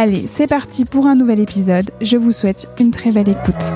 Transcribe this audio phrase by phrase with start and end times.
[0.00, 1.90] Allez, c'est parti pour un nouvel épisode.
[2.00, 3.74] Je vous souhaite une très belle écoute.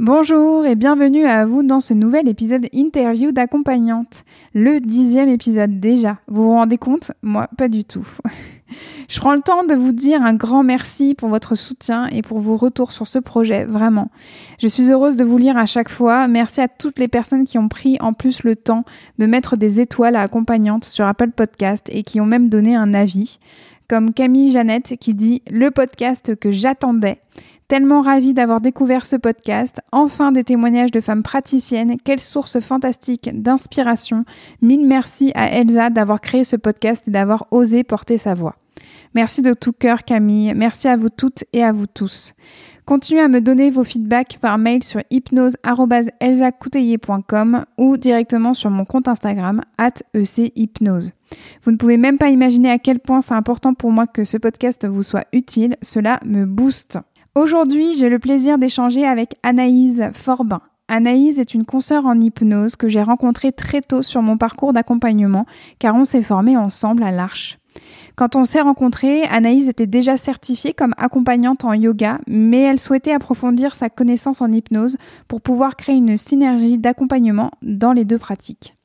[0.00, 4.22] Bonjour et bienvenue à vous dans ce nouvel épisode interview d'accompagnante.
[4.54, 6.18] Le dixième épisode déjà.
[6.28, 7.10] Vous vous rendez compte?
[7.20, 8.06] Moi, pas du tout.
[9.08, 12.38] Je prends le temps de vous dire un grand merci pour votre soutien et pour
[12.38, 14.12] vos retours sur ce projet, vraiment.
[14.60, 16.28] Je suis heureuse de vous lire à chaque fois.
[16.28, 18.84] Merci à toutes les personnes qui ont pris en plus le temps
[19.18, 22.94] de mettre des étoiles à accompagnante sur Apple Podcast et qui ont même donné un
[22.94, 23.40] avis.
[23.88, 27.18] Comme Camille Jeannette qui dit le podcast que j'attendais.
[27.68, 29.82] Tellement ravie d'avoir découvert ce podcast.
[29.92, 31.98] Enfin des témoignages de femmes praticiennes.
[32.02, 34.24] Quelle source fantastique d'inspiration.
[34.62, 38.56] Mille merci à Elsa d'avoir créé ce podcast et d'avoir osé porter sa voix.
[39.14, 40.54] Merci de tout cœur Camille.
[40.56, 42.32] Merci à vous toutes et à vous tous.
[42.86, 49.08] Continuez à me donner vos feedbacks par mail sur hypnose.elsacouteiller.com ou directement sur mon compte
[49.08, 49.60] Instagram,
[50.14, 51.12] echypnose.
[51.64, 54.38] Vous ne pouvez même pas imaginer à quel point c'est important pour moi que ce
[54.38, 55.76] podcast vous soit utile.
[55.82, 56.98] Cela me booste.
[57.34, 60.60] Aujourd'hui, j'ai le plaisir d'échanger avec Anaïse Forbin.
[60.88, 65.44] Anaïse est une consoeur en hypnose que j'ai rencontrée très tôt sur mon parcours d'accompagnement
[65.78, 67.58] car on s'est formés ensemble à l'Arche.
[68.16, 73.12] Quand on s'est rencontrés, Anaïse était déjà certifiée comme accompagnante en yoga, mais elle souhaitait
[73.12, 74.96] approfondir sa connaissance en hypnose
[75.28, 78.77] pour pouvoir créer une synergie d'accompagnement dans les deux pratiques.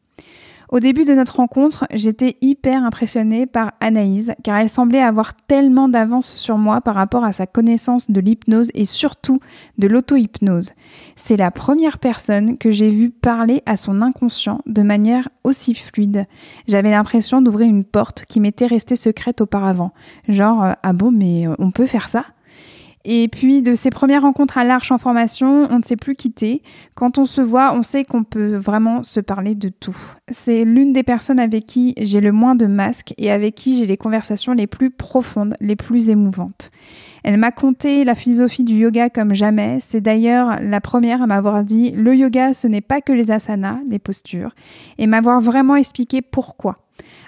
[0.73, 5.87] Au début de notre rencontre, j'étais hyper impressionnée par Anaïse, car elle semblait avoir tellement
[5.87, 9.39] d'avance sur moi par rapport à sa connaissance de l'hypnose et surtout
[9.77, 10.71] de l'auto-hypnose.
[11.15, 16.25] C'est la première personne que j'ai vue parler à son inconscient de manière aussi fluide.
[16.67, 19.93] J'avais l'impression d'ouvrir une porte qui m'était restée secrète auparavant.
[20.27, 22.25] Genre, euh, ah bon, mais euh, on peut faire ça?
[23.05, 26.61] Et puis de ces premières rencontres à l'Arche en formation, on ne s'est plus quitté.
[26.95, 29.97] Quand on se voit, on sait qu'on peut vraiment se parler de tout.
[30.29, 33.85] C'est l'une des personnes avec qui j'ai le moins de masques et avec qui j'ai
[33.85, 36.71] les conversations les plus profondes, les plus émouvantes.
[37.25, 39.79] Elle m'a conté la philosophie du yoga comme jamais.
[39.81, 43.79] C'est d'ailleurs la première à m'avoir dit le yoga ce n'est pas que les asanas,
[43.89, 44.55] les postures,
[44.97, 46.75] et m'avoir vraiment expliqué pourquoi.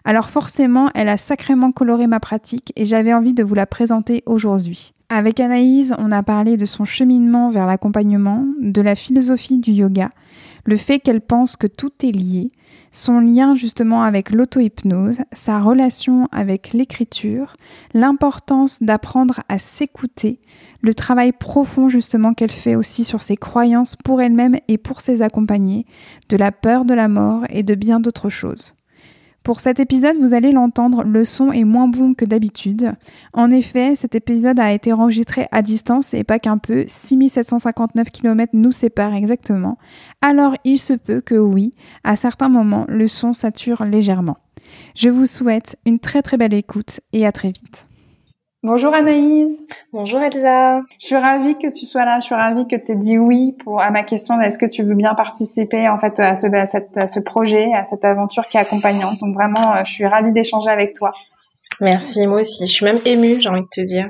[0.06, 4.24] Alors forcément, elle a sacrément coloré ma pratique et j'avais envie de vous la présenter
[4.25, 4.94] aujourd'hui.
[5.09, 10.09] Avec Anaïse, on a parlé de son cheminement vers l'accompagnement, de la philosophie du yoga,
[10.66, 12.51] le fait qu'elle pense que tout est lié,
[12.91, 17.55] son lien justement avec l'auto-hypnose, sa relation avec l'écriture,
[17.93, 20.39] l'importance d'apprendre à s'écouter,
[20.81, 25.22] le travail profond justement qu'elle fait aussi sur ses croyances pour elle-même et pour ses
[25.22, 25.85] accompagnés,
[26.29, 28.75] de la peur de la mort et de bien d'autres choses.
[29.45, 32.94] Pour cet épisode, vous allez l'entendre, le son est moins bon que d'habitude.
[33.31, 38.53] En effet, cet épisode a été enregistré à distance et pas qu'un peu, 6759 km
[38.53, 39.78] nous séparent exactement.
[40.23, 44.37] Alors il se peut que oui, à certains moments, le son sature légèrement.
[44.96, 47.85] Je vous souhaite une très très belle écoute et à très vite.
[48.67, 49.62] Bonjour Anaïs.
[49.94, 50.82] Bonjour Elsa.
[51.00, 52.20] Je suis ravie que tu sois là.
[52.20, 54.82] Je suis ravie que tu aies dit oui pour à ma question est-ce que tu
[54.82, 58.47] veux bien participer en fait à ce, à cette, à ce projet, à cette aventure
[58.47, 59.20] qui est accompagnante.
[59.20, 61.12] Donc vraiment, euh, je suis ravie d'échanger avec toi.
[61.79, 62.66] Merci, moi aussi.
[62.66, 64.08] Je suis même émue, j'ai envie de te dire,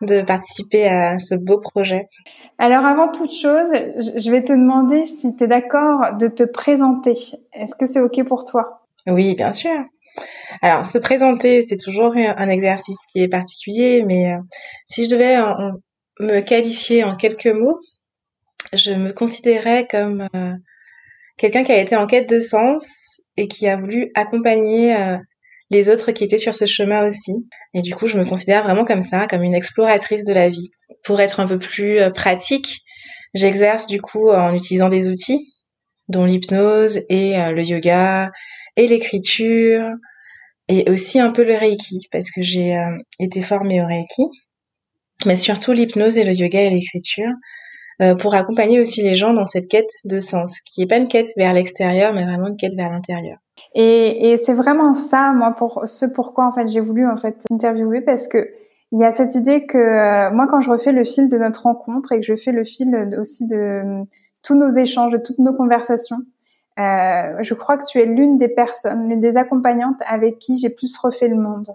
[0.00, 2.08] de participer à ce beau projet.
[2.56, 7.12] Alors avant toute chose, je vais te demander si tu es d'accord de te présenter.
[7.52, 8.86] Est-ce que c'est OK pour toi?
[9.06, 9.84] Oui, bien sûr.
[10.62, 14.38] Alors, se présenter, c'est toujours un exercice qui est particulier, mais euh,
[14.86, 15.36] si je devais
[16.20, 17.78] me qualifier en quelques mots,
[18.72, 20.52] je me considérais comme euh,
[21.36, 25.18] quelqu'un qui a été en quête de sens et qui a voulu accompagner euh,
[25.70, 27.32] les autres qui étaient sur ce chemin aussi.
[27.74, 30.70] Et du coup, je me considère vraiment comme ça, comme une exploratrice de la vie.
[31.04, 32.80] Pour être un peu plus pratique,
[33.34, 35.52] j'exerce du coup en utilisant des outils,
[36.08, 38.30] dont l'hypnose et le yoga
[38.78, 39.90] et l'écriture
[40.70, 44.22] et aussi un peu le reiki parce que j'ai euh, été formée au reiki,
[45.26, 47.30] mais surtout l'hypnose et le yoga et l'écriture
[48.20, 51.26] pour accompagner aussi les gens dans cette quête de sens, qui est pas une quête
[51.36, 53.38] vers l'extérieur, mais vraiment une quête vers l'intérieur.
[53.74, 58.00] Et, c'est vraiment ça, moi, pour ce pourquoi en fait j'ai voulu en fait interviewer
[58.00, 58.50] parce que
[58.92, 61.64] il y a cette idée que euh, moi, quand je refais le fil de notre
[61.64, 64.02] rencontre et que je fais le fil aussi de euh,
[64.42, 66.16] tous nos échanges, de toutes nos conversations,
[66.78, 70.70] euh, je crois que tu es l'une des personnes, l'une des accompagnantes avec qui j'ai
[70.70, 71.68] plus refait le monde.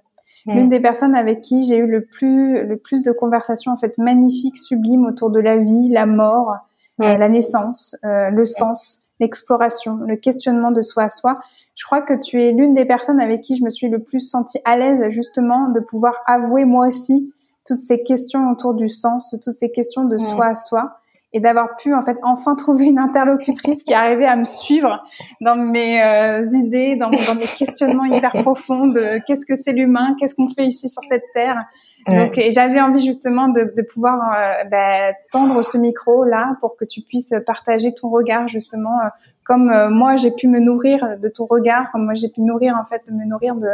[0.46, 0.54] Mm.
[0.54, 3.98] L'une des personnes avec qui j'ai eu le plus, le plus de conversations en fait
[3.98, 6.56] magnifiques, sublimes autour de la vie, la mort,
[7.02, 11.40] euh, la naissance, le sens, l'exploration, le questionnement de soi à soi
[11.76, 14.20] je crois que tu es l'une des personnes avec qui je me suis le plus
[14.20, 17.34] sentie à l'aise justement de pouvoir avouer moi aussi
[17.66, 20.98] toutes ces questions autour du sens, toutes ces questions de soi à soi
[21.34, 25.04] et d'avoir pu en fait enfin trouver une interlocutrice qui arrivait à me suivre
[25.42, 30.16] dans mes euh, idées, dans, dans, mes questionnements hyper profonds de qu'est-ce que c'est l'humain,
[30.20, 31.66] qu'est-ce qu'on fait ici sur cette terre.
[32.10, 36.84] Donc j'avais envie justement de, de pouvoir euh, bah, tendre ce micro là pour que
[36.84, 39.08] tu puisses partager ton regard justement euh,
[39.44, 42.76] comme euh, moi j'ai pu me nourrir de ton regard, comme moi j'ai pu nourrir
[42.76, 43.70] en fait, me nourrir de,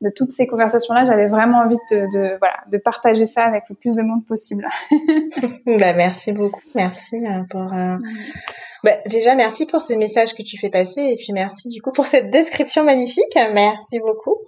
[0.00, 3.74] de toutes ces conversations-là, j'avais vraiment envie de, de, voilà, de partager ça avec le
[3.74, 4.66] plus de monde possible.
[5.66, 7.72] bah, merci beaucoup, merci euh, pour.
[7.72, 7.96] Euh...
[8.82, 11.92] Bah, déjà, merci pour ces messages que tu fais passer et puis merci du coup
[11.92, 13.38] pour cette description magnifique.
[13.52, 14.38] Merci beaucoup.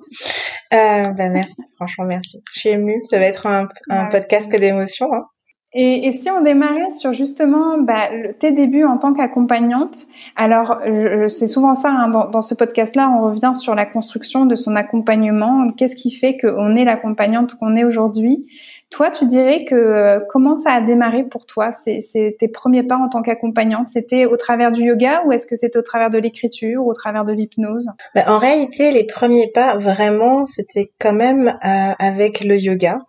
[0.73, 2.43] Euh, bah, merci, franchement, merci.
[2.55, 3.03] Je suis émue.
[3.11, 5.13] Ça va être un, un podcast que d'émotions.
[5.13, 5.27] Hein.
[5.75, 8.09] Et, et, si on démarrait sur justement bah,
[8.39, 10.81] tes débuts en tant qu'accompagnante, alors
[11.29, 14.77] c'est souvent ça hein, dans, dans, ce podcast-là, on revient sur la construction de son
[14.77, 15.67] accompagnement.
[15.77, 18.47] Qu'est-ce qui fait qu'on est l'accompagnante qu'on est aujourd'hui?
[18.93, 21.73] Toi, tu dirais que euh, comment ça a démarré pour toi?
[21.73, 22.01] C'est
[22.39, 25.79] tes premiers pas en tant qu'accompagnante C'était au travers du yoga ou est-ce que c'était
[25.79, 27.89] au travers de l'écriture ou au travers de l'hypnose?
[28.15, 33.01] Bah, En réalité, les premiers pas, vraiment, c'était quand même euh, avec le yoga.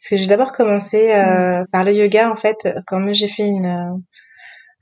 [0.00, 1.66] Parce que j'ai d'abord commencé euh, mm.
[1.72, 3.98] par le yoga, en fait, comme j'ai fait une, euh,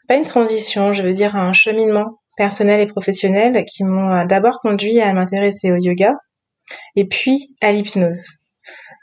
[0.06, 4.61] pas une transition, je veux dire un cheminement personnel et professionnel qui m'ont euh, d'abord
[4.61, 6.15] conduit à m'intéresser au yoga
[6.94, 8.29] et puis à l'hypnose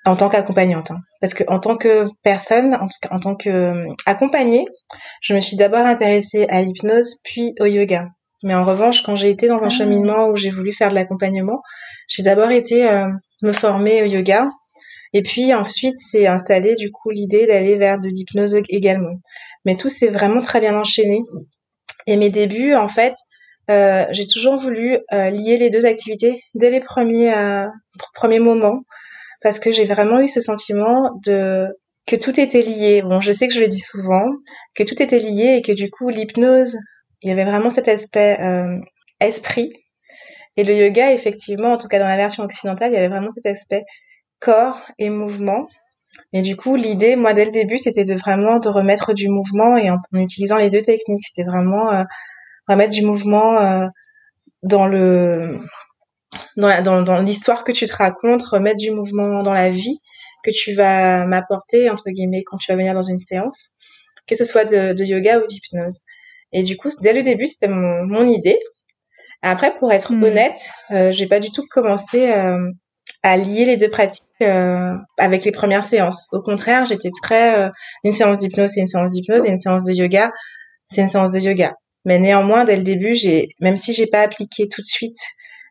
[0.05, 0.91] en tant qu'accompagnante.
[0.91, 0.99] Hein.
[1.19, 3.73] Parce que en tant que personne, en, tout cas, en tant que
[4.05, 4.65] accompagnée,
[5.21, 8.07] je me suis d'abord intéressée à l'hypnose puis au yoga.
[8.43, 9.69] Mais en revanche, quand j'ai été dans un ah.
[9.69, 11.61] cheminement où j'ai voulu faire de l'accompagnement,
[12.07, 12.87] j'ai d'abord été
[13.41, 14.47] me former au yoga
[15.15, 19.21] et puis ensuite, c'est installé du coup l'idée d'aller vers de l'hypnose également.
[19.63, 21.21] Mais tout s'est vraiment très bien enchaîné.
[22.05, 23.13] Et mes débuts, en fait,
[23.71, 27.69] euh, j'ai toujours voulu euh, lier les deux activités dès les premiers euh,
[28.13, 28.81] premiers moments,
[29.41, 31.69] parce que j'ai vraiment eu ce sentiment de
[32.05, 33.01] que tout était lié.
[33.01, 34.25] Bon, je sais que je le dis souvent,
[34.75, 36.75] que tout était lié et que du coup l'hypnose,
[37.21, 38.37] il y avait vraiment cet aspect
[39.21, 39.71] esprit.
[40.57, 43.31] Et le yoga, effectivement, en tout cas dans la version occidentale, il y avait vraiment
[43.31, 43.85] cet aspect
[44.39, 45.67] corps et mouvement.
[46.33, 49.77] Et du coup, l'idée, moi, dès le début, c'était de vraiment de remettre du mouvement
[49.77, 51.23] et en, utilisant les deux techniques.
[51.25, 52.03] C'était vraiment euh,
[52.67, 53.87] remettre du mouvement euh,
[54.63, 55.59] dans le
[56.57, 59.99] dans, dans, l'histoire que tu te racontes, remettre du mouvement dans la vie
[60.43, 63.69] que tu vas m'apporter entre guillemets quand tu vas venir dans une séance,
[64.27, 66.01] que ce soit de, yoga ou d'hypnose.
[66.51, 68.59] Et du coup, dès le début, c'était mon, mon idée.
[69.41, 70.23] Après, pour être hmm.
[70.23, 72.71] honnête, euh, j'ai pas du tout commencé euh,
[73.25, 76.27] à lier les deux pratiques euh, avec les premières séances.
[76.31, 77.69] Au contraire, j'étais très euh,
[78.03, 80.31] une séance d'hypnose, c'est une séance d'hypnose et une séance de yoga,
[80.85, 81.73] c'est une séance de yoga.
[82.05, 85.17] Mais néanmoins, dès le début, j'ai même si j'ai pas appliqué tout de suite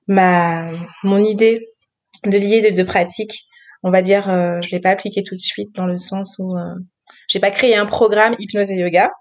[0.08, 0.68] ma
[1.04, 1.68] mon idée
[2.26, 3.46] de lier les deux pratiques,
[3.84, 6.56] on va dire, euh, je l'ai pas appliqué tout de suite dans le sens où
[6.56, 6.75] euh,
[7.28, 9.12] j'ai pas créé un programme hypnose et yoga.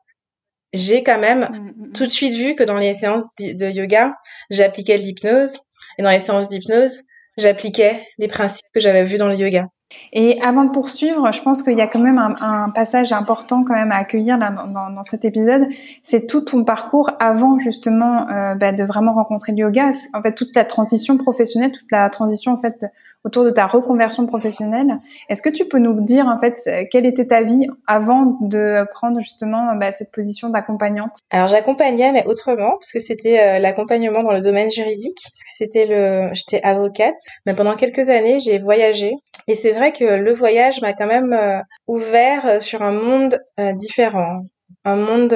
[0.73, 1.91] J'ai quand même mm, mm, mm.
[1.93, 4.15] tout de suite vu que dans les séances de yoga,
[4.49, 5.59] j'appliquais l'hypnose
[5.99, 7.03] et dans les séances d'hypnose,
[7.37, 9.67] j'appliquais les principes que j'avais vus dans le yoga.
[10.11, 13.63] Et avant de poursuivre, je pense qu'il y a quand même un, un, passage important
[13.63, 15.67] quand même à accueillir là, dans, dans, cet épisode.
[16.03, 19.91] C'est tout ton parcours avant justement euh, bah, de vraiment rencontrer le yoga.
[20.13, 22.85] En fait, toute la transition professionnelle, toute la transition en fait
[23.23, 24.99] autour de ta reconversion professionnelle.
[25.29, 29.19] Est-ce que tu peux nous dire en fait quelle était ta vie avant de prendre
[29.19, 31.17] justement bah, cette position d'accompagnante?
[31.31, 35.51] Alors j'accompagnais mais autrement parce que c'était euh, l'accompagnement dans le domaine juridique parce que
[35.51, 37.17] c'était le j'étais avocate.
[37.45, 39.13] Mais pendant quelques années j'ai voyagé.
[39.47, 43.39] Et c'est vrai que le voyage m'a quand même euh, ouvert euh, sur un monde
[43.75, 44.41] différent,
[44.85, 45.35] un monde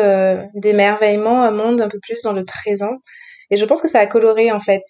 [0.54, 2.92] d'émerveillement, un monde un peu plus dans le présent.
[3.50, 4.84] Et je pense que ça a coloré en fait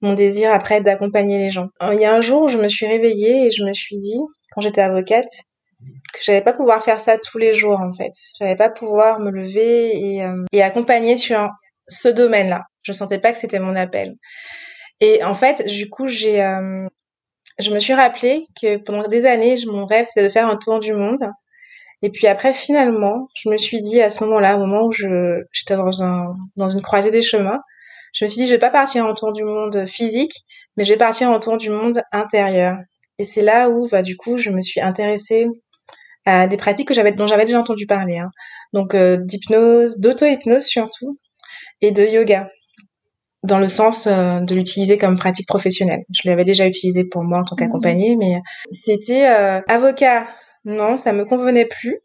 [0.00, 1.68] mon désir après d'accompagner les gens.
[1.92, 4.18] Il y a un jour, je me suis réveillée et je me suis dit,
[4.52, 5.28] quand j'étais avocate,
[6.12, 8.12] que j'allais pas pouvoir faire ça tous les jours en fait.
[8.38, 11.48] J'allais pas pouvoir me lever et, euh, et accompagner sur
[11.88, 12.64] ce domaine-là.
[12.82, 14.14] Je sentais pas que c'était mon appel.
[15.00, 16.86] Et en fait, du coup, j'ai, euh,
[17.58, 20.78] je me suis rappelé que pendant des années, mon rêve, c'est de faire un tour
[20.78, 21.20] du monde.
[22.02, 25.42] Et puis après, finalement, je me suis dit à ce moment-là, au moment où je,
[25.52, 27.60] j'étais dans un, dans une croisée des chemins,
[28.12, 30.32] je me suis dit, je vais pas partir en tour du monde physique,
[30.76, 32.76] mais je vais partir en tour du monde intérieur.
[33.18, 35.46] Et c'est là où, bah, du coup, je me suis intéressée
[36.26, 38.18] à des pratiques que j'avais, dont j'avais déjà entendu parler.
[38.18, 38.30] Hein.
[38.72, 41.18] Donc, euh, d'hypnose, d'auto-hypnose surtout,
[41.80, 42.48] et de yoga
[43.42, 46.02] dans le sens euh, de l'utiliser comme pratique professionnelle.
[46.12, 48.40] Je l'avais déjà utilisé pour moi en tant qu'accompagnée, mais
[48.70, 50.28] c'était euh, avocat.
[50.64, 52.00] Non, ça me convenait plus.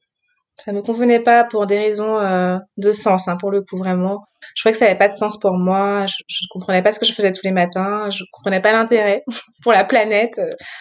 [0.58, 4.24] Ça me convenait pas pour des raisons euh, de sens, hein, pour le coup vraiment.
[4.56, 6.06] Je croyais que ça avait pas de sens pour moi.
[6.08, 8.10] Je, je comprenais pas ce que je faisais tous les matins.
[8.10, 9.24] Je comprenais pas l'intérêt
[9.64, 10.40] pour la planète.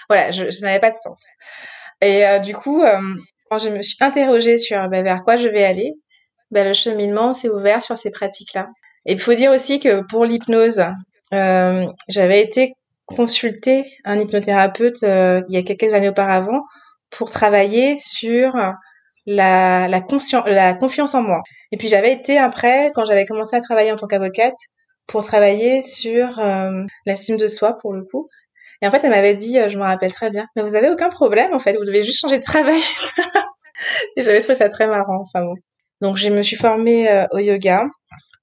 [0.08, 1.26] Voilà, je, ça n'avait pas de sens.
[2.00, 2.84] Et du coup,
[3.50, 5.94] quand je me suis interrogée sur bah, vers quoi je vais aller,
[6.50, 8.68] bah, le cheminement s'est ouvert sur ces pratiques-là.
[9.06, 10.84] Et il faut dire aussi que pour l'hypnose,
[11.32, 12.74] euh, j'avais été
[13.06, 16.62] consulter un hypnothérapeute euh, il y a quelques années auparavant
[17.10, 18.54] pour travailler sur
[19.26, 20.02] la, la,
[20.46, 21.42] la confiance en moi.
[21.72, 24.54] Et puis j'avais été après, quand j'avais commencé à travailler en tant qu'avocate,
[25.06, 28.28] pour travailler sur euh, l'estime de soi pour le coup.
[28.82, 31.08] Et en fait, elle m'avait dit, je me rappelle très bien, mais vous avez aucun
[31.08, 32.80] problème en fait, vous devez juste changer de travail.
[34.16, 35.22] et j'avais trouvé ça très marrant.
[35.22, 35.54] Enfin bon.
[36.00, 37.84] Donc je me suis formée au yoga.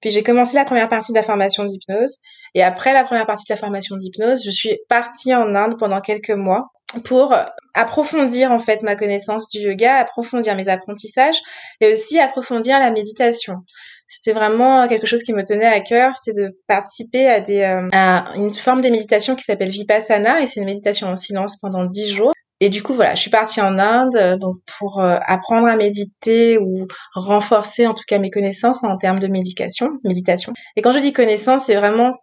[0.02, 2.18] Puis j'ai commencé la première partie de la formation d'hypnose.
[2.56, 6.02] Et après la première partie de la formation d'hypnose, je suis partie en Inde pendant
[6.02, 6.68] quelques mois
[7.04, 7.36] pour
[7.74, 11.40] approfondir en fait ma connaissance du yoga, approfondir mes apprentissages
[11.80, 13.64] et aussi approfondir la méditation.
[14.08, 17.88] C'était vraiment quelque chose qui me tenait à cœur, c'est de participer à des euh,
[17.94, 21.86] à une forme de méditation qui s'appelle Vipassana et c'est une méditation en silence pendant
[21.86, 22.34] dix jours.
[22.60, 25.78] Et du coup, voilà, je suis partie en Inde euh, donc pour euh, apprendre à
[25.78, 30.54] méditer ou renforcer en tout cas mes connaissances en termes de médication, méditation.
[30.76, 32.14] Et quand je dis connaissance, c'est vraiment,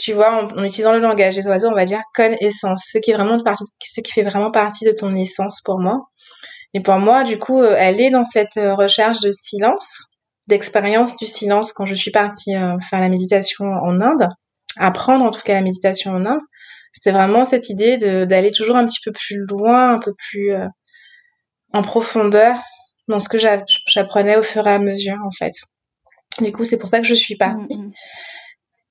[0.00, 3.14] tu vois, en, utilisant le langage des oiseaux, on va dire connaissance, ce qui est
[3.14, 6.08] vraiment partie, ce qui fait vraiment partie de ton essence pour moi.
[6.74, 10.04] Et pour moi, du coup, euh, elle est dans cette recherche de silence,
[10.46, 12.54] d'expérience du silence quand je suis partie
[12.88, 14.28] faire la méditation en Inde,
[14.76, 16.40] apprendre en tout cas la méditation en Inde
[16.92, 20.66] c'était vraiment cette idée d'aller toujours un petit peu plus loin, un peu plus euh,
[21.72, 22.56] en profondeur
[23.08, 25.52] dans ce que j'apprenais au fur et à mesure en fait.
[26.40, 27.76] Du coup, c'est pour ça que je suis partie.
[27.76, 27.92] Mm, mm.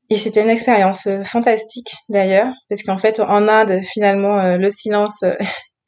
[0.10, 4.70] Et c'était une expérience euh, fantastique d'ailleurs, parce qu'en fait, en Inde, finalement, euh, le
[4.70, 5.24] silence,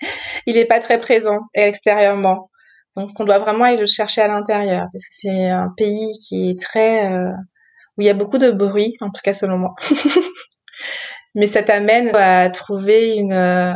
[0.46, 2.50] il n'est pas très présent extérieurement.
[2.96, 6.50] Donc, on doit vraiment aller le chercher à l'intérieur, parce que c'est un pays qui
[6.50, 7.10] est très...
[7.10, 9.76] où il y a beaucoup de bruit, en tout cas selon moi.
[11.36, 13.74] mais ça t'amène à trouver une, euh,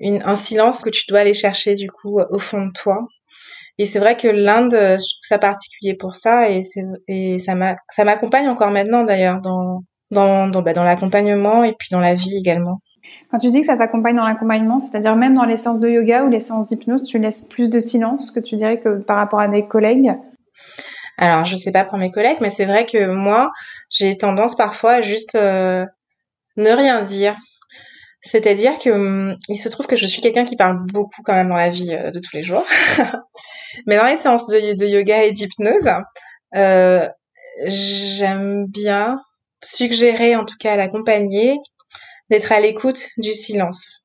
[0.00, 3.06] une, un silence que tu dois aller chercher du coup au fond de toi.
[3.78, 6.62] Et c'est vrai que l'Inde, je trouve ça particulier pour ça et,
[7.08, 12.00] et ça m'accompagne encore maintenant d'ailleurs dans, dans, dans, bah, dans l'accompagnement et puis dans
[12.00, 12.80] la vie également.
[13.30, 16.24] Quand tu dis que ça t'accompagne dans l'accompagnement, c'est-à-dire même dans les séances de yoga
[16.24, 19.40] ou les séances d'hypnose, tu laisses plus de silence que tu dirais que par rapport
[19.40, 20.14] à des collègues?
[21.18, 23.50] Alors, je sais pas pour mes collègues, mais c'est vrai que moi,
[23.90, 25.84] j'ai tendance parfois à juste euh,
[26.56, 27.36] ne rien dire.
[28.26, 31.48] C'est-à-dire que hum, il se trouve que je suis quelqu'un qui parle beaucoup quand même
[31.48, 32.64] dans la vie euh, de tous les jours.
[33.86, 35.90] Mais dans les séances de, yoga et d'hypnose,
[36.56, 37.08] euh,
[37.66, 39.20] j'aime bien
[39.62, 41.56] suggérer, en tout cas à l'accompagner,
[42.28, 44.04] d'être à l'écoute du silence,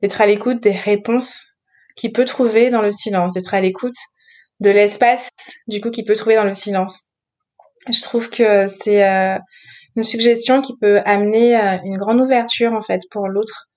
[0.00, 1.44] d'être à l'écoute des réponses
[1.96, 3.96] qu'il peut trouver dans le silence, d'être à l'écoute
[4.60, 5.28] de l'espace
[5.68, 7.10] du coup qu'il peut trouver dans le silence.
[7.92, 9.38] Je trouve que c'est euh,
[9.96, 13.68] une suggestion qui peut amener euh, une grande ouverture en fait pour l'autre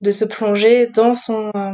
[0.00, 1.72] de se plonger dans son euh,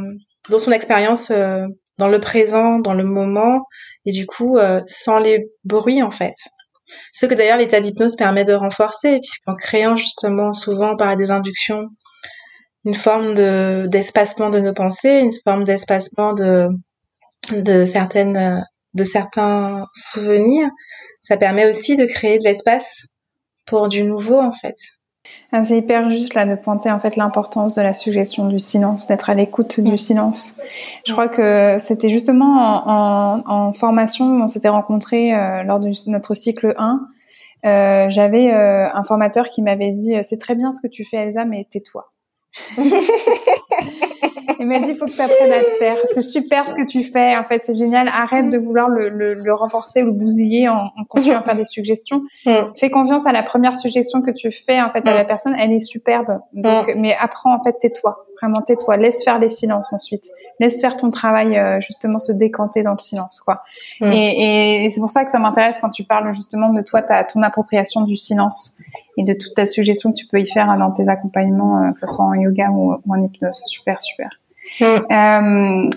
[0.49, 1.65] dans son expérience euh,
[1.97, 3.61] dans le présent, dans le moment
[4.05, 6.35] et du coup sans les bruits en fait.
[7.13, 11.85] Ce que d'ailleurs l'état d'hypnose permet de renforcer puisqu'en créant justement souvent par des inductions
[12.83, 16.67] une forme de d'espacement de nos pensées, une forme d'espacement de
[17.51, 18.61] de certaines
[18.93, 20.67] de certains souvenirs,
[21.21, 23.14] ça permet aussi de créer de l'espace
[23.65, 24.75] pour du nouveau en fait.
[25.51, 29.07] Ah, c'est hyper juste là de pointer en fait l'importance de la suggestion du silence,
[29.07, 30.57] d'être à l'écoute du silence.
[31.05, 35.91] Je crois que c'était justement en, en, formation où on s'était rencontrés euh, lors de
[36.07, 37.07] notre cycle 1.
[37.65, 41.17] Euh, J'avais euh, un formateur qui m'avait dit c'est très bien ce que tu fais
[41.17, 42.11] Elsa mais tais-toi.
[44.59, 45.97] Il m'a dit, il faut que tu apprennes à te taire.
[46.05, 47.35] C'est super ce que tu fais.
[47.35, 48.07] En fait, c'est génial.
[48.07, 51.55] Arrête de vouloir le, le, le renforcer ou le bousiller en, en, continuant à faire
[51.55, 52.23] des suggestions.
[52.45, 52.73] Mm.
[52.75, 55.27] Fais confiance à la première suggestion que tu fais, en fait, à la mm.
[55.27, 55.55] personne.
[55.57, 56.39] Elle est superbe.
[56.53, 56.99] Donc, mm.
[56.99, 58.25] mais apprends, en fait, tais-toi.
[58.41, 58.97] Vraiment, tais-toi.
[58.97, 60.25] Laisse faire les silences ensuite.
[60.59, 63.63] Laisse faire ton travail, euh, justement, se décanter dans le silence, quoi.
[64.01, 67.23] Et, et, c'est pour ça que ça m'intéresse quand tu parles, justement, de toi, ta,
[67.23, 68.75] ton appropriation du silence
[69.17, 71.99] et de toute ta suggestion que tu peux y faire dans tes accompagnements, euh, que
[71.99, 73.61] ce soit en yoga ou, en hypnose.
[73.67, 74.29] Super, super.
[74.81, 75.89] Euh,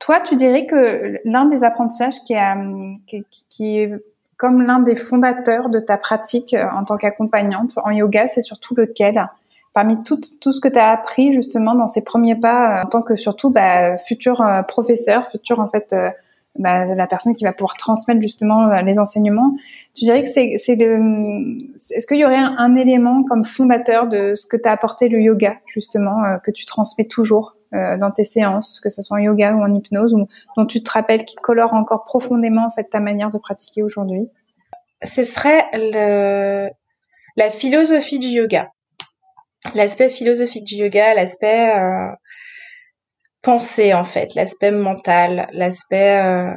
[0.00, 3.92] toi, tu dirais que l'un des apprentissages qui, est, qui, est
[4.36, 8.74] comme l'un des fondateurs de ta pratique euh, en tant qu'accompagnante en yoga, c'est surtout
[8.74, 9.28] lequel?
[9.74, 13.02] Parmi tout, tout ce que tu as appris justement dans ces premiers pas en tant
[13.02, 15.94] que surtout bah, futur professeur, futur en fait
[16.58, 19.54] bah, la personne qui va pouvoir transmettre justement euh, les enseignements.
[19.94, 21.56] Tu dirais que c'est, c'est le,
[21.94, 25.56] est-ce qu'il y aurait un, élément comme fondateur de ce que t'a apporté le yoga
[25.66, 29.54] justement euh, que tu transmets toujours euh, dans tes séances, que ce soit en yoga
[29.54, 32.98] ou en hypnose, ou dont tu te rappelles qui colore encore profondément en fait ta
[32.98, 34.28] manière de pratiquer aujourd'hui?
[35.04, 36.68] Ce serait le,
[37.36, 38.72] la philosophie du yoga,
[39.74, 41.72] l'aspect philosophique du yoga, l'aspect
[43.42, 46.54] pensée en fait, l'aspect mental, l'aspect euh,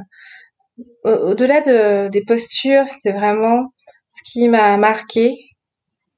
[1.04, 3.74] au-delà de, des postures, c'était vraiment
[4.08, 5.38] ce qui m'a marqué,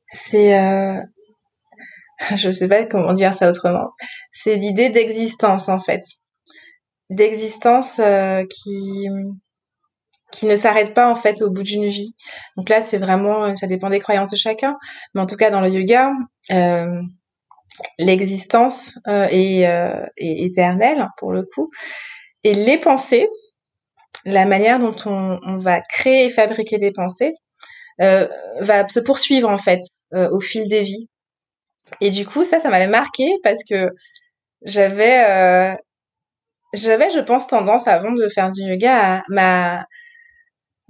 [0.07, 0.99] c'est euh,
[2.35, 3.89] je sais pas comment dire ça autrement,
[4.31, 6.01] c'est l'idée d'existence en fait,
[7.09, 9.07] d'existence euh, qui
[10.33, 12.15] qui ne s'arrête pas en fait au bout d'une vie.
[12.57, 14.77] Donc là, c'est vraiment, ça dépend des croyances de chacun,
[15.13, 16.11] mais en tout cas dans le yoga,
[16.51, 17.01] euh,
[17.99, 21.69] l'existence euh, est, euh, éternelle pour le coup.
[22.43, 23.27] Et les pensées,
[24.25, 27.33] la manière dont on, va créer et fabriquer des pensées,
[28.01, 28.27] euh,
[28.61, 29.81] va se poursuivre en fait
[30.13, 31.07] euh, au fil des vies.
[32.01, 33.89] Et du coup, ça, ça m'avait marqué parce que
[34.63, 35.75] j'avais, euh,
[36.73, 39.85] j'avais, je pense, tendance avant de faire du yoga à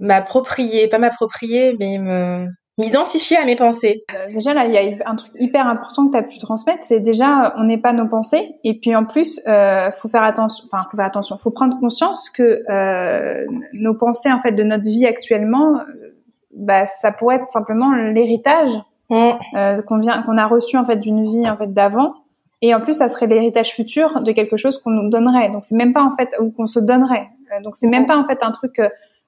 [0.00, 4.04] m'approprier, pas m'approprier, mais me m'identifier à mes pensées.
[4.14, 6.82] Euh, déjà là, il y a un truc hyper important que tu as pu transmettre,
[6.82, 10.64] c'est déjà on n'est pas nos pensées et puis en plus euh, faut faire attention
[10.66, 14.84] enfin faut faire attention, faut prendre conscience que euh, nos pensées en fait de notre
[14.84, 16.16] vie actuellement euh,
[16.56, 18.70] bah ça pourrait être simplement l'héritage
[19.10, 19.30] mmh.
[19.56, 22.14] euh, qu'on vient qu'on a reçu en fait d'une vie en fait d'avant
[22.60, 25.50] et en plus ça serait l'héritage futur de quelque chose qu'on nous donnerait.
[25.50, 27.28] Donc c'est même pas en fait ou qu'on se donnerait.
[27.62, 28.80] Donc c'est même pas en fait un truc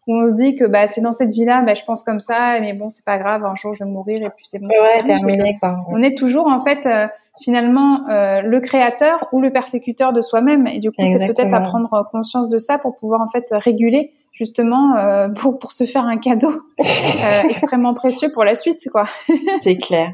[0.07, 2.59] où on se dit que bah c'est dans cette vie-là, bah, je pense comme ça,
[2.61, 4.69] mais bon c'est pas grave, un jour je vais mourir et puis c'est bon.
[4.69, 5.77] Ouais, terminé quoi.
[5.89, 7.07] On est toujours en fait euh,
[7.41, 11.61] finalement euh, le créateur ou le persécuteur de soi-même et du coup c'est peut-être à
[11.61, 16.05] prendre conscience de ça pour pouvoir en fait réguler justement euh, pour pour se faire
[16.05, 16.53] un cadeau
[17.45, 19.07] extrêmement précieux pour la suite quoi.
[19.61, 20.13] c'est clair.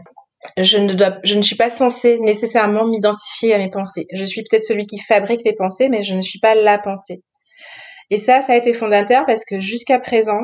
[0.57, 4.07] Je ne dois, je ne suis pas censée nécessairement m'identifier à mes pensées.
[4.13, 7.23] Je suis peut-être celui qui fabrique les pensées, mais je ne suis pas la pensée.
[8.11, 10.41] Et ça, ça a été fondateur parce que jusqu'à présent,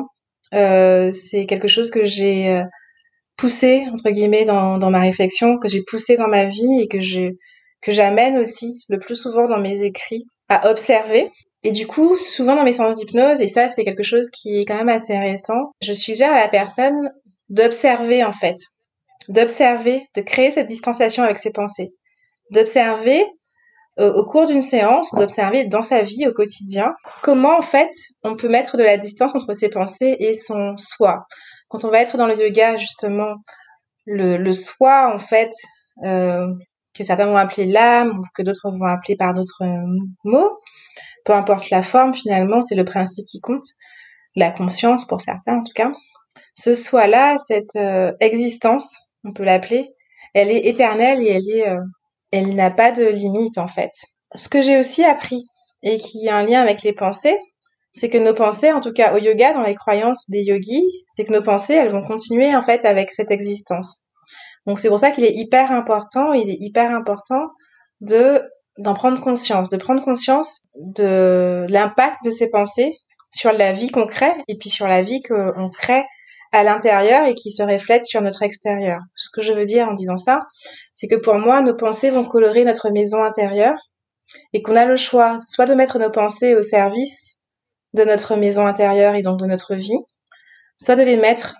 [0.53, 2.63] euh, c'est quelque chose que j'ai euh,
[3.37, 7.01] poussé entre guillemets dans, dans ma réflexion, que j'ai poussé dans ma vie et que
[7.01, 7.31] je
[7.81, 11.29] que j'amène aussi le plus souvent dans mes écrits à observer.
[11.63, 14.65] Et du coup, souvent dans mes séances d'hypnose, et ça c'est quelque chose qui est
[14.65, 17.11] quand même assez récent, je suggère à la personne
[17.49, 18.55] d'observer en fait,
[19.29, 21.91] d'observer, de créer cette distanciation avec ses pensées,
[22.51, 23.25] d'observer
[23.97, 27.89] au cours d'une séance, d'observer dans sa vie au quotidien comment en fait
[28.23, 31.25] on peut mettre de la distance entre ses pensées et son soi.
[31.67, 33.35] Quand on va être dans le yoga, justement,
[34.05, 35.51] le, le soi en fait,
[36.05, 36.47] euh,
[36.93, 39.63] que certains vont appeler l'âme, ou que d'autres vont appeler par d'autres
[40.23, 40.59] mots,
[41.25, 43.65] peu importe la forme finalement, c'est le principe qui compte,
[44.35, 45.91] la conscience pour certains en tout cas.
[46.55, 49.93] Ce soi-là, cette euh, existence, on peut l'appeler,
[50.33, 51.81] elle est éternelle et elle est euh,
[52.31, 53.91] elle n'a pas de limite en fait.
[54.35, 55.43] Ce que j'ai aussi appris
[55.83, 57.37] et qui a un lien avec les pensées,
[57.91, 61.25] c'est que nos pensées, en tout cas au yoga, dans les croyances des yogis, c'est
[61.25, 64.03] que nos pensées, elles vont continuer en fait avec cette existence.
[64.67, 67.49] Donc c'est pour ça qu'il est hyper important, il est hyper important
[68.01, 68.41] de
[68.77, 72.95] d'en prendre conscience, de prendre conscience de l'impact de ces pensées
[73.31, 76.05] sur la vie qu'on crée et puis sur la vie qu'on crée
[76.51, 78.99] à l'intérieur et qui se reflète sur notre extérieur.
[79.15, 80.41] Ce que je veux dire en disant ça,
[80.93, 83.77] c'est que pour moi, nos pensées vont colorer notre maison intérieure
[84.53, 87.39] et qu'on a le choix soit de mettre nos pensées au service
[87.93, 89.99] de notre maison intérieure et donc de notre vie,
[90.77, 91.55] soit de les mettre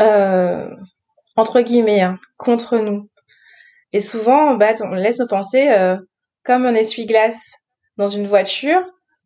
[0.00, 0.68] euh,
[1.36, 3.08] entre guillemets hein, contre nous.
[3.92, 5.96] Et souvent, bah, on laisse nos pensées euh,
[6.44, 7.52] comme un essuie-glace
[7.96, 8.82] dans une voiture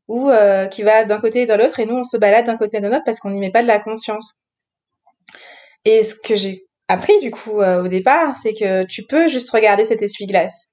[0.09, 2.57] ou euh, qui va d'un côté et de l'autre et nous on se balade d'un
[2.57, 4.43] côté et de l'autre parce qu'on n'y met pas de la conscience.
[5.85, 9.51] Et ce que j'ai appris du coup euh, au départ, c'est que tu peux juste
[9.51, 10.68] regarder cet essuie-glace.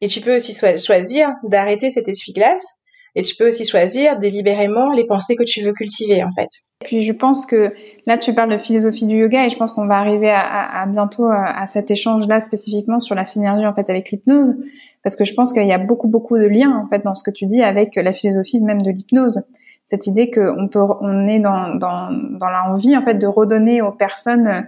[0.00, 2.78] Et tu peux aussi choisir d'arrêter cet essuie-glace
[3.14, 6.48] et tu peux aussi choisir délibérément les pensées que tu veux cultiver en fait.
[6.82, 7.72] Et puis je pense que
[8.06, 11.26] là tu parles de philosophie du yoga et je pense qu'on va arriver à, bientôt
[11.26, 14.54] à, cet échange-là spécifiquement sur la synergie en fait avec l'hypnose
[15.02, 17.24] parce que je pense qu'il y a beaucoup beaucoup de liens en fait dans ce
[17.24, 19.42] que tu dis avec la philosophie même de l'hypnose.
[19.88, 23.90] Cette idée qu'on peut, on est dans dans dans l'envie en fait de redonner aux
[23.90, 24.66] personnes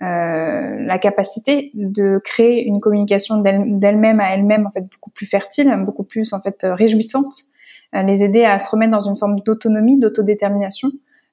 [0.00, 5.74] euh, la capacité de créer une communication d'elle-même à elle-même en fait beaucoup plus fertile,
[5.84, 7.34] beaucoup plus en fait réjouissante,
[7.96, 10.92] euh, les aider à se remettre dans une forme d'autonomie, d'autodétermination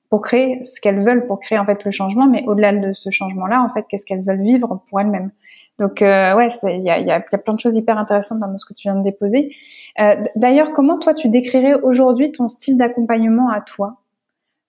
[0.09, 3.11] pour créer ce qu'elles veulent, pour créer en fait le changement, mais au-delà de ce
[3.11, 5.29] changement-là, en fait, qu'est-ce qu'elles veulent vivre pour elles-mêmes?
[5.77, 8.65] Donc euh, ouais, il y a, y a, plein de choses hyper intéressantes dans ce
[8.65, 9.55] que tu viens de déposer.
[9.99, 13.97] Euh, D'ailleurs, comment toi tu décrirais aujourd'hui ton style d'accompagnement à toi?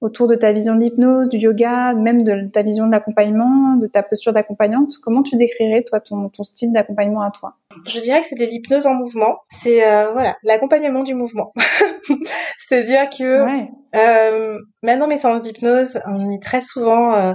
[0.01, 3.89] Autour de ta vision de l'hypnose, du yoga, même de ta vision de l'accompagnement, de
[3.89, 4.93] ta posture d'accompagnante.
[5.03, 7.57] Comment tu décrirais, toi, ton, ton style d'accompagnement à toi?
[7.85, 9.39] Je dirais que c'est de l'hypnose en mouvement.
[9.51, 11.53] C'est euh, voilà l'accompagnement du mouvement.
[12.59, 13.71] C'est-à-dire que ouais.
[13.97, 17.33] euh, maintenant mes séances d'hypnose, on est très souvent euh,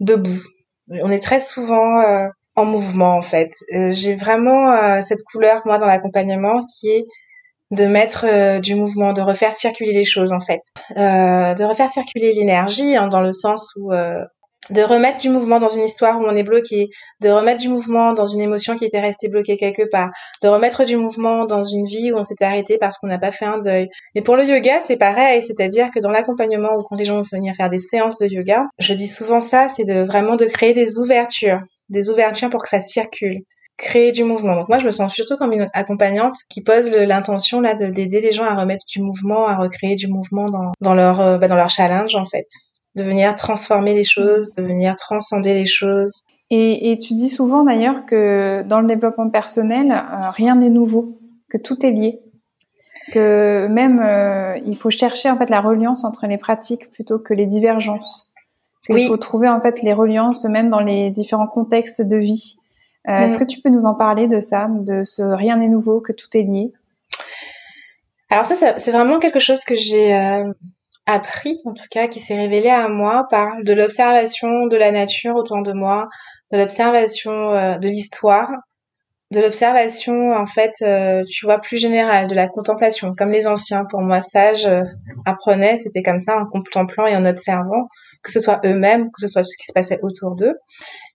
[0.00, 0.42] debout.
[0.88, 2.02] On est très souvent
[2.56, 3.52] en mouvement en fait.
[3.74, 7.04] Euh, j'ai vraiment cette couleur moi dans l'accompagnement qui est
[7.72, 10.60] de mettre euh, du mouvement, de refaire circuler les choses en fait,
[10.96, 14.22] euh, de refaire circuler l'énergie hein, dans le sens où euh,
[14.70, 16.88] de remettre du mouvement dans une histoire où on est bloqué,
[17.20, 20.10] de remettre du mouvement dans une émotion qui était restée bloquée quelque part,
[20.42, 23.32] de remettre du mouvement dans une vie où on s'était arrêté parce qu'on n'a pas
[23.32, 23.88] fait un deuil.
[24.14, 27.26] Et pour le yoga, c'est pareil, c'est-à-dire que dans l'accompagnement ou quand les gens vont
[27.32, 30.74] venir faire des séances de yoga, je dis souvent ça, c'est de vraiment de créer
[30.74, 33.42] des ouvertures, des ouvertures pour que ça circule
[33.76, 34.54] créer du mouvement.
[34.54, 38.32] Donc moi, je me sens surtout comme une accompagnante qui pose l'intention là d'aider les
[38.32, 40.46] gens à remettre du mouvement, à recréer du mouvement
[40.80, 42.46] dans, leur euh, bah, dans leur challenge en fait,
[42.96, 46.22] de venir transformer les choses, de venir transcender les choses.
[46.50, 51.18] Et, et tu dis souvent d'ailleurs que dans le développement personnel, euh, rien n'est nouveau,
[51.48, 52.20] que tout est lié,
[53.12, 57.34] que même euh, il faut chercher en fait la reliance entre les pratiques plutôt que
[57.34, 58.31] les divergences.
[58.88, 62.56] Il faut trouver en fait les reliances même dans les différents contextes de vie.
[63.08, 66.00] Euh, est-ce que tu peux nous en parler de ça, de ce rien n'est nouveau,
[66.00, 66.72] que tout est lié?
[68.30, 70.44] Alors ça, c'est vraiment quelque chose que j'ai euh,
[71.06, 75.34] appris, en tout cas, qui s'est révélé à moi par de l'observation de la nature
[75.36, 76.08] autour de moi,
[76.52, 78.50] de l'observation euh, de l'histoire,
[79.32, 80.72] de l'observation, en fait,
[81.26, 84.68] tu vois, plus générale, de la contemplation, comme les anciens, pour moi, sages,
[85.24, 87.88] apprenaient, c'était comme ça, en contemplant et en observant,
[88.22, 90.54] que ce soit eux-mêmes, que ce soit ce qui se passait autour d'eux.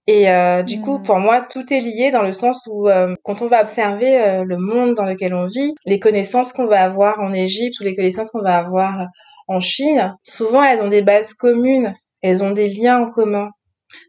[0.07, 1.03] Et euh, du coup, hmm.
[1.03, 4.43] pour moi, tout est lié dans le sens où euh, quand on va observer euh,
[4.45, 7.95] le monde dans lequel on vit, les connaissances qu'on va avoir en Égypte ou les
[7.95, 9.07] connaissances qu'on va avoir
[9.47, 13.49] en Chine, souvent elles ont des bases communes, elles ont des liens en commun.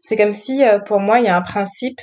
[0.01, 1.99] C'est comme si, pour moi, il y a un principe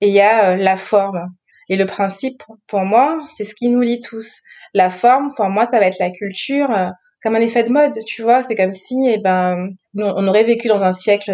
[0.00, 1.28] et il y a la forme.
[1.68, 4.40] Et le principe, pour moi, c'est ce qui nous lie tous.
[4.72, 6.70] La forme, pour moi, ça va être la culture,
[7.28, 8.42] comme un effet de mode, tu vois.
[8.42, 11.30] C'est comme si, eh ben, on aurait vécu dans un siècle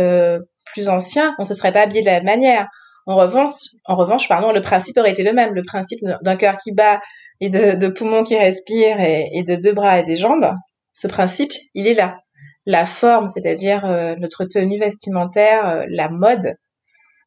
[0.72, 2.68] plus ancien, on se serait pas habillé de la même manière.
[3.06, 3.52] En revanche,
[3.84, 5.54] en revanche, pardon, le principe aurait été le même.
[5.54, 7.00] Le principe d'un cœur qui bat
[7.40, 10.52] et de, poumons qui respirent et, de deux bras et des jambes,
[10.92, 12.18] ce principe, il est là.
[12.66, 16.54] La forme, c'est-à-dire euh, notre tenue vestimentaire, euh, la mode,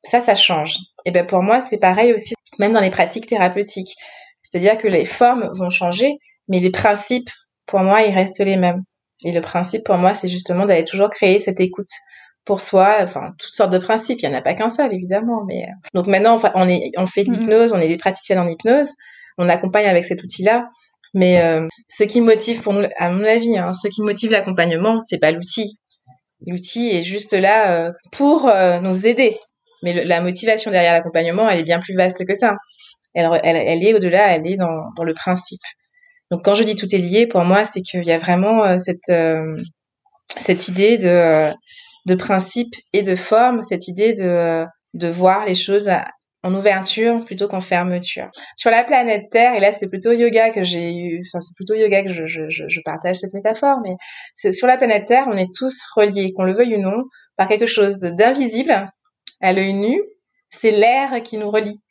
[0.03, 0.77] ça, ça change.
[1.06, 3.95] Et ben pour moi, c'est pareil aussi, même dans les pratiques thérapeutiques.
[4.41, 7.30] C'est-à-dire que les formes vont changer, mais les principes,
[7.67, 8.84] pour moi, ils restent les mêmes.
[9.23, 11.89] Et le principe, pour moi, c'est justement d'aller toujours créer cette écoute
[12.45, 14.19] pour soi, enfin toutes sortes de principes.
[14.21, 15.43] Il n'y en a pas qu'un seul, évidemment.
[15.47, 15.89] Mais euh.
[15.93, 17.39] donc maintenant, on, est, on fait de mm-hmm.
[17.39, 18.91] l'hypnose, on est des praticiennes en hypnose,
[19.38, 20.69] on accompagne avec cet outil-là.
[21.13, 25.01] Mais euh, ce qui motive pour nous, à mon avis, hein, ce qui motive l'accompagnement,
[25.03, 25.77] c'est pas l'outil.
[26.45, 28.51] L'outil est juste là euh, pour
[28.82, 29.38] nous aider.
[29.84, 32.53] Mais la motivation derrière l'accompagnement, elle est bien plus vaste que ça.
[33.13, 35.62] Elle, elle, est au-delà, elle est dans, dans, le principe.
[36.31, 39.11] Donc quand je dis tout est lié, pour moi, c'est qu'il y a vraiment cette
[40.37, 41.53] cette idée de
[42.07, 45.89] de principe et de forme, cette idée de, de voir les choses
[46.43, 48.29] en ouverture plutôt qu'en fermeture.
[48.55, 51.73] Sur la planète Terre, et là c'est plutôt yoga que j'ai eu, enfin, c'est plutôt
[51.73, 53.95] yoga que je, je, je, partage cette métaphore, mais
[54.35, 57.03] c'est sur la planète Terre, on est tous reliés, qu'on le veuille ou non,
[57.35, 58.89] par quelque chose d'invisible
[59.41, 60.01] à l'œil nu,
[60.49, 61.81] c'est l'air qui nous relie.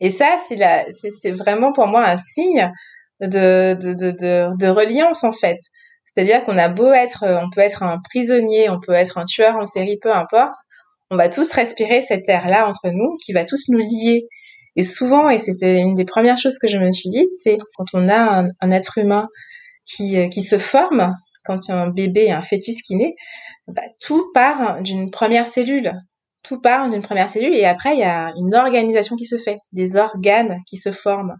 [0.00, 2.72] Et ça, c'est la, c'est vraiment pour moi un signe
[3.20, 5.58] de, de, de, de, reliance en fait.
[6.04, 9.24] C'est-à-dire qu'on a beau être, euh, on peut être un prisonnier, on peut être un
[9.24, 10.54] tueur en série, peu importe,
[11.10, 14.26] on va tous respirer cet air-là entre nous qui va tous nous lier.
[14.76, 17.86] Et souvent, et c'était une des premières choses que je me suis dit, c'est quand
[17.94, 19.28] on a un, être humain
[19.86, 23.14] qui, euh, qui se forme, quand il y a un bébé, un fœtus qui naît,
[23.68, 25.92] bah, tout part d'une première cellule.
[26.42, 29.58] tout part d'une première cellule et après il y a une organisation qui se fait,
[29.72, 31.36] des organes qui se forment.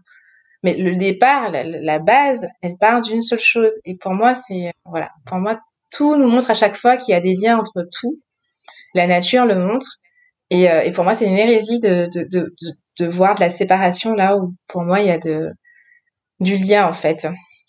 [0.65, 3.71] Mais le départ, la, base, elle part d'une seule chose.
[3.85, 5.59] Et pour moi, c'est voilà, pour moi,
[5.91, 8.19] tout nous montre à chaque fois qu'il y a des liens entre tout.
[8.95, 9.87] La nature le montre.
[10.49, 12.51] Et, euh, pour moi, c'est une hérésie de, de, de,
[12.99, 15.51] de, voir de la séparation là où, pour moi, il y a de,
[16.39, 17.27] du lien en fait.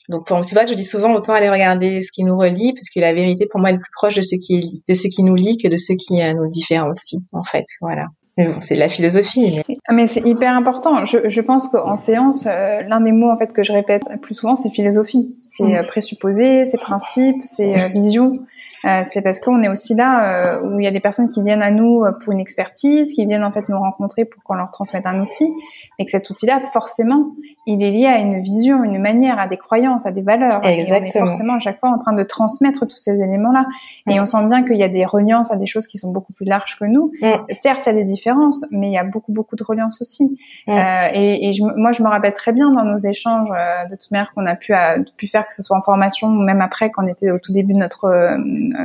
[0.08, 2.88] Donc c'est vrai que je dis souvent autant aller regarder ce qui nous relie, parce
[2.88, 5.34] que la vérité pour moi est plus proche de ce qui de ce qui nous
[5.34, 7.66] lie que de ce qui euh, nous différencie en fait.
[7.82, 8.06] Voilà.
[8.36, 9.62] Mais bon, c'est la philosophie.
[9.68, 11.04] Mais, ah, mais c'est hyper important.
[11.04, 14.34] Je, je pense qu'en séance, euh, l'un des mots en fait que je répète plus
[14.34, 15.34] souvent, c'est philosophie.
[15.48, 15.74] C'est mm.
[15.74, 18.40] euh, présupposé, c'est principe, c'est vision.
[18.84, 21.42] Euh, c'est parce qu'on est aussi là euh, où il y a des personnes qui
[21.42, 24.54] viennent à nous euh, pour une expertise, qui viennent en fait nous rencontrer pour qu'on
[24.54, 25.52] leur transmette un outil,
[25.98, 27.32] et que cet outil-là, forcément,
[27.66, 30.60] il est lié à une vision, une manière, à des croyances, à des valeurs.
[30.64, 30.98] Exactement.
[30.98, 33.66] Et on est forcément à chaque fois en train de transmettre tous ces éléments-là.
[34.08, 36.32] Et on sent bien qu'il y a des reliances à des choses qui sont beaucoup
[36.32, 37.12] plus larges que nous.
[37.22, 37.52] Mm.
[37.52, 40.38] Certes, il y a des différences, mais il y a beaucoup, beaucoup de reliances aussi.
[40.66, 40.70] Mm.
[40.70, 44.10] Euh, et, et je, moi, je me rappelle très bien dans nos échanges, de toute
[44.10, 44.72] manière, qu'on a pu,
[45.16, 47.52] pu faire, que ce soit en formation ou même après, quand on était au tout
[47.52, 48.36] début de notre euh,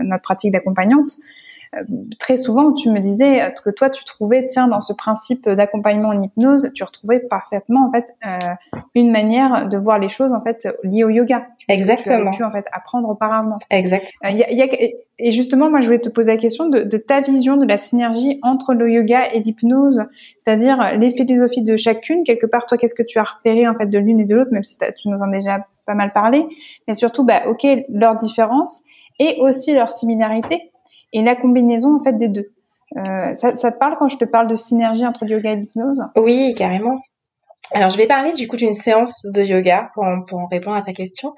[0.03, 1.17] notre pratique d'accompagnante,
[1.73, 1.83] euh,
[2.19, 6.21] très souvent, tu me disais que toi, tu trouvais, tiens, dans ce principe d'accompagnement en
[6.21, 10.67] hypnose, tu retrouvais parfaitement, en fait, euh, une manière de voir les choses, en fait,
[10.83, 11.47] liées au yoga.
[11.69, 12.31] Exactement.
[12.31, 13.55] Que tu pu, en fait, apprendre auparavant.
[13.69, 14.33] Exactement.
[15.17, 17.77] et justement, moi, je voulais te poser la question de, de, ta vision de la
[17.77, 20.03] synergie entre le yoga et l'hypnose,
[20.37, 22.23] c'est-à-dire les philosophies de chacune.
[22.25, 24.51] Quelque part, toi, qu'est-ce que tu as repéré, en fait, de l'une et de l'autre,
[24.51, 26.45] même si tu nous en as déjà pas mal parlé,
[26.87, 28.83] mais surtout, bah, ok, leurs différences
[29.19, 30.71] et aussi leur similarité
[31.13, 32.51] et la combinaison en fait des deux.
[32.97, 36.01] Euh, ça, ça, te parle quand je te parle de synergie entre yoga et l'hypnose?
[36.17, 36.99] Oui, carrément.
[37.73, 40.91] Alors, je vais parler du coup d'une séance de yoga pour, pour répondre à ta
[40.91, 41.33] question.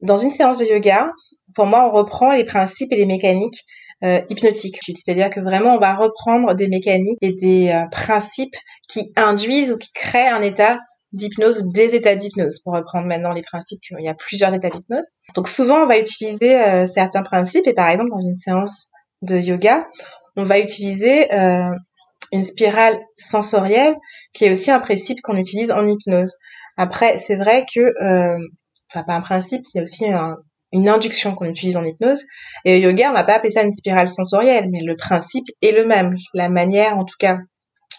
[0.00, 1.10] Dans une séance de yoga,
[1.54, 3.64] pour moi, on reprend les principes et les mécaniques
[4.04, 4.78] euh, hypnotiques.
[4.94, 8.56] C'est-à-dire que vraiment, on va reprendre des mécaniques et des euh, principes
[8.88, 10.78] qui induisent ou qui créent un état
[11.12, 14.70] d'hypnose ou des états d'hypnose, pour reprendre maintenant les principes, il y a plusieurs états
[14.70, 15.10] d'hypnose.
[15.34, 18.88] Donc souvent, on va utiliser euh, certains principes, et par exemple, dans une séance
[19.22, 19.86] de yoga,
[20.36, 21.70] on va utiliser euh,
[22.32, 23.94] une spirale sensorielle,
[24.32, 26.34] qui est aussi un principe qu'on utilise en hypnose.
[26.76, 28.38] Après, c'est vrai que, euh,
[28.90, 30.06] enfin pas un principe, c'est aussi
[30.72, 32.22] une induction qu'on utilise en hypnose.
[32.64, 35.72] Et au yoga, on va pas appeler ça une spirale sensorielle, mais le principe est
[35.72, 36.16] le même.
[36.32, 37.38] La manière, en tout cas,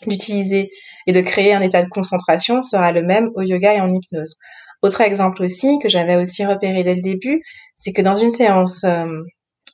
[0.10, 0.70] d'utiliser
[1.08, 4.36] et de créer un état de concentration sera le même au yoga et en hypnose.
[4.82, 7.42] Autre exemple aussi que j'avais aussi repéré dès le début,
[7.76, 9.06] c'est que dans une séance euh,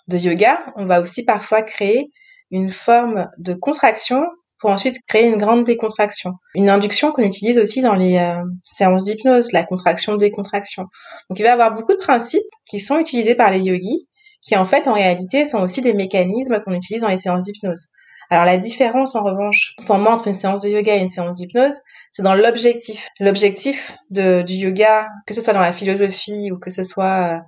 [0.07, 2.11] de yoga, on va aussi parfois créer
[2.51, 4.23] une forme de contraction
[4.59, 6.33] pour ensuite créer une grande décontraction.
[6.53, 10.83] Une induction qu'on utilise aussi dans les euh, séances d'hypnose, la contraction-décontraction.
[11.29, 14.07] Donc il va y avoir beaucoup de principes qui sont utilisés par les yogis,
[14.41, 17.87] qui en fait en réalité sont aussi des mécanismes qu'on utilise dans les séances d'hypnose.
[18.29, 21.37] Alors la différence en revanche pour moi entre une séance de yoga et une séance
[21.37, 21.73] d'hypnose,
[22.11, 23.07] c'est dans l'objectif.
[23.19, 27.39] L'objectif du yoga, que ce soit dans la philosophie ou que ce soit euh,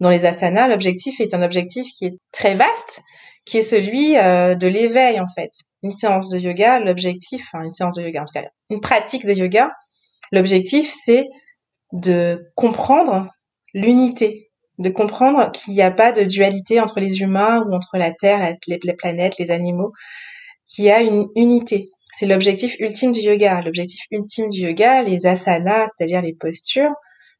[0.00, 3.02] dans les asanas, l'objectif est un objectif qui est très vaste,
[3.44, 5.50] qui est celui euh, de l'éveil en fait.
[5.82, 9.26] Une séance de yoga, l'objectif, enfin une séance de yoga en tout cas, une pratique
[9.26, 9.70] de yoga,
[10.32, 11.28] l'objectif c'est
[11.92, 13.28] de comprendre
[13.74, 18.10] l'unité, de comprendre qu'il n'y a pas de dualité entre les humains ou entre la
[18.12, 19.92] Terre, les, planètes, les animaux,
[20.70, 21.90] qu'il y a une unité.
[22.16, 23.60] C'est l'objectif ultime du yoga.
[23.62, 26.92] L'objectif ultime du yoga, les asanas, c'est-à-dire les postures,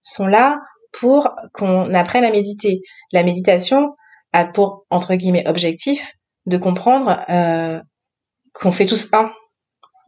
[0.03, 0.59] sont là
[0.93, 2.81] pour qu'on apprenne à méditer.
[3.13, 3.95] La méditation
[4.33, 6.15] a pour, entre guillemets, objectif
[6.47, 7.81] de comprendre euh,
[8.53, 9.31] qu'on fait tous un.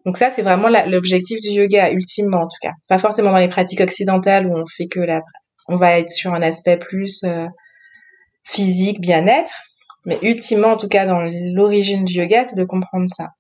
[0.05, 2.73] Donc ça, c'est vraiment l'objectif du yoga, ultimement en tout cas.
[2.89, 5.23] Pas forcément dans les pratiques occidentales où on fait que la,
[5.69, 7.47] on va être sur un aspect plus euh,
[8.45, 9.53] physique, bien-être.
[10.05, 11.21] Mais ultimement, en tout cas, dans
[11.55, 13.31] l'origine du yoga, c'est de comprendre ça.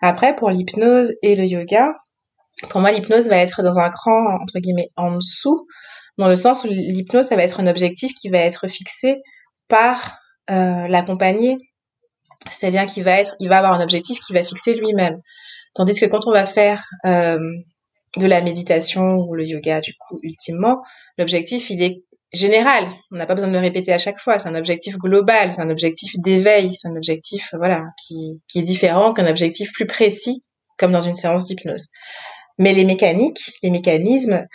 [0.00, 1.94] Après, pour l'hypnose et le yoga,
[2.68, 5.66] pour moi, l'hypnose va être dans un cran, entre guillemets, en dessous,
[6.18, 9.22] dans le sens où l'hypnose, ça va être un objectif qui va être fixé
[9.68, 10.18] par
[10.50, 11.56] euh, l'accompagné.
[12.50, 15.20] C'est-à-dire qu'il va être, il va avoir un objectif qui va fixer lui-même.
[15.74, 17.38] Tandis que quand on va faire euh,
[18.18, 20.82] de la méditation ou le yoga, du coup, ultimement,
[21.16, 22.84] l'objectif, il est général.
[23.10, 24.38] On n'a pas besoin de le répéter à chaque fois.
[24.38, 28.62] C'est un objectif global, c'est un objectif d'éveil, c'est un objectif, voilà, qui, qui est
[28.62, 30.42] différent qu'un objectif plus précis,
[30.78, 31.88] comme dans une séance d'hypnose.
[32.58, 34.46] Mais les mécaniques, les mécanismes,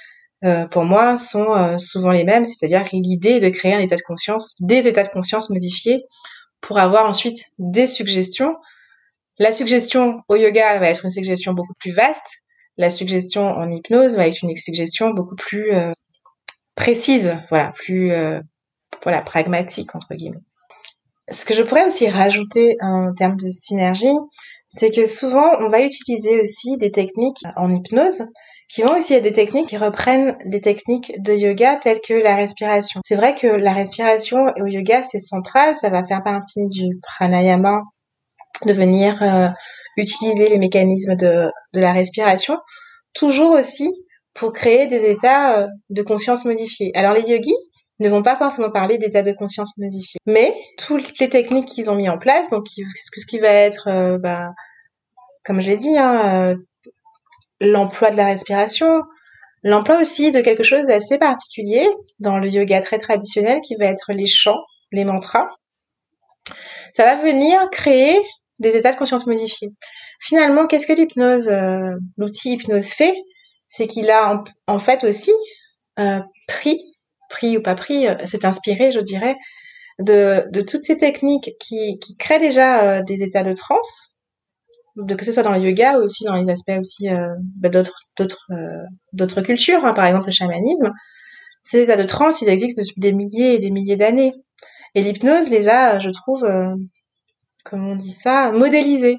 [0.46, 2.46] euh, pour moi, sont euh, souvent les mêmes.
[2.46, 6.04] C'est-à-dire l'idée de créer un état de conscience, des états de conscience modifiés
[6.62, 8.56] pour avoir ensuite des suggestions.
[9.40, 12.44] La suggestion au yoga va être une suggestion beaucoup plus vaste
[12.78, 15.92] la suggestion en hypnose va être une suggestion beaucoup plus euh,
[16.78, 18.40] précise, voilà, plus euh,
[19.04, 20.40] voilà pragmatique entre guillemets.
[21.30, 24.16] ce que je pourrais aussi rajouter en termes de synergie,
[24.70, 28.24] c'est que souvent on va utiliser aussi des techniques en hypnose
[28.70, 32.36] qui vont aussi être des techniques qui reprennent des techniques de yoga telles que la
[32.36, 33.02] respiration.
[33.04, 37.82] C'est vrai que la respiration au yoga c'est central, ça va faire partie du pranayama
[38.66, 39.50] de venir euh,
[39.98, 42.58] utiliser les mécanismes de, de la respiration,
[43.14, 43.90] toujours aussi
[44.38, 46.92] pour créer des états euh, de conscience modifiés.
[46.96, 47.56] Alors les yogis
[48.00, 51.96] ne vont pas forcément parler d'états de conscience modifiés, mais toutes les techniques qu'ils ont
[51.96, 54.52] mis en place, donc ce qui va être, euh, bah,
[55.44, 56.56] comme j'ai dit, hein, euh,
[57.60, 59.02] l'emploi de la respiration,
[59.64, 64.14] l'emploi aussi de quelque chose d'assez particulier dans le yoga très traditionnel qui va être
[64.14, 65.48] les chants, les mantras.
[66.94, 68.16] Ça va venir créer
[68.60, 69.70] des états de conscience modifiés.
[70.20, 71.52] Finalement, qu'est-ce que l'hypnose,
[72.18, 73.16] l'outil hypnose fait?
[73.70, 75.32] C'est qu'il a en, fait aussi
[76.00, 76.80] euh, pris,
[77.30, 79.36] pris ou pas pris, euh, s'est inspiré, je dirais,
[80.00, 84.16] de, de toutes ces techniques qui, qui créent déjà euh, des états de transe,
[84.96, 87.08] de, que ce soit dans le yoga ou aussi dans les aspects aussi
[87.58, 88.48] bah, d'autres d'autres
[89.14, 90.92] d'autres cultures, hein, par exemple le chamanisme.
[91.62, 94.34] Ces états de transe, ils existent depuis des milliers et des milliers d'années.
[94.96, 96.48] Et l'hypnose les a, je trouve,
[97.64, 99.18] comment on dit ça, modélisés.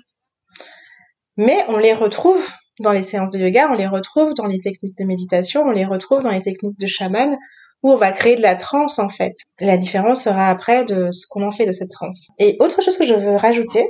[1.37, 2.45] Mais on les retrouve
[2.81, 5.85] dans les séances de yoga, on les retrouve dans les techniques de méditation, on les
[5.85, 7.37] retrouve dans les techniques de chaman,
[7.83, 9.35] où on va créer de la transe en fait.
[9.61, 12.29] La différence sera après de ce qu'on en fait de cette transe.
[12.39, 13.89] Et autre chose que je veux rajouter,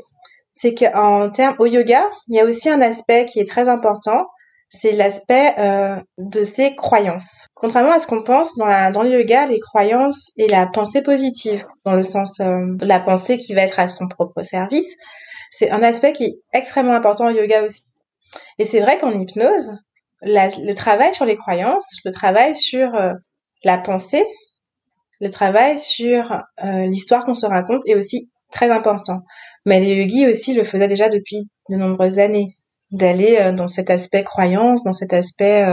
[0.50, 4.26] c'est qu'en termes au yoga, il y a aussi un aspect qui est très important,
[4.70, 7.46] c'est l'aspect euh, de ses croyances.
[7.54, 11.02] Contrairement à ce qu'on pense dans, la, dans le yoga, les croyances et la pensée
[11.02, 14.96] positive, dans le sens euh, de la pensée qui va être à son propre service,
[15.50, 17.80] c'est un aspect qui est extrêmement important au yoga aussi.
[18.58, 19.72] Et c'est vrai qu'en hypnose,
[20.22, 23.12] le travail sur les croyances, le travail sur euh,
[23.64, 24.24] la pensée,
[25.20, 26.32] le travail sur
[26.64, 29.22] euh, l'histoire qu'on se raconte est aussi très important.
[29.66, 32.56] Mais les yogis aussi le faisaient déjà depuis de nombreuses années,
[32.90, 35.66] d'aller euh, dans cet aspect croyance, dans cet aspect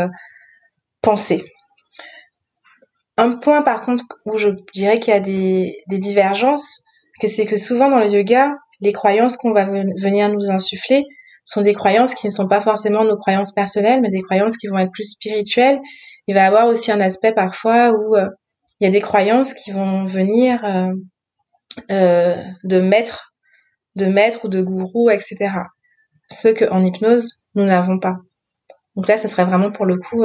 [1.02, 1.44] pensée.
[3.18, 6.82] Un point par contre où je dirais qu'il y a des, des divergences,
[7.26, 11.04] c'est que souvent dans le yoga, les croyances qu'on va venir nous insuffler,
[11.46, 14.68] sont des croyances qui ne sont pas forcément nos croyances personnelles, mais des croyances qui
[14.68, 15.80] vont être plus spirituelles.
[16.28, 18.28] Il va y avoir aussi un aspect parfois où euh,
[18.80, 20.92] il y a des croyances qui vont venir euh,
[21.92, 23.34] euh, de maîtres,
[23.96, 25.52] de maîtres ou de gourous, etc.
[26.30, 28.16] Ce qu'en hypnose, nous n'avons pas.
[28.96, 30.24] Donc là, ce serait vraiment pour le coup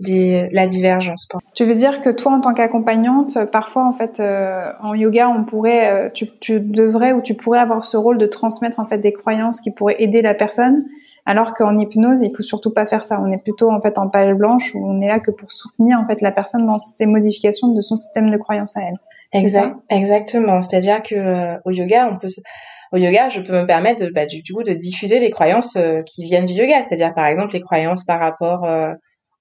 [0.00, 1.28] la divergence.
[1.54, 5.44] Tu veux dire que toi, en tant qu'accompagnante, parfois, en fait, euh, en yoga, on
[5.44, 8.98] pourrait, euh, tu, tu, devrais ou tu pourrais avoir ce rôle de transmettre en fait
[8.98, 10.84] des croyances qui pourraient aider la personne,
[11.26, 13.20] alors qu'en hypnose, il faut surtout pas faire ça.
[13.20, 15.98] On est plutôt en fait en page blanche où on est là que pour soutenir
[15.98, 18.96] en fait la personne dans ses modifications de son système de croyances à elle.
[19.32, 20.62] Exact, exactement.
[20.62, 22.28] C'est-à-dire que euh, au yoga, on peut
[22.92, 26.24] au yoga, je peux me permettre de, bah, du, coup de diffuser des croyances qui
[26.24, 28.64] viennent du yoga, c'est-à-dire par exemple les croyances par rapport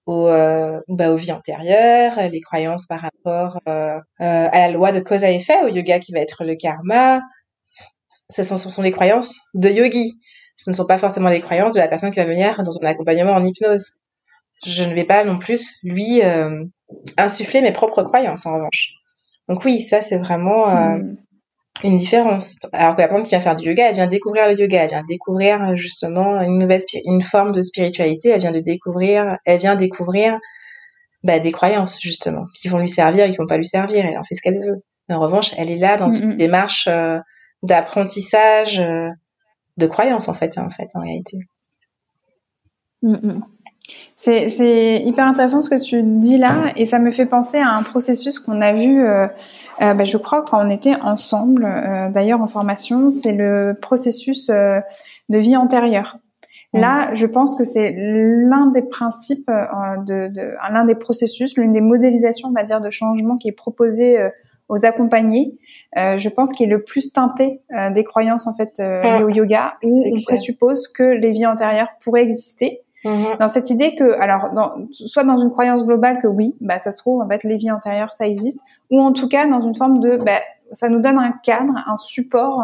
[0.08, 4.02] au, euh, bah, aux vies antérieures, les croyances par rapport euh, euh,
[4.52, 7.22] à la loi de cause à effet, au yoga qui va être le karma.
[8.30, 10.20] Ce sont, ce sont les croyances de yogi.
[10.56, 12.88] Ce ne sont pas forcément les croyances de la personne qui va venir dans un
[12.88, 13.96] accompagnement en hypnose.
[14.66, 16.64] Je ne vais pas non plus lui euh,
[17.18, 18.94] insuffler mes propres croyances en revanche.
[19.50, 21.18] Donc oui, ça c'est vraiment euh, hmm
[21.84, 22.60] une différence.
[22.74, 24.90] Alors que la personne qui vient faire du yoga, elle vient découvrir le yoga, elle
[24.90, 29.60] vient découvrir euh, justement une nouvelle une forme de spiritualité, elle vient de découvrir, elle
[29.60, 30.38] vient découvrir
[31.24, 34.06] bah, des croyances justement qui vont lui servir et qui vont pas lui servir.
[34.06, 34.84] Elle en fait ce qu'elle veut.
[35.10, 37.20] Mais en revanche, elle est là dans une démarche euh,
[37.64, 39.10] d'apprentissage euh,
[39.78, 41.38] de croyances en fait, en fait en réalité.
[44.16, 47.84] C'est hyper intéressant ce que tu dis là et ça me fait penser à un
[47.84, 49.28] processus qu'on a vu, euh,
[49.82, 54.50] euh, bah, je crois, quand on était ensemble, euh, d'ailleurs en formation, c'est le processus
[54.50, 56.18] de vie antérieure.
[56.74, 61.82] Là, je pense que c'est l'un des principes, de, de l'un des processus, l'une des
[61.82, 64.20] modélisations, on va dire, de changement qui est proposé
[64.68, 65.58] aux accompagnés.
[65.96, 67.62] je pense qu'il est le plus teinté
[67.94, 72.24] des croyances en fait liées au yoga, où on présuppose que les vies antérieures pourraient
[72.24, 73.38] exister Mhm.
[73.40, 74.50] Dans cette idée que, alors,
[74.92, 77.72] soit dans une croyance globale que oui, bah, ça se trouve, en fait, les vies
[77.72, 78.60] antérieures, ça existe,
[78.92, 80.40] ou en tout cas dans une forme de, bah,
[80.72, 82.64] ça nous donne un cadre, un support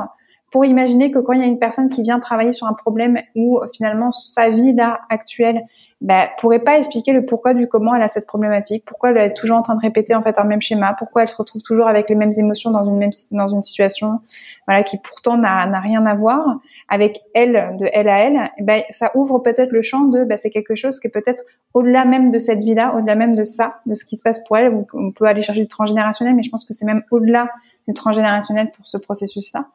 [0.51, 3.17] pour imaginer que quand il y a une personne qui vient travailler sur un problème
[3.35, 5.63] où finalement sa vie là actuelle
[6.03, 9.33] bah, pourrait pas expliquer le pourquoi du comment elle a cette problématique, pourquoi elle est
[9.33, 11.87] toujours en train de répéter en fait un même schéma, pourquoi elle se retrouve toujours
[11.87, 14.19] avec les mêmes émotions dans une même dans une situation,
[14.67, 18.51] voilà, qui pourtant n'a rien à voir avec elle de elle à elle.
[18.57, 21.41] Et ben ça ouvre peut-être le champ de, bah, c'est quelque chose qui est peut-être
[21.73, 24.57] au-delà même de cette vie-là, au-delà même de ça, de ce qui se passe pour
[24.57, 24.85] elle.
[24.93, 27.47] On peut aller chercher du transgénérationnel, mais je pense que c'est même au-delà
[27.87, 29.67] du transgénérationnel pour ce processus-là.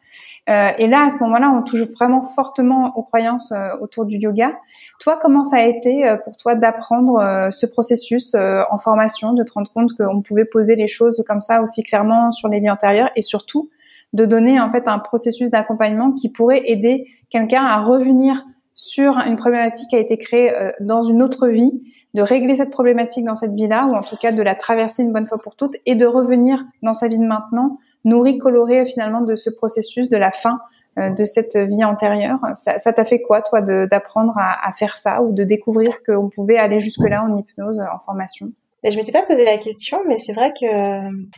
[0.49, 4.17] Euh, et là, à ce moment-là, on touche vraiment fortement aux croyances euh, autour du
[4.17, 4.53] yoga.
[4.99, 9.33] Toi, comment ça a été euh, pour toi d'apprendre euh, ce processus euh, en formation,
[9.33, 12.59] de te rendre compte qu'on pouvait poser les choses comme ça aussi clairement sur les
[12.59, 13.71] vies antérieures et surtout
[14.13, 18.45] de donner en fait un processus d'accompagnement qui pourrait aider quelqu'un à revenir
[18.75, 21.83] sur une problématique qui a été créée dans une autre vie,
[22.15, 25.13] de régler cette problématique dans cette vie-là ou en tout cas de la traverser une
[25.13, 29.21] bonne fois pour toutes et de revenir dans sa vie de maintenant nourri, coloré finalement
[29.21, 30.59] de ce processus de la fin
[31.17, 32.39] de cette vie antérieure.
[32.55, 36.81] Ça t'a fait quoi, toi, d'apprendre à, faire ça ou de découvrir qu'on pouvait aller
[36.81, 38.49] jusque-là en hypnose, en formation?
[38.85, 40.67] Je ne m'étais pas posé la question, mais c'est vrai que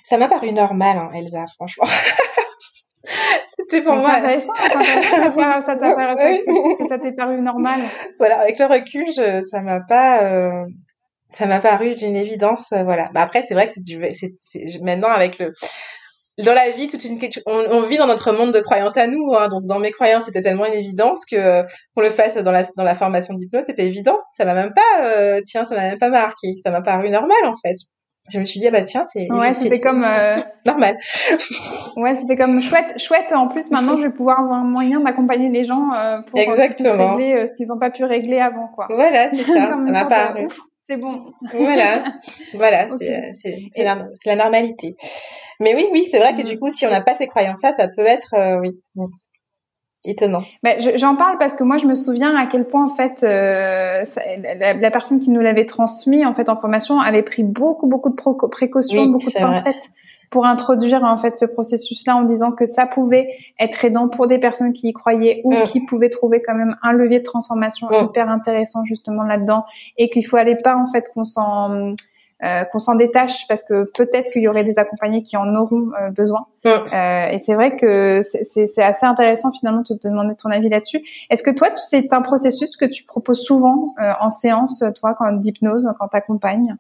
[0.05, 1.87] ça m'a paru normal, hein, Elsa, franchement.
[3.57, 4.11] C'était pour moi.
[4.13, 4.69] C'est intéressant, ça
[5.77, 6.17] t'a paru,
[6.79, 7.81] que ça t'est paru normal.
[8.19, 10.67] Voilà, avec le recul, je, ça m'a pas, euh,
[11.29, 13.11] ça m'a paru d'une évidence, euh, voilà.
[13.15, 15.55] Bah après, c'est vrai que c'est du, c'est, maintenant avec le,
[16.39, 19.35] dans la vie, toute une on, on, vit dans notre monde de croyances à nous.
[19.35, 21.63] Hein, donc dans mes croyances, c'était tellement une évidence que euh,
[21.95, 24.19] qu'on le fasse dans la dans la formation d'hypnose, c'était évident.
[24.37, 26.55] Ça m'a même pas, euh, tiens, ça m'a même pas marqué.
[26.63, 27.77] Ça m'a paru normal en fait.
[28.31, 30.37] Je me suis dit ah bah tiens, c'est ouais, c'était comme euh...
[30.67, 30.97] normal.
[31.97, 33.33] ouais, c'était comme chouette, chouette.
[33.33, 37.17] En plus, maintenant, je vais pouvoir avoir un moyen d'accompagner les gens euh, pour Exactement.
[37.17, 38.87] régler ce qu'ils n'ont pas pu régler avant, quoi.
[38.91, 39.71] Voilà, c'est ça.
[39.71, 40.47] ça m'a paru.
[40.85, 41.25] C'est bon.
[41.55, 42.05] voilà,
[42.55, 42.87] voilà,
[43.33, 43.33] c'est
[43.73, 44.97] c'est la, la normalité.
[45.61, 47.87] Mais oui, oui, c'est vrai que du coup, si on n'a pas ces croyances-là, ça
[47.89, 48.81] peut être, euh, oui,
[50.05, 50.41] étonnant.
[50.63, 54.05] Ben, j'en parle parce que moi, je me souviens à quel point, en fait, euh,
[54.59, 58.17] la, personne qui nous l'avait transmis, en fait, en formation, avait pris beaucoup, beaucoup de
[58.49, 59.91] précautions, beaucoup de pincettes
[60.31, 63.27] pour introduire, en fait, ce processus-là en disant que ça pouvait
[63.59, 65.65] être aidant pour des personnes qui y croyaient ou mm.
[65.65, 68.07] qui pouvaient trouver quand même un levier de transformation mm.
[68.07, 69.65] hyper intéressant, justement, là-dedans
[69.99, 71.95] et qu'il faut aller pas, en fait, qu'on s'en
[72.43, 75.91] euh, qu'on s'en détache parce que peut-être qu'il y aurait des accompagnés qui en auront
[76.01, 76.47] euh, besoin.
[76.65, 81.03] Euh, et c'est vrai que c'est assez intéressant finalement de te demander ton avis là-dessus.
[81.29, 85.93] Est-ce que toi, c'est un processus que tu proposes souvent en séance, toi, quand d'hypnose,
[85.99, 86.77] quand t'accompagnes?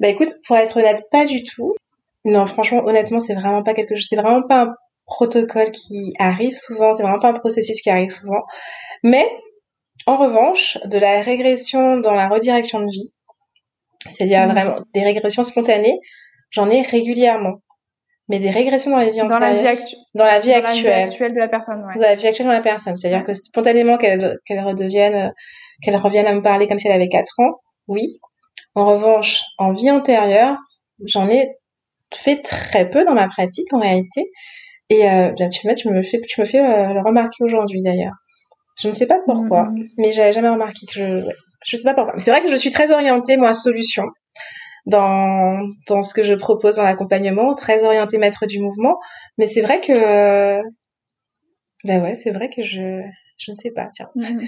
[0.00, 1.74] Bah écoute, pour être honnête, pas du tout.
[2.24, 4.06] Non, franchement, honnêtement, c'est vraiment pas quelque chose.
[4.08, 4.74] C'est vraiment pas un
[5.06, 6.92] protocole qui arrive souvent.
[6.92, 8.42] C'est vraiment pas un processus qui arrive souvent.
[9.02, 9.26] Mais
[10.06, 13.12] en revanche, de la régression dans la redirection de vie,
[14.08, 14.50] c'est-à-dire mmh.
[14.50, 15.98] vraiment des régressions spontanées,
[16.50, 17.62] j'en ai régulièrement.
[18.28, 20.84] Mais des régressions dans la vie dans la vie, dans la vie actuelle.
[20.84, 21.94] La vie actuelle de la personne, ouais.
[21.96, 22.96] Dans la vie actuelle de la personne.
[22.96, 25.32] C'est-à-dire que spontanément qu'elle qu'elle redevienne,
[25.82, 28.20] qu'elle revienne à me parler comme si elle avait 4 ans, oui.
[28.74, 30.56] En revanche, en vie antérieure,
[31.04, 31.48] j'en ai
[32.14, 34.30] fait très peu dans ma pratique en réalité.
[34.88, 38.14] Et euh, tu, me, tu me fais, tu me fais euh, le remarquer aujourd'hui d'ailleurs.
[38.80, 39.88] Je ne sais pas pourquoi, mmh.
[39.98, 41.28] mais j'avais jamais remarqué que je,
[41.64, 42.18] je sais pas pourquoi.
[42.18, 44.04] C'est vrai que je suis très orientée, moi, solution
[44.86, 48.98] dans, dans ce que je propose dans l'accompagnement, très orientée maître du mouvement.
[49.38, 50.60] Mais c'est vrai que,
[51.84, 53.00] ben ouais, c'est vrai que je,
[53.38, 54.08] je ne sais pas, tiens.
[54.14, 54.40] Mhm.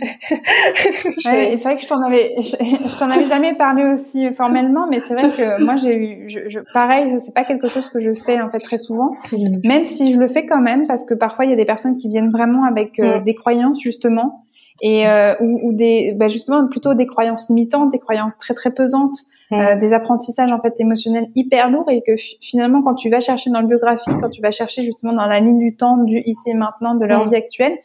[1.19, 5.15] c'est vrai que je t'en avais, je, t'en avais jamais parlé aussi formellement, mais c'est
[5.15, 8.41] vrai que moi j'ai eu, je, je, pareil, c'est pas quelque chose que je fais
[8.41, 9.61] en fait très souvent, mhm.
[9.65, 11.97] même si je le fais quand même parce que parfois il y a des personnes
[11.97, 14.45] qui viennent vraiment avec euh, des croyances justement
[14.81, 18.73] et euh, ou, ou, des bah justement plutôt des croyances limitantes, des croyances très très
[18.73, 19.17] pesantes,
[19.53, 23.51] euh, des apprentissages en fait émotionnels hyper lourds et que finalement quand tu vas chercher
[23.51, 26.51] dans le biographique, quand tu vas chercher justement dans la ligne du temps du ici
[26.51, 27.77] et maintenant de leur vie actuelle,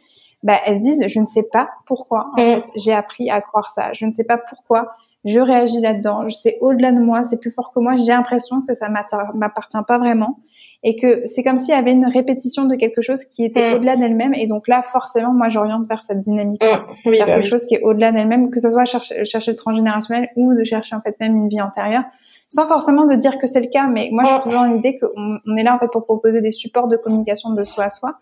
[0.44, 3.70] bah elles se disent je ne sais pas pourquoi en fait j'ai appris à croire
[3.70, 4.90] ça, je ne sais pas pourquoi
[5.26, 8.74] je réagis là-dedans, c'est au-delà de moi, c'est plus fort que moi, j'ai l'impression que
[8.74, 10.40] ça m'appartient pas vraiment
[10.84, 13.74] et que c'est comme s'il y avait une répétition de quelque chose qui était mm.
[13.76, 17.12] au-delà d'elle-même et donc là forcément moi j'oriente vers cette dynamique mm.
[17.12, 20.30] vers bah quelque chose qui est au-delà d'elle-même que ce soit chercher, chercher le transgénérationnel
[20.36, 22.04] ou de chercher en fait même une vie antérieure
[22.50, 25.56] sans forcément de dire que c'est le cas, mais moi, j'ai toujours l'idée qu'on on
[25.56, 28.16] est là, en fait, pour proposer des supports de communication de soi à soi.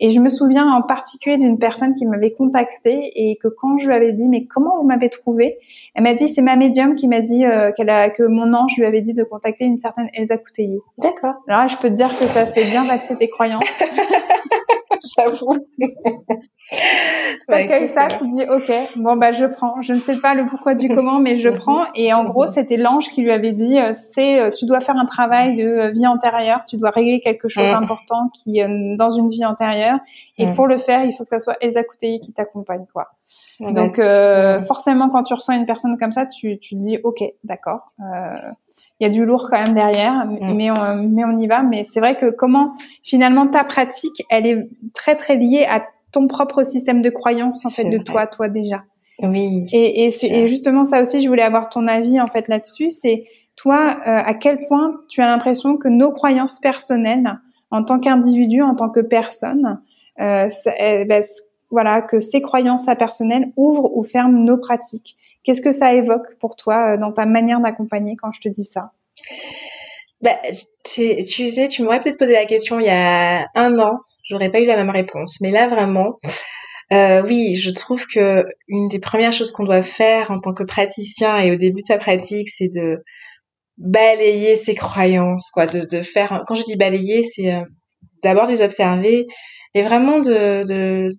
[0.00, 3.86] Et je me souviens en particulier d'une personne qui m'avait contactée et que quand je
[3.86, 5.58] lui avais dit, mais comment vous m'avez trouvé?
[5.94, 8.74] Elle m'a dit, c'est ma médium qui m'a dit euh, qu'elle a, que mon ange
[8.78, 10.80] lui avait dit de contacter une certaine Elsa Couteillé.
[10.96, 11.34] D'accord.
[11.46, 13.64] Alors là, je peux te dire que ça fait bien vaxer tes croyances.
[15.16, 15.66] J'avoue.
[15.80, 19.82] tu accueilles ça, tu dis ok, bon bah je prends.
[19.82, 21.86] Je ne sais pas le pourquoi du comment, mais je prends.
[21.94, 24.96] Et en gros, c'était l'ange qui lui avait dit euh, c'est euh, tu dois faire
[24.96, 27.72] un travail de euh, vie antérieure, tu dois régler quelque chose mm.
[27.72, 28.60] d'important qui
[28.96, 29.98] dans une vie antérieure.
[30.38, 30.52] Et mm.
[30.54, 33.08] pour le faire, il faut que ça soit Elsa qui t'accompagne quoi.
[33.60, 34.00] Donc
[34.66, 37.92] forcément, quand tu reçois une personne comme ça, tu tu te dis ok, d'accord.
[39.00, 41.62] Il y a du lourd quand même derrière, mais on, mais on y va.
[41.62, 46.28] Mais c'est vrai que comment finalement ta pratique, elle est très très liée à ton
[46.28, 48.82] propre système de croyance en fait de toi, toi déjà.
[49.20, 49.66] Oui.
[49.72, 52.90] Et, et c'est justement ça aussi, je voulais avoir ton avis en fait là-dessus.
[52.90, 53.24] C'est
[53.56, 57.40] toi, euh, à quel point tu as l'impression que nos croyances personnelles,
[57.70, 59.80] en tant qu'individu, en tant que personne,
[60.20, 61.22] euh, eh ben,
[61.70, 65.16] voilà, que ces croyances personnelles ouvrent ou ferment nos pratiques?
[65.44, 68.64] Qu'est-ce que ça évoque pour toi euh, dans ta manière d'accompagner quand je te dis
[68.64, 68.92] ça?
[70.20, 70.36] Bah,
[70.84, 74.60] tu sais, tu m'aurais peut-être posé la question il y a un an j'aurais pas
[74.60, 75.40] eu la même réponse.
[75.40, 76.18] Mais là, vraiment,
[76.92, 80.64] euh, oui, je trouve que une des premières choses qu'on doit faire en tant que
[80.64, 83.02] praticien et au début de sa pratique, c'est de
[83.78, 86.44] balayer ses croyances, quoi, de, faire.
[86.46, 87.62] Quand je dis balayer, c'est euh,
[88.22, 89.26] d'abord les observer
[89.74, 91.16] et vraiment de de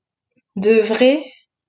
[0.56, 1.20] d'œuvrer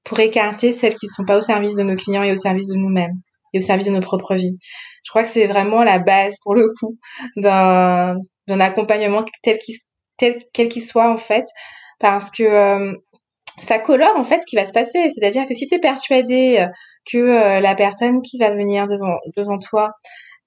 [0.07, 2.69] pour écarter celles qui ne sont pas au service de nos clients et au service
[2.69, 3.21] de nous-mêmes
[3.53, 4.57] et au service de nos propres vies.
[5.05, 6.97] Je crois que c'est vraiment la base pour le coup
[7.37, 8.17] d'un
[8.49, 9.75] accompagnement tel qu'il
[10.17, 11.45] tel quel qu'il soit en fait,
[11.99, 12.95] parce que euh,
[13.59, 15.09] ça colore en fait ce qui va se passer.
[15.11, 16.67] C'est-à-dire que si tu es persuadé euh,
[17.11, 19.91] que euh, la personne qui va venir devant devant toi,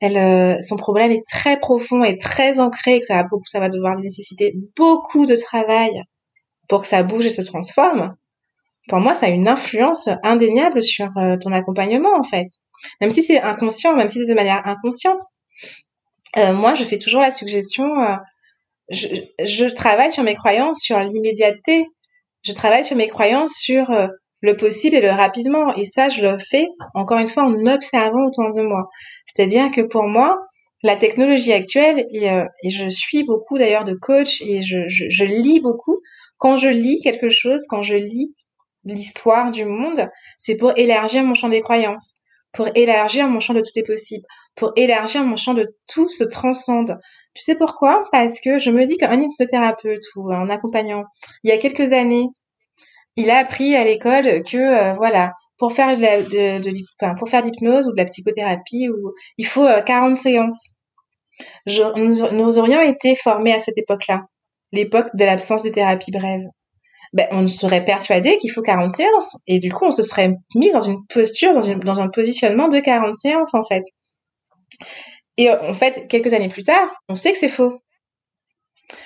[0.01, 3.97] son problème est très profond et très ancré, et que ça va ça va devoir
[3.99, 6.01] nécessiter beaucoup de travail
[6.70, 8.16] pour que ça bouge et se transforme.
[8.89, 11.07] Pour moi, ça a une influence indéniable sur
[11.41, 12.47] ton accompagnement en fait,
[12.99, 15.21] même si c'est inconscient, même si c'est de manière inconsciente.
[16.35, 17.85] moi, je fais toujours la suggestion
[18.89, 21.85] je, travaille sur mes croyances sur l'immédiateté.
[22.43, 24.07] Je travaille sur mes croyances sur euh,
[24.41, 25.75] le possible et le rapidement.
[25.75, 28.89] Et ça, je le fais, encore une fois, en observant autour de moi.
[29.25, 30.39] C'est-à-dire que pour moi,
[30.81, 35.59] la technologie actuelle, et, euh, je suis beaucoup d'ailleurs de coach et je, je, lis
[35.59, 35.99] beaucoup,
[36.37, 38.33] quand je lis quelque chose, quand je lis
[38.93, 42.15] l'histoire du monde, c'est pour élargir mon champ des croyances,
[42.51, 44.25] pour élargir mon champ de tout est possible,
[44.55, 46.99] pour élargir mon champ de tout se transcende,
[47.35, 48.05] tu sais pourquoi?
[48.11, 51.03] Parce que je me dis qu'un hypnothérapeute ou un accompagnant,
[51.43, 52.27] il y a quelques années,
[53.15, 58.05] il a appris à l'école que euh, voilà, pour faire de, la, ou de la
[58.05, 58.87] psychothérapie,
[59.37, 60.75] il faut 40 euh, séances.
[61.67, 64.23] nous, aurions été formés à cette époque-là,
[64.71, 66.47] l'époque de l'absence des thérapies brèves.
[67.14, 69.38] Ben, on serait persuadé qu'il faut 40 séances.
[69.47, 72.68] Et du coup, on se serait mis dans une posture, dans, une, dans un positionnement
[72.68, 73.84] de 40 séances, en fait.
[75.38, 77.80] Et en fait, quelques années plus tard, on sait que c'est faux.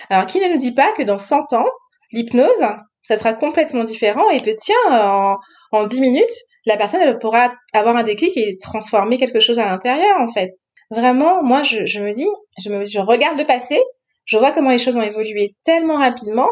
[0.09, 1.69] Alors, qui ne nous dit pas que dans 100 ans,
[2.11, 2.65] l'hypnose,
[3.01, 5.37] ça sera complètement différent et que tiens, en,
[5.71, 6.25] en 10 minutes,
[6.65, 10.49] la personne, elle pourra avoir un déclic et transformer quelque chose à l'intérieur, en fait.
[10.89, 12.27] Vraiment, moi, je, je me dis,
[12.63, 13.81] je, me, je regarde le passé,
[14.25, 16.49] je vois comment les choses ont évolué tellement rapidement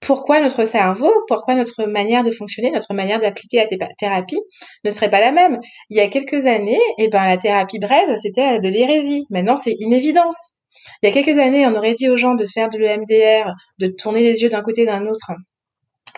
[0.00, 4.40] pourquoi notre cerveau, pourquoi notre manière de fonctionner, notre manière d'appliquer la thérapie
[4.84, 5.60] ne serait pas la même?
[5.90, 9.26] Il y a quelques années, eh ben, la thérapie brève, c'était de l'hérésie.
[9.30, 10.54] Maintenant, c'est une évidence.
[11.02, 13.88] Il y a quelques années, on aurait dit aux gens de faire de l'EMDR, de
[13.88, 15.32] tourner les yeux d'un côté d'un autre,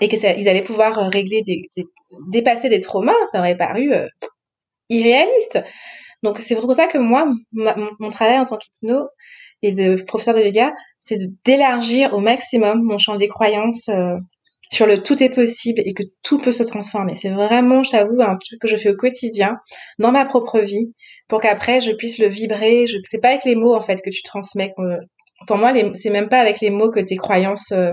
[0.00, 1.62] et que ça, ils allaient pouvoir euh, régler des,
[2.28, 4.06] dépasser des traumas, ça aurait paru euh,
[4.88, 5.60] irréaliste.
[6.22, 9.08] Donc c'est pour ça que moi, mon travail en tant qu'hypno
[9.62, 10.72] et de professeur de yoga,
[11.02, 14.14] c'est d'élargir au maximum mon champ des croyances euh,
[14.70, 17.16] sur le tout est possible et que tout peut se transformer.
[17.16, 19.58] C'est vraiment, je t'avoue, un truc que je fais au quotidien,
[19.98, 20.94] dans ma propre vie,
[21.28, 22.86] pour qu'après je puisse le vibrer.
[22.86, 22.98] Je...
[23.04, 24.72] C'est pas avec les mots en fait que tu transmets.
[25.48, 25.90] Pour moi, les...
[25.96, 27.72] c'est même pas avec les mots que tes croyances.
[27.72, 27.90] Euh,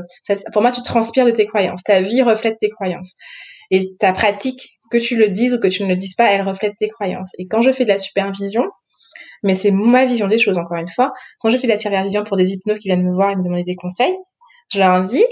[0.53, 1.81] pour moi, tu transpires de tes croyances.
[1.83, 3.15] Ta vie reflète tes croyances
[3.71, 6.43] et ta pratique, que tu le dises ou que tu ne le dises pas, elle
[6.43, 7.31] reflète tes croyances.
[7.39, 8.63] Et quand je fais de la supervision,
[9.43, 11.11] mais c'est ma vision des choses, encore une fois.
[11.39, 13.43] Quand je fais de la supervision pour des hypnos qui viennent me voir et me
[13.43, 14.15] demander des conseils,
[14.71, 15.25] je leur dis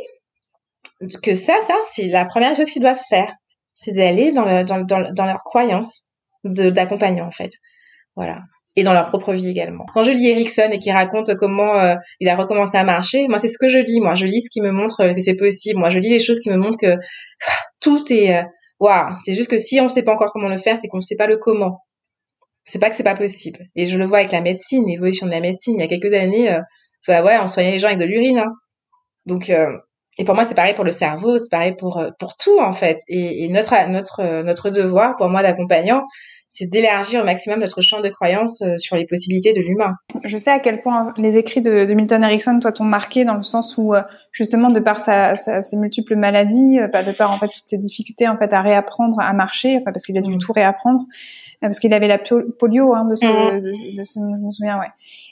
[1.24, 3.34] que ça, ça, c'est la première chose qu'ils doivent faire.
[3.76, 6.06] C'est d'aller dans, dans, dans, dans leur croyance
[6.44, 7.52] d'accompagnant, en fait.
[8.16, 8.40] Voilà.
[8.76, 9.86] Et dans leur propre vie également.
[9.94, 13.40] Quand je lis Erickson et qu'il raconte comment euh, il a recommencé à marcher, moi,
[13.40, 14.00] c'est ce que je lis.
[14.00, 15.80] Moi, je lis ce qui me montre que c'est possible.
[15.80, 16.96] Moi, je lis les choses qui me montrent que
[17.80, 18.36] tout est...
[18.36, 18.44] Euh,
[18.80, 20.98] waouh C'est juste que si on ne sait pas encore comment le faire, c'est qu'on
[20.98, 21.82] ne sait pas le comment
[22.68, 23.60] c'est pas que c'est pas possible.
[23.76, 25.76] Et je le vois avec la médecine, l'évolution de la médecine.
[25.78, 26.62] Il y a quelques années, euh,
[27.08, 28.40] voilà, on soignait les gens avec de l'urine.
[28.40, 28.52] Hein.
[29.26, 29.72] Donc, euh,
[30.20, 32.74] et pour moi, c'est pareil pour le cerveau, c'est pareil pour euh, pour tout en
[32.74, 33.00] fait.
[33.08, 36.04] Et, et notre notre notre devoir, pour moi d'accompagnant,
[36.48, 39.96] c'est d'élargir au maximum notre champ de croyance euh, sur les possibilités de l'humain.
[40.24, 43.36] Je sais à quel point les écrits de, de Milton Erickson, toi, t'ont marqué dans
[43.36, 47.12] le sens où, euh, justement, de par sa, sa, ses multiples maladies, euh, bah, de
[47.12, 50.18] par en fait toutes ses difficultés en fait à réapprendre à marcher, enfin parce qu'il
[50.18, 50.40] a dû mm.
[50.40, 51.06] tout réapprendre,
[51.62, 53.62] parce qu'il avait la polio, hein, de ce, mm.
[53.62, 54.88] de, de ce, je me souviens, ouais.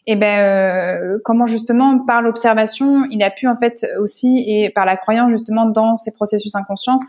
[0.08, 4.86] Et ben, euh, comment justement par l'observation, il a pu en fait aussi et par
[4.86, 7.00] la croyance justement dans ses processus inconscients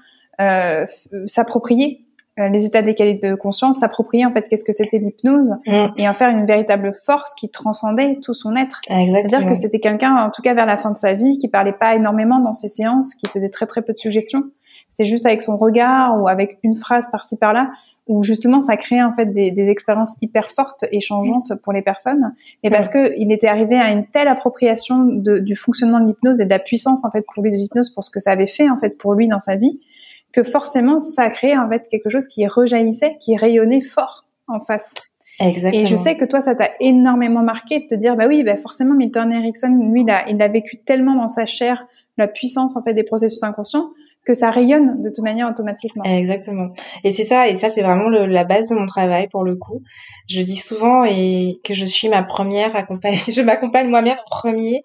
[0.40, 0.84] euh,
[1.24, 2.05] s'approprier
[2.36, 5.86] les états décalés de conscience, s'approprier en fait qu'est-ce que c'était l'hypnose mm.
[5.96, 8.80] et en faire une véritable force qui transcendait tout son être.
[8.88, 11.72] C'est-à-dire que c'était quelqu'un, en tout cas vers la fin de sa vie, qui parlait
[11.72, 14.44] pas énormément dans ses séances, qui faisait très très peu de suggestions.
[14.88, 17.70] C'était juste avec son regard ou avec une phrase par-ci par-là
[18.06, 21.82] où justement ça créait en fait des, des, expériences hyper fortes et changeantes pour les
[21.82, 26.06] personnes et parce que il était arrivé à une telle appropriation de, du fonctionnement de
[26.06, 28.30] l'hypnose et de la puissance en fait pour lui de l'hypnose pour ce que ça
[28.30, 29.80] avait fait en fait pour lui dans sa vie
[30.36, 34.92] que forcément ça créé en fait quelque chose qui rejaillissait, qui rayonnait fort en face.
[35.40, 35.82] Exactement.
[35.82, 38.56] Et je sais que toi, ça t'a énormément marqué de te dire, bah oui, bah
[38.56, 41.86] forcément, Milton Erickson, lui, il a, il a vécu tellement dans sa chair
[42.18, 43.90] la puissance en fait des processus inconscients
[44.26, 46.04] que ça rayonne de toute manière automatiquement.
[46.04, 46.68] Exactement.
[47.04, 49.56] Et c'est ça, et ça c'est vraiment le, la base de mon travail pour le
[49.56, 49.82] coup.
[50.28, 54.82] Je dis souvent et que je suis ma première accompagnée, je m'accompagne moi-même en premier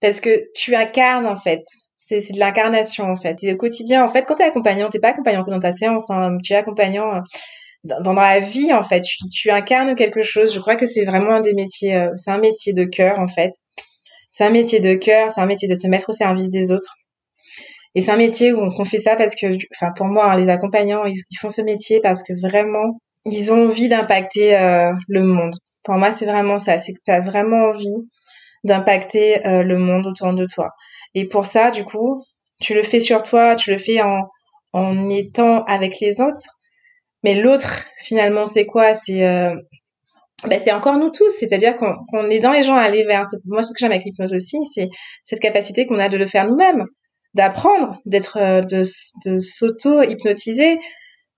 [0.00, 1.64] parce que tu incarnes en fait
[2.06, 3.42] c'est de l'incarnation en fait.
[3.42, 5.72] Et au quotidien, en fait, quand tu es accompagnant, t'es pas accompagnant que dans ta
[5.72, 7.20] séance, hein, tu es accompagnant euh,
[7.84, 9.00] dans, dans, la vie en fait.
[9.00, 10.52] Tu, tu, incarnes quelque chose.
[10.52, 13.28] Je crois que c'est vraiment un des métiers, euh, c'est un métier de cœur en
[13.28, 13.52] fait.
[14.30, 16.94] C'est un métier de cœur, c'est un métier de se mettre au service des autres.
[17.94, 20.48] Et c'est un métier où on fait ça parce que, enfin pour moi, hein, les
[20.50, 25.54] accompagnants, ils, font ce métier parce que vraiment, ils ont envie d'impacter euh, le monde.
[25.84, 26.78] Pour moi, c'est vraiment ça.
[26.78, 27.96] C'est que tu as vraiment envie
[28.64, 30.70] d'impacter le monde autour de toi.
[31.14, 32.24] Et pour ça, du coup,
[32.60, 34.28] tu le fais sur toi, tu le fais en,
[34.72, 36.44] en étant avec les autres.
[37.22, 38.94] Mais l'autre, finalement, c'est quoi?
[38.94, 39.54] C'est euh,
[40.46, 41.30] ben, c'est encore nous tous.
[41.30, 43.24] C'est-à-dire qu'on est dans les gens à aller vers.
[43.46, 44.88] Moi, ce que j'aime avec l'hypnose aussi, c'est
[45.22, 46.84] cette capacité qu'on a de le faire nous-mêmes,
[47.34, 48.84] d'apprendre, d'être, euh, de,
[49.38, 50.78] s'auto-hypnotiser.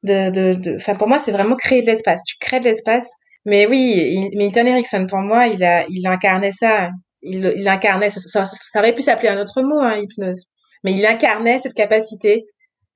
[0.02, 2.22] De, de, de, pour moi, c'est vraiment créer de l'espace.
[2.24, 3.12] Tu crées de l'espace.
[3.44, 6.90] Mais oui, Milton Erickson, pour moi, il a, il incarnait ça
[7.26, 8.44] il, incarnait, ça,
[8.76, 10.46] aurait pu s'appeler un autre mot, hein, hypnose,
[10.84, 12.46] mais il incarnait cette capacité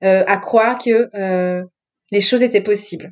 [0.03, 1.63] euh, à croire que euh,
[2.11, 3.11] les choses étaient possibles.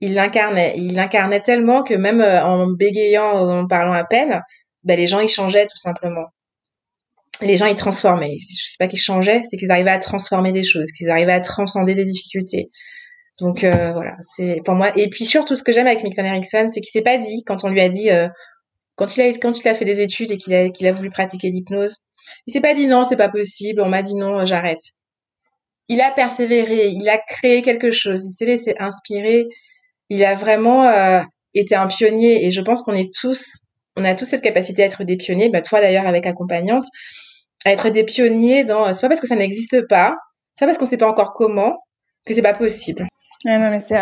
[0.00, 4.40] Il l'incarnait, il l'incarnait tellement que même euh, en bégayant, en parlant à peine,
[4.84, 6.26] ben, les gens ils changeaient tout simplement.
[7.42, 8.36] Les gens ils transformaient.
[8.38, 11.40] Je sais pas qu'ils changeaient, c'est qu'ils arrivaient à transformer des choses, qu'ils arrivaient à
[11.40, 12.68] transcender des difficultés.
[13.38, 14.92] Donc voilà, c'est pour moi.
[14.96, 17.64] Et puis surtout, ce que j'aime avec Milton Erickson, c'est qu'il s'est pas dit quand
[17.64, 18.10] on lui a dit
[18.96, 21.10] quand il a, quand il a fait des études et qu'il a, qu'il a voulu
[21.10, 21.96] pratiquer l'hypnose,
[22.46, 24.80] il s'est pas dit non, c'est pas possible, on m'a dit non, j'arrête.
[25.88, 29.46] Il a persévéré, il a créé quelque chose, il s'est laissé inspirer,
[30.08, 31.20] il a vraiment euh,
[31.54, 32.46] été un pionnier.
[32.46, 33.64] Et je pense qu'on est tous,
[33.96, 36.84] on a tous cette capacité à être des pionniers, bah toi d'ailleurs avec accompagnante,
[37.64, 40.14] à être des pionniers dans, c'est pas parce que ça n'existe pas,
[40.54, 41.76] c'est pas parce qu'on sait pas encore comment
[42.26, 43.09] que c'est pas possible.
[43.46, 43.98] Ouais, non, mais c'est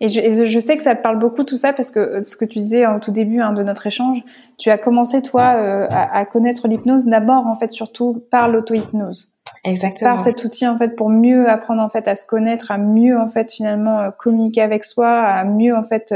[0.00, 2.36] et je, je, sais que ça te parle beaucoup tout ça parce que euh, ce
[2.36, 4.22] que tu disais au tout début hein, de notre échange,
[4.56, 9.34] tu as commencé toi euh, à, à, connaître l'hypnose d'abord en fait surtout par l'auto-hypnose.
[9.64, 10.12] Exactement.
[10.12, 13.18] Par cet outil en fait pour mieux apprendre en fait à se connaître, à mieux
[13.18, 16.14] en fait finalement euh, communiquer avec soi, à mieux en fait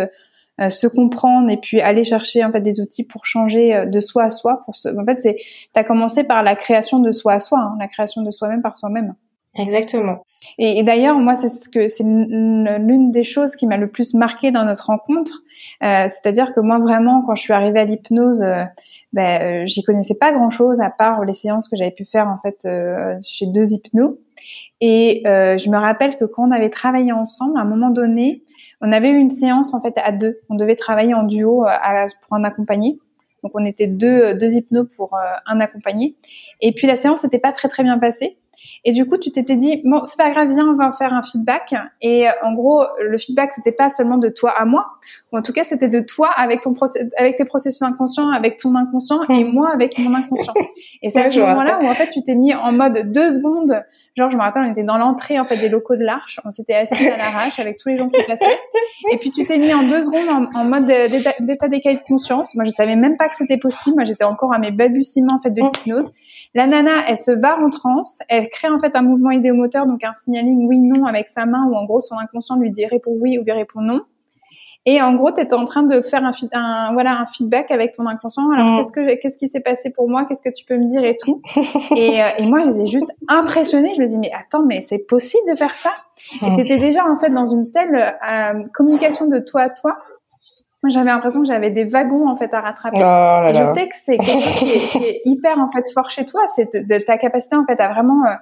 [0.68, 4.30] se comprendre et puis aller chercher en fait des outils pour changer de soi à
[4.30, 4.62] soi.
[4.64, 4.88] Pour se...
[4.88, 5.36] En fait, c'est
[5.72, 8.76] t'as commencé par la création de soi à soi, hein, la création de soi-même par
[8.76, 9.14] soi-même.
[9.58, 10.24] Exactement.
[10.58, 14.50] Et, d'ailleurs, moi, c'est ce que c'est l'une des choses qui m'a le plus marqué
[14.50, 15.42] dans notre rencontre.
[15.82, 18.64] Euh, C'est-à-dire que moi, vraiment, quand je suis arrivée à l'hypnose, euh,
[19.12, 22.38] ben, euh, j'y connaissais pas grand-chose à part les séances que j'avais pu faire en
[22.38, 24.18] fait euh, chez deux hypnos.
[24.80, 28.42] Et je me rappelle que quand on avait travaillé ensemble, à un moment donné,
[28.80, 30.40] on avait eu une séance en fait à deux.
[30.48, 32.98] On devait travailler en duo à, pour un accompagné.
[33.44, 36.16] Donc on était deux, deux hypnos pour un accompagné.
[36.60, 38.36] Et puis la séance n'était pas très très bien passée.
[38.84, 41.22] Et du coup, tu t'étais dit, bon, c'est pas grave, viens, on va faire un
[41.22, 41.74] feedback.
[42.00, 44.86] Et euh, en gros, le feedback, c'était pas seulement de toi à moi,
[45.30, 46.74] ou en tout cas, c'était de toi avec ton
[47.16, 50.54] avec tes processus inconscients, avec ton inconscient, et moi avec mon inconscient.
[51.02, 53.82] Et c'est à ce moment-là où en fait, tu t'es mis en mode deux secondes
[54.14, 56.38] Genre, je me rappelle, on était dans l'entrée en fait des locaux de l'Arche.
[56.44, 58.58] On s'était assis à l'arrache avec tous les gens qui passaient.
[59.10, 62.54] Et puis tu t'es mis en deux secondes en, en mode d'état d'écaille de conscience.
[62.54, 63.96] Moi, je savais même pas que c'était possible.
[63.96, 66.10] Moi, j'étais encore à mes balbutiements en fait de hypnose.
[66.54, 68.20] La nana, elle se barre en transe.
[68.28, 71.74] Elle crée en fait un mouvement idéomoteur, donc un signaling oui/non avec sa main, où
[71.74, 74.02] en gros son inconscient lui dit répond oui ou bien répond non.
[74.84, 77.92] Et en gros, tu étais en train de faire un, un, voilà, un feedback avec
[77.92, 78.50] ton inconscient.
[78.50, 78.76] Alors, mm.
[78.76, 80.24] qu'est-ce que qu'est-ce qui s'est passé pour moi?
[80.24, 81.40] Qu'est-ce que tu peux me dire et tout?
[81.96, 83.92] Et, euh, et, moi, je les ai juste impressionnés.
[83.94, 85.92] Je me dis, mais attends, mais c'est possible de faire ça?
[86.42, 86.54] Et mm.
[86.56, 89.98] tu étais déjà en fait dans une telle euh, communication de toi à toi.
[90.82, 92.98] Moi, j'avais l'impression que j'avais des wagons en fait à rattraper.
[93.00, 96.24] Oh et je sais que c'est quelque chose qui est, hyper en fait fort chez
[96.24, 98.34] toi, c'est de, ta capacité en fait à vraiment euh,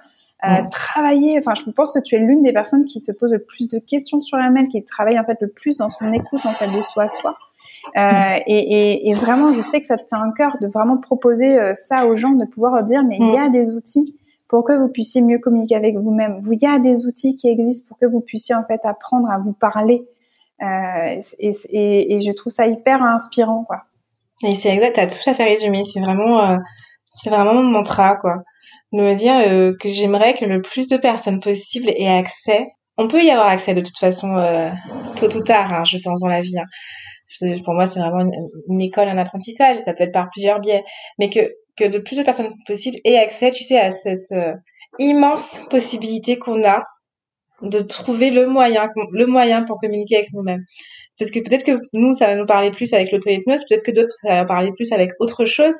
[0.43, 1.37] euh, travailler.
[1.37, 3.77] Enfin, je pense que tu es l'une des personnes qui se pose le plus de
[3.77, 6.81] questions sur elle-même, qui travaille en fait le plus dans son écoute en fait de
[6.81, 7.37] soi à soi.
[7.97, 10.97] Euh, et, et, et, vraiment, je sais que ça te tient à cœur de vraiment
[10.97, 13.51] proposer euh, ça aux gens, de pouvoir leur dire, mais il y a mm.
[13.51, 14.15] des outils
[14.47, 16.35] pour que vous puissiez mieux communiquer avec vous-même.
[16.45, 19.37] Il y a des outils qui existent pour que vous puissiez en fait apprendre à
[19.37, 20.03] vous parler.
[20.61, 23.83] Euh, et, et, je trouve ça hyper inspirant, quoi.
[24.43, 25.83] Et c'est exact, t'as tout à fait résumé.
[25.85, 26.57] C'est vraiment, euh,
[27.05, 28.43] c'est vraiment mon mantra, quoi
[28.91, 32.65] de me dire euh, que j'aimerais que le plus de personnes possible aient accès.
[32.97, 34.69] On peut y avoir accès de toute façon, euh,
[35.15, 36.57] tôt ou tard, hein, je pense, dans la vie.
[36.57, 37.55] Hein.
[37.63, 38.29] Pour moi, c'est vraiment
[38.67, 39.77] une, école, un apprentissage.
[39.77, 40.83] Ça peut être par plusieurs biais,
[41.17, 41.39] mais que
[41.77, 44.53] que de plus de personnes possible aient accès, tu sais, à cette euh,
[44.99, 46.83] immense possibilité qu'on a
[47.61, 50.63] de trouver le moyen, le moyen pour communiquer avec nous-mêmes.
[51.19, 54.13] Parce que peut-être que nous, ça va nous parler plus avec l'auto-hypnose, peut-être que d'autres,
[54.23, 55.75] ça va parler plus avec autre chose.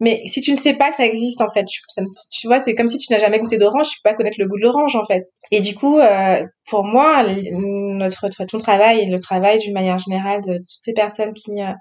[0.00, 2.88] Mais si tu ne sais pas que ça existe, en fait, tu, vois, c'est comme
[2.88, 5.04] si tu n'as jamais goûté d'orange, tu peux pas connaître le goût de l'orange, en
[5.04, 5.22] fait.
[5.52, 10.40] Et du coup, euh, pour moi, notre, ton travail et le travail d'une manière générale
[10.40, 11.72] de toutes ces personnes qui euh,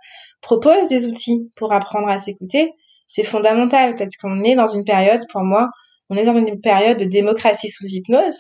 [0.42, 2.72] proposent des outils pour apprendre à s'écouter,
[3.08, 5.70] c'est fondamental parce qu'on est dans une période, pour moi,
[6.10, 8.38] on est dans une période de démocratie sous hypnose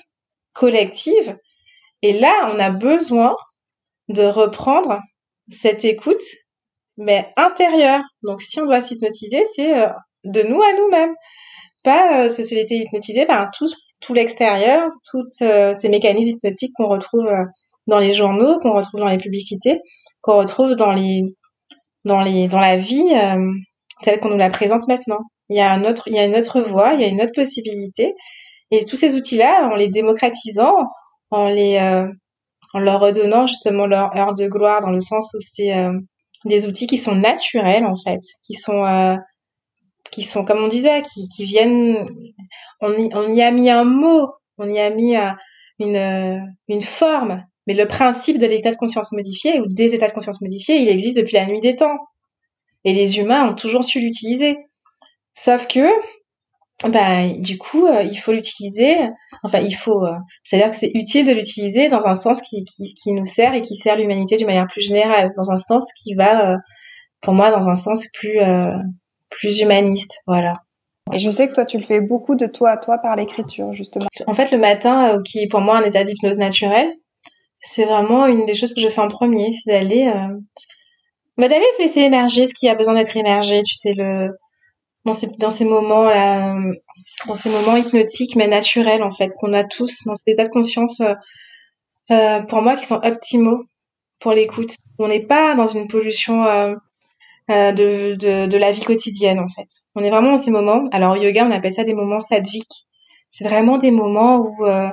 [0.54, 1.38] collective.
[2.04, 3.36] Et là, on a besoin
[4.10, 5.00] de reprendre
[5.48, 6.24] cette écoute
[6.98, 8.02] mais intérieur.
[8.24, 9.88] Donc si on doit s'hypnotiser, c'est euh,
[10.26, 11.14] de nous à nous-mêmes.
[11.84, 13.70] Pas euh, se laisser hypnotiser par tout,
[14.00, 17.44] tout l'extérieur, tous euh, ces mécanismes hypnotiques qu'on retrouve euh,
[17.88, 19.82] dans les journaux, qu'on retrouve dans les publicités,
[20.22, 21.22] qu'on retrouve dans les
[22.06, 23.14] dans les dans la vie
[24.04, 25.20] telle qu'on nous la présente maintenant.
[25.50, 27.22] Il y a un autre il y a une autre voie, il y a une
[27.22, 28.14] autre possibilité
[28.72, 30.76] et tous ces outils-là en les démocratisant,
[31.32, 31.78] en les
[32.74, 35.74] en leur redonnant justement leur heure de gloire dans le sens où c'est
[36.46, 39.16] des outils qui sont naturels en fait, qui sont euh,
[40.12, 42.06] qui sont comme on disait, qui, viennent.
[42.82, 42.94] On
[43.32, 45.32] y, a mis un mot, on y a mis euh,
[45.80, 50.14] une une forme, mais le principe de l'état de conscience modifié ou des états de
[50.14, 51.98] conscience modifiés, il existe depuis la nuit des temps,
[52.84, 54.58] et les humains ont toujours su l'utiliser.
[55.34, 55.88] Sauf que
[56.90, 58.98] bah, du coup, euh, il faut l'utiliser.
[59.44, 60.06] Enfin, il faut.
[60.06, 63.54] Euh, C'est-à-dire que c'est utile de l'utiliser dans un sens qui, qui, qui, nous sert
[63.54, 66.58] et qui sert l'humanité d'une manière plus générale, dans un sens qui va, euh,
[67.22, 68.40] pour moi, dans un sens plus
[69.30, 70.20] plus humaniste.
[70.28, 70.58] Voilà.
[71.12, 73.74] Et je sais que toi, tu le fais beaucoup de toi à toi par l'écriture,
[73.74, 74.08] justement.
[74.28, 76.92] En fait, le matin, qui est pour moi un état d'hypnose naturelle,
[77.62, 80.12] c'est vraiment une des choses que je fais en premier, c'est d'aller,
[81.38, 83.64] bah, d'aller laisser émerger ce qui a besoin d'être émergé.
[83.64, 84.30] Tu sais le
[85.06, 86.56] dans ces, moments là,
[87.28, 90.49] dans ces moments hypnotiques mais naturels en fait qu'on a tous dans ces états de
[90.49, 91.14] conscience euh,
[92.12, 93.64] euh, pour moi qui sont optimaux
[94.24, 94.76] pour l'écoute.
[94.97, 96.74] On n'est pas dans une pollution euh,
[97.51, 99.68] euh, de, la vie quotidienne en fait.
[99.95, 100.88] On est vraiment dans ces moments.
[100.91, 102.88] Alors au yoga on appelle ça des moments sadviques.
[103.30, 104.89] C'est vraiment des moments où, euh,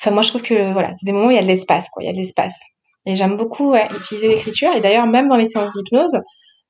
[0.00, 1.88] enfin moi je trouve que voilà, c'est des moments où il y a de l'espace
[1.90, 2.60] quoi, il y a de l'espace.
[3.04, 4.72] Et j'aime beaucoup utiliser l'écriture.
[4.74, 6.18] Et d'ailleurs même dans les séances d'hypnose,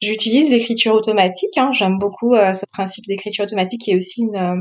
[0.03, 1.57] J'utilise l'écriture automatique.
[1.57, 1.71] Hein.
[1.73, 4.57] J'aime beaucoup euh, ce principe d'écriture automatique qui est aussi une, euh,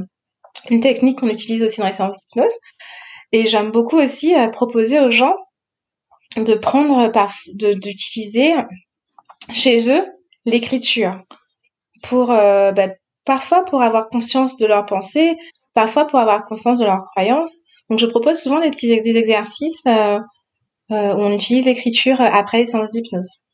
[0.69, 2.57] une technique qu'on utilise aussi dans les séances d'hypnose.
[3.31, 5.35] Et j'aime beaucoup aussi euh, proposer aux gens
[6.37, 7.11] de prendre,
[7.53, 8.53] d'utiliser
[9.53, 10.05] chez eux
[10.45, 11.21] l'écriture
[12.03, 12.89] pour bah,
[13.23, 15.37] parfois pour avoir conscience de leurs pensées,
[15.73, 17.61] parfois pour avoir conscience de leurs croyances.
[17.89, 22.91] Donc je propose souvent des petits des exercices où on utilise l'écriture après les séances
[22.91, 23.44] d'hypnose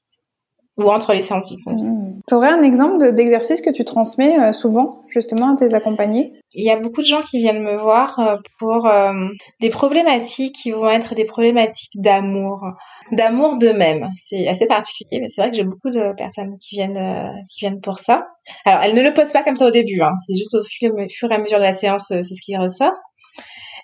[0.82, 2.22] ou entre les séances mmh.
[2.28, 6.34] Tu aurais un exemple d'exercice que tu transmets euh, souvent justement à tes accompagnés?
[6.54, 9.14] Il y a beaucoup de gens qui viennent me voir euh, pour euh,
[9.60, 12.64] des problématiques qui vont être des problématiques d'amour,
[13.12, 14.10] d'amour d'eux-mêmes.
[14.18, 17.82] C'est assez particulier, mais c'est vrai que j'ai beaucoup de personnes qui viennent qui viennent
[17.82, 18.28] pour ça.
[18.66, 20.14] Alors elles ne le posent pas comme ça au début, hein.
[20.26, 22.94] c'est juste au fur, et à mesure de la séance, c'est ce qui ressort.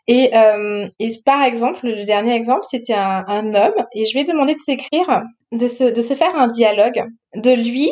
[0.08, 4.22] Et, euh, et par exemple, le dernier exemple, c'était un, un, homme, et je lui
[4.22, 7.04] ai demandé de s'écrire, de se, de se faire un dialogue
[7.36, 7.90] de lui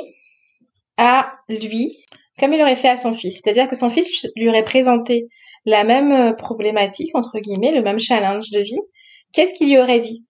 [0.97, 1.97] à lui,
[2.39, 3.41] comme il aurait fait à son fils.
[3.43, 5.27] C'est-à-dire que son fils lui aurait présenté
[5.65, 8.79] la même euh, problématique, entre guillemets, le même challenge de vie.
[9.33, 10.23] Qu'est-ce qu'il lui aurait dit?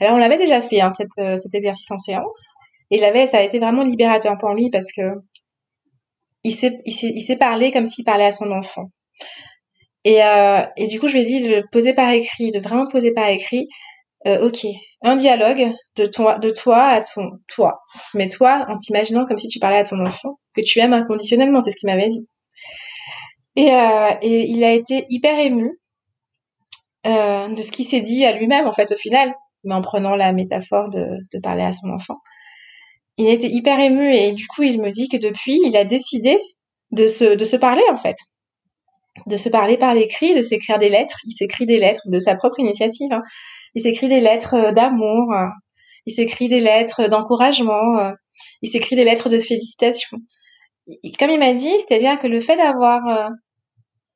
[0.00, 2.44] Alors, on l'avait déjà fait, hein, euh, cet exercice en séance,
[2.90, 5.02] et il avait, ça a été vraiment libérateur pour lui parce que
[6.44, 8.84] il s'est, il s'est, il s'est parlé comme s'il parlait à son enfant.
[10.04, 12.86] Et, euh, et du coup, je lui ai dit de poser par écrit, de vraiment
[12.86, 13.68] poser par écrit
[14.42, 14.66] ok,
[15.02, 17.80] un dialogue de toi, de toi à ton toi,
[18.14, 21.60] mais toi en t'imaginant comme si tu parlais à ton enfant que tu aimes inconditionnellement,
[21.62, 22.28] c'est ce qu'il m'avait dit.
[23.56, 25.80] Et, euh, il a été hyper ému
[27.06, 30.14] euh, de ce qu'il s'est dit à lui-même en fait au final, mais en prenant
[30.14, 32.18] la métaphore de, de parler à son enfant.
[33.16, 35.84] Il a été hyper ému et du coup il me dit que depuis il a
[35.84, 36.38] décidé
[36.92, 38.16] de se, de se parler en fait,
[39.26, 41.18] de se parler par l'écrit, de s'écrire des lettres.
[41.26, 43.12] Il s'écrit des lettres de sa propre initiative.
[43.12, 43.22] Hein.
[43.74, 45.32] Il s'écrit des lettres euh, d'amour,
[46.06, 48.12] il s'écrit des lettres d'encouragement, euh,
[48.62, 50.18] il s'écrit des lettres de félicitations.
[51.18, 53.28] Comme il m'a dit, c'est-à-dire que le fait d'avoir, euh,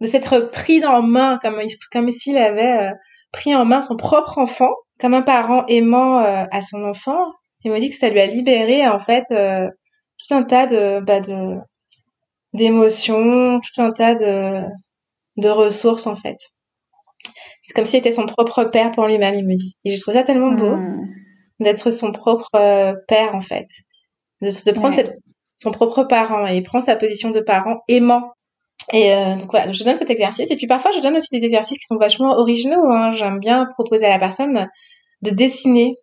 [0.00, 2.90] de s'être pris en main, comme, comme s'il avait
[3.30, 7.18] pris en main son propre enfant, comme un parent aimant à son enfant,
[7.64, 11.20] il m'a dit que ça lui a libéré en fait tout un tas de, bah,
[11.20, 11.58] de
[12.52, 14.62] d'émotions, tout un tas de,
[15.36, 16.36] de ressources en fait.
[17.62, 19.76] C'est comme si c'était son propre père pour lui-même, il me dit.
[19.84, 21.08] Et je trouve ça tellement beau hmm.
[21.60, 23.66] d'être son propre euh, père, en fait.
[24.40, 24.96] De, prendre
[25.56, 28.32] son propre parent et prendre sa position de parent aimant.
[28.92, 30.50] Et euh, donc voilà, je donne cet exercice.
[30.50, 32.90] Et puis parfois, je donne aussi des exercices qui sont vachement originaux.
[32.90, 33.12] Hein.
[33.12, 34.68] J'aime bien proposer à la personne
[35.22, 35.94] de dessiner,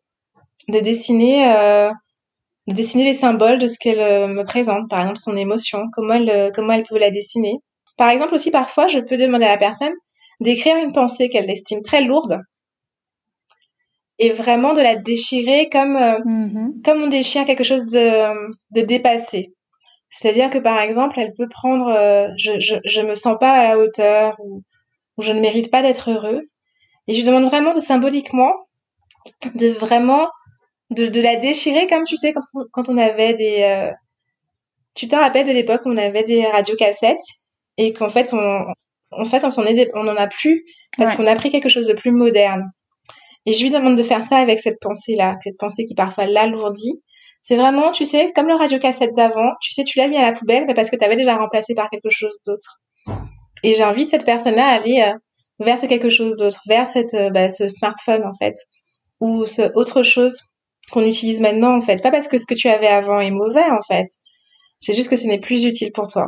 [0.69, 1.91] de dessiner, euh,
[2.67, 4.89] de dessiner les symboles de ce qu'elle me présente.
[4.89, 7.57] Par exemple, son émotion, comment elle, comment elle peut la dessiner.
[7.99, 9.93] Par exemple, aussi parfois, je peux demander à la personne
[10.39, 12.39] d'écrire une pensée qu'elle estime très lourde
[14.19, 16.81] et vraiment de la déchirer comme euh, mm-hmm.
[16.85, 19.53] comme on déchire quelque chose de, de dépassé.
[20.09, 23.63] C'est-à-dire que par exemple, elle peut prendre euh, je, je je me sens pas à
[23.65, 24.63] la hauteur ou,
[25.17, 26.43] ou je ne mérite pas d'être heureux
[27.07, 28.53] et je demande vraiment de symboliquement
[29.55, 30.29] de vraiment
[30.89, 33.91] de, de la déchirer comme tu sais quand, quand on avait des euh,
[34.95, 37.17] tu te rappelles de l'époque où on avait des radiocassettes?
[37.77, 38.65] Et qu'en fait on,
[39.11, 40.63] en fait, on, est, on en a plus
[40.97, 42.71] parce qu'on a pris quelque chose de plus moderne.
[43.45, 47.01] Et je lui demande de faire ça avec cette pensée-là, cette pensée qui parfois l'alourdit.
[47.41, 50.33] C'est vraiment, tu sais, comme le radiocassette d'avant, tu sais, tu l'as mis à la
[50.33, 52.81] poubelle mais parce que tu avais déjà remplacé par quelque chose d'autre.
[53.63, 55.13] Et j'invite cette personne-là à aller euh,
[55.59, 58.55] vers ce quelque chose d'autre, vers cette, euh, bah, ce smartphone en fait,
[59.21, 60.37] ou ce autre chose
[60.91, 62.01] qu'on utilise maintenant en fait.
[62.03, 64.07] Pas parce que ce que tu avais avant est mauvais en fait,
[64.77, 66.27] c'est juste que ce n'est plus utile pour toi.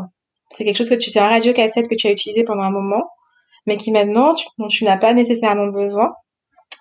[0.52, 2.72] C'est quelque chose que tu, c'est un radio cassette que tu as utilisé pendant un
[2.72, 3.04] moment,
[3.66, 6.12] mais qui maintenant, tu, dont tu n'as pas nécessairement besoin.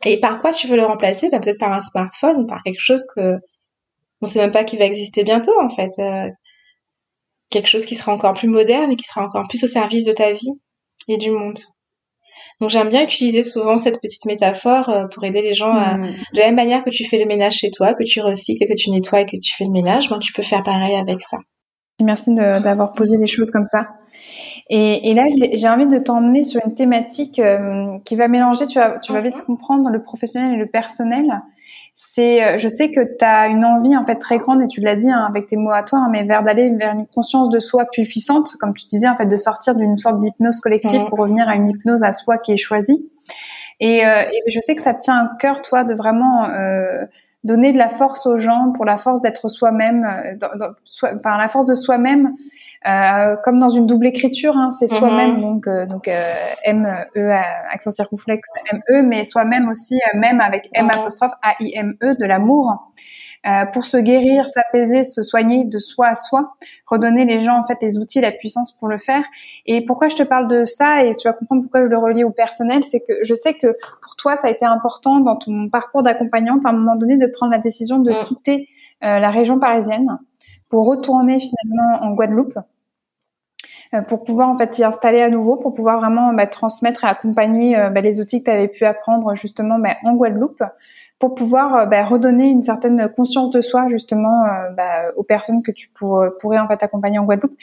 [0.05, 1.31] Et par quoi tu veux le remplacer?
[1.31, 3.37] Bah, Peut-être par un smartphone ou par quelque chose que
[4.23, 5.93] on sait même pas qui va exister bientôt, en fait.
[5.99, 6.29] Euh,
[7.51, 10.12] quelque chose qui sera encore plus moderne et qui sera encore plus au service de
[10.12, 10.61] ta vie
[11.09, 11.59] et du monde.
[12.61, 15.97] Donc j'aime bien utiliser souvent cette petite métaphore euh, pour aider les gens à...
[15.97, 16.14] Mmh.
[16.35, 18.75] De la même manière que tu fais le ménage chez toi, que tu recycles, que
[18.75, 21.39] tu nettoies et que tu fais le ménage, ben, tu peux faire pareil avec ça.
[22.05, 23.88] Merci d'avoir posé les choses comme ça.
[24.68, 28.78] Et, et là, j'ai envie de t'emmener sur une thématique euh, qui va mélanger, tu
[28.78, 29.46] vas, tu vas vite mhm.
[29.46, 31.42] comprendre, le professionnel et le personnel.
[31.94, 34.80] C'est, euh, je sais que tu as une envie en fait très grande, et tu
[34.80, 37.51] l'as dit hein, avec tes mots à toi, hein, mais vers d'aller vers une conscience
[37.51, 41.03] de soi plus puissante, comme tu disais en fait, de sortir d'une sorte d'hypnose collective
[41.03, 41.09] mhm.
[41.09, 43.11] pour revenir à une hypnose à soi qui est choisie.
[43.80, 46.46] Et, euh, et, je sais que ça te tient à cœur, toi, de vraiment
[47.43, 50.47] donner de la force aux gens pour la force d'être soi-même, euh,
[51.16, 52.34] enfin la force de soi-même,
[52.86, 55.41] euh, comme dans une double écriture, hein, c'est soi-même mm-hmm.
[55.41, 56.32] donc euh, donc euh,
[56.64, 56.86] M
[57.16, 57.30] E
[57.72, 60.99] accent circonflexe M E, mais soi-même aussi même avec M mm-hmm.
[60.99, 62.91] apostrophe A I M E de l'amour.
[63.47, 66.53] Euh, pour se guérir, s'apaiser, se soigner de soi à soi,
[66.84, 69.24] redonner les gens en fait les outils, la puissance pour le faire.
[69.64, 72.22] Et pourquoi je te parle de ça et tu vas comprendre pourquoi je le relie
[72.22, 75.70] au personnel, c'est que je sais que pour toi ça a été important dans ton
[75.70, 78.20] parcours d'accompagnante à un moment donné de prendre la décision de mm.
[78.20, 78.68] quitter
[79.05, 80.18] euh, la région parisienne
[80.68, 82.59] pour retourner finalement en Guadeloupe
[83.95, 87.09] euh, pour pouvoir en fait y installer à nouveau, pour pouvoir vraiment bah, transmettre et
[87.09, 90.62] accompagner bah, les outils que tu avais pu apprendre justement bah, en Guadeloupe,
[91.21, 95.62] pour pouvoir euh, bah, redonner une certaine conscience de soi justement euh, bah, aux personnes
[95.62, 97.57] que tu pourrais en fait accompagner en Guadeloupe.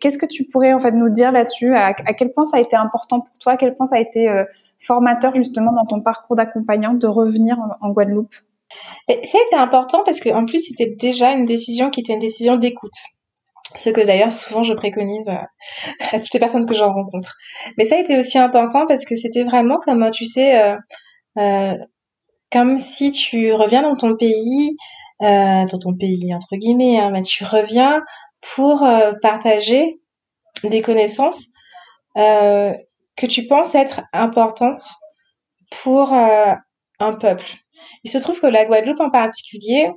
[0.00, 1.74] Qu'est-ce que tu pourrais en fait nous dire là-dessus?
[1.76, 3.52] À, quel point ça a été important pour toi?
[3.52, 4.44] À quel point ça a été euh,
[4.80, 8.34] formateur justement dans ton parcours d'accompagnante de revenir en, Guadeloupe?
[9.06, 12.56] Ça a été important parce qu'en plus c'était déjà une décision qui était une décision
[12.56, 12.96] d'écoute.
[13.76, 17.36] Ce que d'ailleurs souvent je préconise à toutes les personnes que j'en rencontre.
[17.76, 20.74] Mais ça a été aussi important parce que c'était vraiment comme tu sais
[21.38, 21.74] euh,
[22.50, 24.76] comme si tu reviens dans ton pays,
[25.22, 28.02] euh, dans ton pays entre guillemets, hein, tu reviens
[28.54, 30.00] pour euh, partager
[30.62, 31.46] des connaissances
[32.16, 32.72] euh,
[33.16, 34.82] que tu penses être importantes
[35.82, 37.46] pour un peuple.
[38.04, 39.90] Il se trouve que la Guadeloupe en particulier,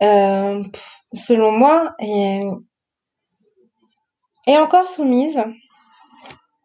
[0.00, 2.42] selon moi, est,
[4.46, 5.42] est encore soumise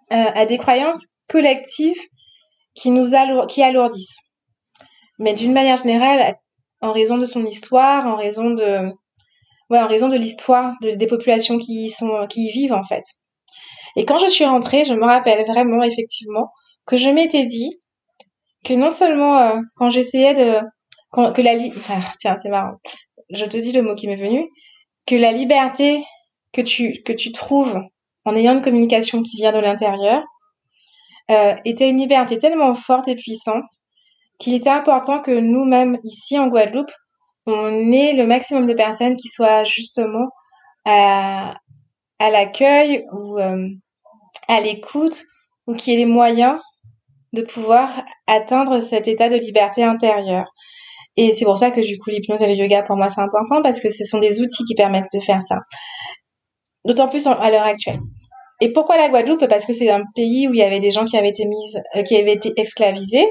[0.09, 2.01] à des croyances collectives
[2.75, 3.11] qui nous
[3.47, 4.24] qui alourdissent.
[5.19, 6.37] Mais d'une manière générale,
[6.81, 8.91] en raison de son histoire, en raison de,
[9.69, 13.03] ouais, en raison de l'histoire de, des populations qui sont, qui y vivent en fait.
[13.95, 16.51] Et quand je suis rentrée, je me rappelle vraiment effectivement
[16.85, 17.79] que je m'étais dit
[18.65, 20.59] que non seulement euh, quand j'essayais de
[21.33, 21.51] que la
[21.89, 22.75] ah, tiens c'est marrant
[23.29, 24.49] je te dis le mot qui m'est venu
[25.05, 26.03] que la liberté
[26.51, 27.79] que tu que tu trouves
[28.25, 30.23] en ayant une communication qui vient de l'intérieur
[31.31, 33.65] euh, était une liberté tellement forte et puissante
[34.39, 36.91] qu'il était important que nous-mêmes ici en Guadeloupe
[37.47, 40.29] on ait le maximum de personnes qui soient justement
[40.85, 41.53] à,
[42.19, 43.67] l'accueil ou euh,
[44.47, 45.23] à l'écoute
[45.67, 46.59] ou qui aient les moyens
[47.33, 47.89] de pouvoir
[48.27, 50.45] atteindre cet état de liberté intérieure.
[51.17, 53.61] Et c'est pour ça que du coup l'hypnose et le yoga pour moi c'est important
[53.61, 55.57] parce que ce sont des outils qui permettent de faire ça.
[56.85, 57.99] D'autant plus à l'heure actuelle.
[58.61, 59.47] Et pourquoi la Guadeloupe?
[59.47, 61.75] Parce que c'est un pays où il y avait des gens qui avaient été mis,
[61.95, 63.27] euh, qui avaient été esclavisés.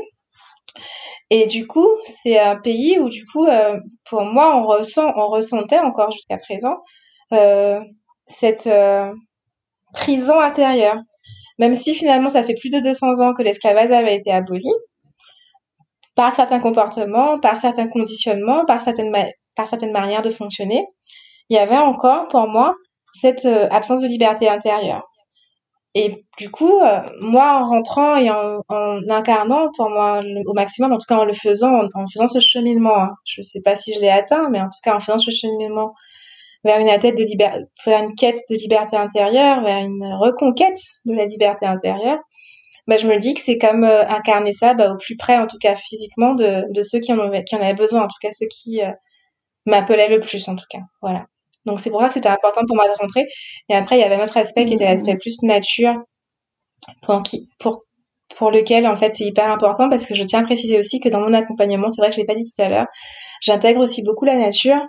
[1.35, 5.27] Et du coup, c'est un pays où du coup, euh, pour moi, on ressent, on
[5.27, 6.77] ressentait encore jusqu'à présent
[7.33, 7.81] euh,
[8.29, 8.71] cette
[9.93, 10.97] prison intérieure.
[11.59, 14.71] Même si finalement ça fait plus de 200 ans que l'esclavage avait été aboli,
[16.15, 19.13] par certains comportements, par certains conditionnements, par certaines,
[19.57, 20.87] par certaines manières de fonctionner,
[21.49, 22.77] il y avait encore pour moi
[23.13, 25.03] cette euh, absence de liberté intérieure.
[25.95, 28.61] Et du coup, euh, moi, en rentrant et en,
[29.09, 32.97] incarnant, pour moi, au maximum, en tout cas en le faisant, en, faisant ce cheminement,
[32.97, 35.21] hein, je ne sais pas si je l'ai atteint, mais en tout cas en faisant
[35.21, 35.95] ce cheminement
[36.65, 37.25] vers une, tête de
[37.87, 42.19] vers une quête de liberté intérieure, vers une reconquête de la liberté intérieure,
[42.87, 45.47] bah, je me dis que c'est comme euh, incarner ça bah, au plus près, en
[45.47, 48.19] tout cas physiquement, de, de ceux qui en, avaient, qui en avaient besoin, en tout
[48.21, 48.91] cas ceux qui euh,
[49.67, 50.81] m'appelaient le plus, en tout cas.
[51.01, 51.27] Voilà.
[51.67, 53.27] Donc c'est pour ça que c'était important pour moi de rentrer.
[53.69, 55.95] Et après, il y avait un autre aspect qui était l'aspect plus nature,
[57.03, 57.85] pour, qui, pour,
[58.37, 61.09] pour lequel, en fait, c'est hyper important parce que je tiens à préciser aussi que
[61.09, 62.87] dans mon accompagnement, c'est vrai que je l'ai pas dit tout à l'heure,
[63.41, 64.83] j'intègre aussi beaucoup la nature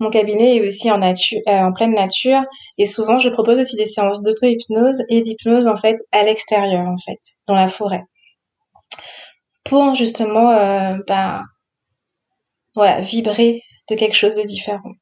[0.00, 2.42] mon cabinet est aussi en, nature, euh, en pleine nature
[2.78, 6.96] et souvent je propose aussi des séances d'auto-hypnose et d'hypnose en fait à l'extérieur en
[6.96, 8.04] fait, dans la forêt,
[9.64, 11.42] pour justement euh, bah,
[12.74, 14.92] voilà vibrer de quelque chose de différent.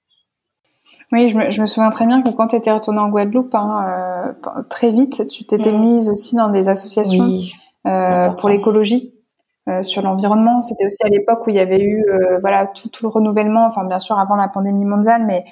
[1.13, 3.55] Oui, je me, je me souviens très bien que quand tu étais retournée en Guadeloupe,
[3.55, 5.81] hein, euh, très vite, tu t'étais mm.
[5.81, 7.29] mise aussi dans des associations
[7.87, 9.13] euh, pour l'écologie.
[9.69, 10.63] Euh, sur l'environnement.
[10.63, 13.67] C'était aussi à l'époque où il y avait eu euh, voilà tout, tout, le renouvellement,
[13.67, 15.45] enfin bien sûr avant la pandémie mondiale, mais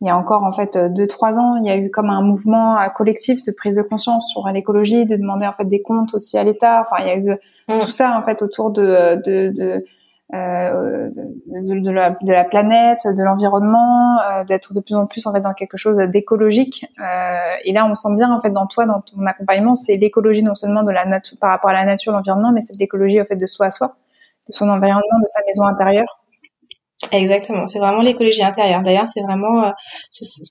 [0.00, 2.20] il y a encore en fait deux trois ans, il y a eu comme un
[2.20, 6.36] mouvement collectif de prise de conscience sur l'écologie, de demander en fait des comptes aussi
[6.36, 6.80] à l'État.
[6.84, 7.30] Enfin, il y a eu
[7.68, 7.78] mmh.
[7.82, 9.84] tout ça en fait autour de, de, de
[10.32, 15.32] euh, de, la, de, la, planète, de l'environnement, euh, d'être de plus en plus en
[15.32, 16.86] fait dans quelque chose d'écologique.
[17.00, 20.42] Euh, et là, on sent bien en fait dans toi, dans ton accompagnement, c'est l'écologie
[20.42, 23.24] non seulement de la nature par rapport à la nature, l'environnement, mais c'est l'écologie en
[23.24, 23.96] fait de soi à soi,
[24.48, 26.20] de son environnement, de sa maison intérieure.
[27.12, 28.80] Exactement, c'est vraiment l'écologie intérieure.
[28.80, 29.70] D'ailleurs, c'est vraiment, euh,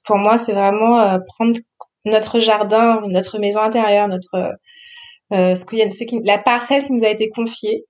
[0.05, 1.57] pour moi, c'est vraiment euh, prendre
[2.05, 4.57] notre jardin, notre maison intérieure, notre
[5.31, 5.63] euh, ce
[6.05, 7.85] qui, la parcelle qui nous a été confiée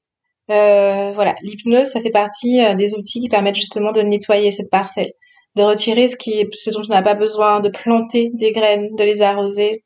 [0.51, 4.69] euh, voilà, l'hypnose, ça fait partie euh, des outils qui permettent justement de nettoyer cette
[4.69, 5.11] parcelle,
[5.55, 9.03] de retirer ce qui ce dont on n'a pas besoin, de planter des graines, de
[9.03, 9.81] les arroser.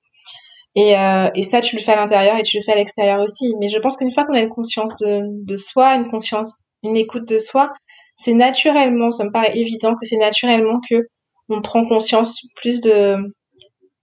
[0.76, 3.22] Et, euh, et ça, tu le fais à l'intérieur et tu le fais à l'extérieur
[3.22, 3.53] aussi.
[3.59, 6.97] Mais je pense qu'une fois qu'on a une conscience de, de soi, une conscience, une
[6.97, 7.74] écoute de soi,
[8.16, 11.07] c'est naturellement, ça me paraît évident que c'est naturellement que
[11.49, 13.18] on prend conscience plus de,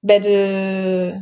[0.03, 1.13] bah de,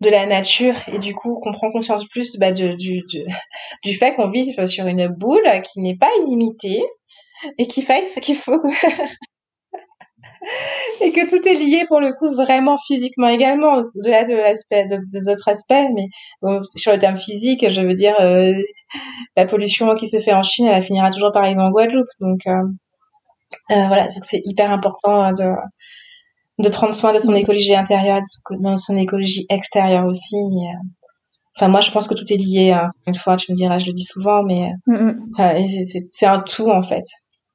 [0.00, 2.76] de la nature et du coup qu'on prend conscience plus bah, du,
[3.84, 6.82] du, fait qu'on vit sur une boule qui n'est pas illimitée
[7.58, 8.62] et qu'il faut
[11.02, 15.28] et que tout est lié pour le coup vraiment physiquement également au-delà de l'aspect des
[15.28, 16.06] autres aspects mais
[16.76, 18.54] sur le terme physique je veux dire euh,
[19.36, 22.08] la pollution qui se fait en Chine elle finira toujours par arriver en Guadeloupe.
[22.20, 22.62] Donc euh,
[23.70, 25.44] euh, voilà c'est hyper important de
[26.62, 30.36] de prendre soin de son écologie intérieure, de son, écologie extérieure aussi.
[30.36, 30.76] Euh,
[31.56, 32.72] enfin, moi, je pense que tout est lié.
[32.72, 32.90] Hein.
[33.06, 36.06] Une fois, tu me diras, je le dis souvent, mais mm, mm.
[36.10, 37.04] c'est un tout en fait.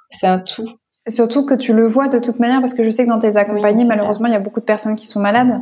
[0.10, 0.70] C'est un tout.
[1.08, 3.38] Surtout que tu le vois de toute manière, parce que je sais que dans tes
[3.38, 5.62] accompagnés, malheureusement, il y a beaucoup de personnes qui sont malades.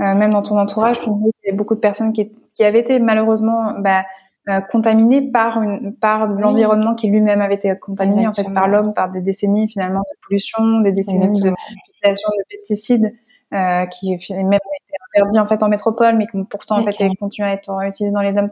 [0.00, 2.32] Euh, même dans ton entourage, tu me dis qu'il y a beaucoup de personnes qui,
[2.54, 4.04] qui avaient été malheureusement bah,
[4.48, 8.92] euh, contaminé par une par l'environnement qui lui-même avait été contaminé en fait par l'homme
[8.92, 11.91] par des décennies finalement de pollution des décennies d'utilisation de,
[12.48, 13.12] pesticides
[13.52, 14.60] euh, qui même
[15.08, 18.22] interdit en fait en métropole, mais qui pourtant en fait continuent à être utilisés dans
[18.22, 18.46] les dom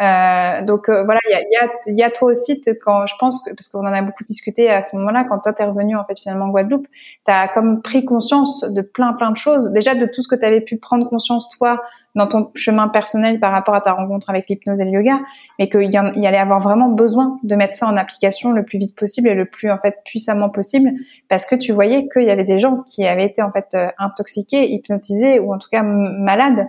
[0.00, 3.14] euh, donc euh, voilà, il y a, y, a, y a trop aussi quand je
[3.18, 5.96] pense que parce qu'on en a beaucoup discuté à ce moment-là quand toi t'es revenu
[5.96, 6.86] en fait finalement en Guadeloupe,
[7.24, 10.44] t'as comme pris conscience de plein plein de choses, déjà de tout ce que tu
[10.44, 11.80] avais pu prendre conscience toi
[12.14, 15.20] dans ton chemin personnel par rapport à ta rencontre avec l'hypnose et le yoga,
[15.58, 18.78] mais qu'il y, y, allait avoir vraiment besoin de mettre ça en application le plus
[18.78, 20.92] vite possible et le plus en fait puissamment possible,
[21.28, 23.88] parce que tu voyais qu'il y avait des gens qui avaient été en fait euh,
[23.98, 26.66] intoxiqués, hypnotisés ou en tout cas malades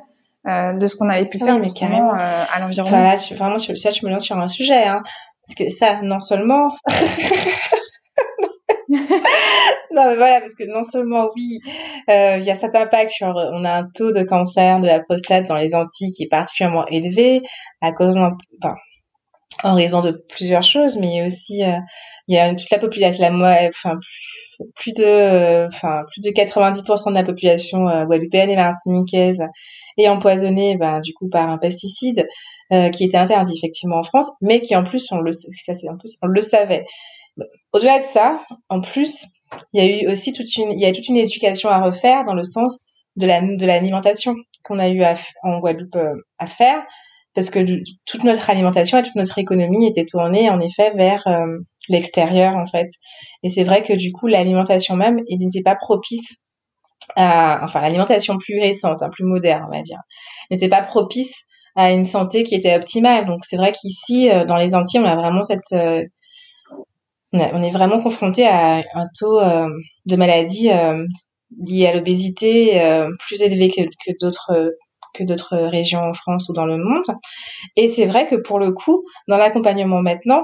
[0.47, 2.97] euh, de ce qu'on avait pu ah faire justement euh, à l'environnement.
[2.97, 5.01] Enfin, là, vraiment, ça, tu me lances sur un sujet, hein,
[5.45, 6.75] parce que ça, non seulement
[8.89, 8.99] non,
[10.07, 11.59] mais voilà, parce que non seulement, oui,
[12.09, 14.99] euh, il y a cet impact sur, on a un taux de cancer de la
[15.01, 17.41] prostate dans les Antilles qui est particulièrement élevé
[17.81, 18.75] à cause, enfin,
[19.63, 21.77] en raison de plusieurs choses, mais aussi, euh,
[22.27, 23.99] il y a toute la population, la enfin,
[24.75, 29.43] plus de, enfin, plus de 90% de la population euh, guadeloupéenne et martiniquaise
[29.97, 32.27] est empoisonnée, ben, du coup, par un pesticide
[32.73, 35.89] euh, qui était interdit effectivement en France, mais qui en plus, on le, ça c'est
[35.89, 36.85] en plus, on le savait.
[37.73, 39.25] Au-delà de ça, en plus,
[39.73, 42.25] il y a eu aussi toute une, il y a toute une éducation à refaire
[42.25, 42.85] dans le sens
[43.17, 45.03] de la de l'alimentation qu'on a eu
[45.43, 46.83] en Guadeloupe euh, à faire,
[47.35, 47.59] parce que
[48.05, 51.45] toute notre alimentation et toute notre économie était tournée en effet vers euh,
[51.89, 52.87] l'extérieur en fait.
[53.43, 56.37] Et c'est vrai que du coup l'alimentation même n'était pas propice
[57.15, 59.99] à, enfin l'alimentation plus récente, hein, plus moderne on va dire,
[60.51, 63.25] n'était pas propice à une santé qui était optimale.
[63.25, 65.73] Donc c'est vrai qu'ici euh, dans les Antilles on a vraiment cette
[67.35, 69.67] on, est vraiment confronté à un taux euh,
[70.05, 71.05] de maladies euh,
[71.57, 73.81] liées à l'obésité euh, plus élevé que,
[74.19, 74.73] d'autres
[75.13, 77.05] que d'autres régions en France ou dans le monde.
[77.77, 80.43] Et c'est vrai que pour le coup, dans l'accompagnement maintenant,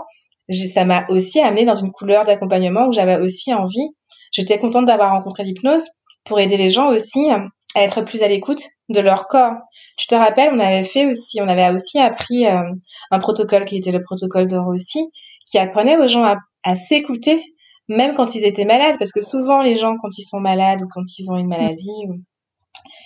[0.50, 3.90] ça m'a aussi amené dans une couleur d'accompagnement où j'avais aussi envie.
[4.32, 5.88] J'étais contente d'avoir rencontré l'hypnose
[6.24, 9.54] pour aider les gens aussi à être plus à l'écoute de leur corps.
[9.98, 13.92] Tu te rappelles, on avait fait aussi, on avait aussi appris un protocole qui était
[13.92, 15.12] le protocole de Rossi,
[15.46, 17.42] qui apprenait aux gens à à s'écouter,
[17.88, 20.88] même quand ils étaient malades, parce que souvent les gens, quand ils sont malades ou
[20.94, 22.04] quand ils ont une maladie,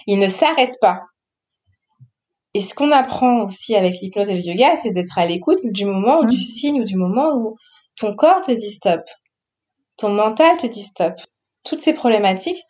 [0.07, 1.01] ils ne s'arrêtent pas.
[2.56, 5.84] Et ce qu'on apprend aussi avec l'hypnose et le yoga, c'est d'être à l'écoute du
[5.84, 7.58] moment ou du signe ou du moment où
[7.97, 9.01] ton corps te dit stop,
[9.97, 11.16] ton mental te dit stop.
[11.66, 12.64] Toutes ces problématiques,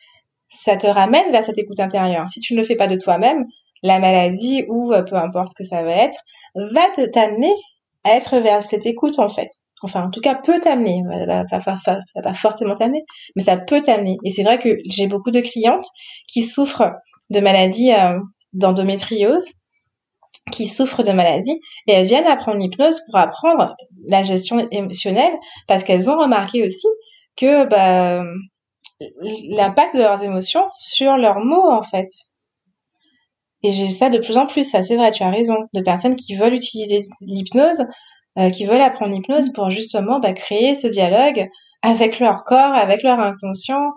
[0.47, 2.27] ça te ramène vers cette écoute intérieure.
[2.29, 3.45] Si tu ne le fais pas de toi-même,
[3.83, 6.17] la maladie ou euh, peu importe ce que ça va être,
[6.55, 6.81] va
[7.13, 7.53] t'amener
[8.05, 9.49] à être vers cette écoute en fait
[9.83, 13.03] enfin en tout cas peut t'amener, va, pas forcément t'amener,
[13.35, 14.17] mais ça peut t'amener.
[14.23, 15.85] Et c'est vrai que j'ai beaucoup de clientes
[16.27, 16.91] qui souffrent
[17.29, 18.17] de maladies euh,
[18.53, 19.45] d'endométriose,
[20.51, 23.75] qui souffrent de maladies, et elles viennent apprendre l'hypnose pour apprendre
[24.07, 25.33] la gestion émotionnelle,
[25.67, 26.87] parce qu'elles ont remarqué aussi
[27.35, 28.23] que bah,
[29.49, 32.09] l'impact de leurs émotions sur leurs mots en fait.
[33.63, 36.15] Et j'ai ça de plus en plus, ça c'est vrai, tu as raison, de personnes
[36.15, 37.85] qui veulent utiliser l'hypnose
[38.37, 41.47] euh, qui veulent apprendre l'hypnose pour justement bah, créer ce dialogue
[41.81, 43.91] avec leur corps, avec leur inconscient.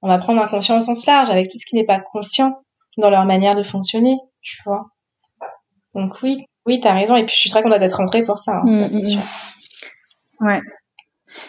[0.00, 2.52] On va prendre inconscient au sens large, avec tout ce qui n'est pas conscient
[2.98, 4.84] dans leur manière de fonctionner, tu vois.
[5.94, 7.16] Donc oui, oui, t'as raison.
[7.16, 9.00] Et puis je suis très contente d'être rentrée pour ça, hein, ça mm, c'est mm,
[9.00, 9.20] sûr.
[10.40, 10.46] Mm.
[10.46, 10.60] Ouais.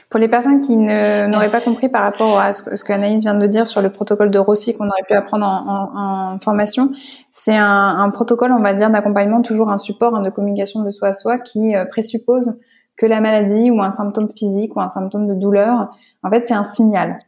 [0.09, 3.47] Pour les personnes qui n'auraient pas compris par rapport à ce que, ce vient de
[3.47, 6.91] dire sur le protocole de Rossi qu'on aurait pu apprendre en, en, formation,
[7.31, 10.89] c'est un, un, protocole, on va dire, d'accompagnement, toujours un support hein, de communication de
[10.89, 12.57] soi à soi qui euh, présuppose
[12.97, 15.91] que la maladie ou un symptôme physique ou un symptôme de douleur,
[16.23, 17.19] en fait, c'est un signal.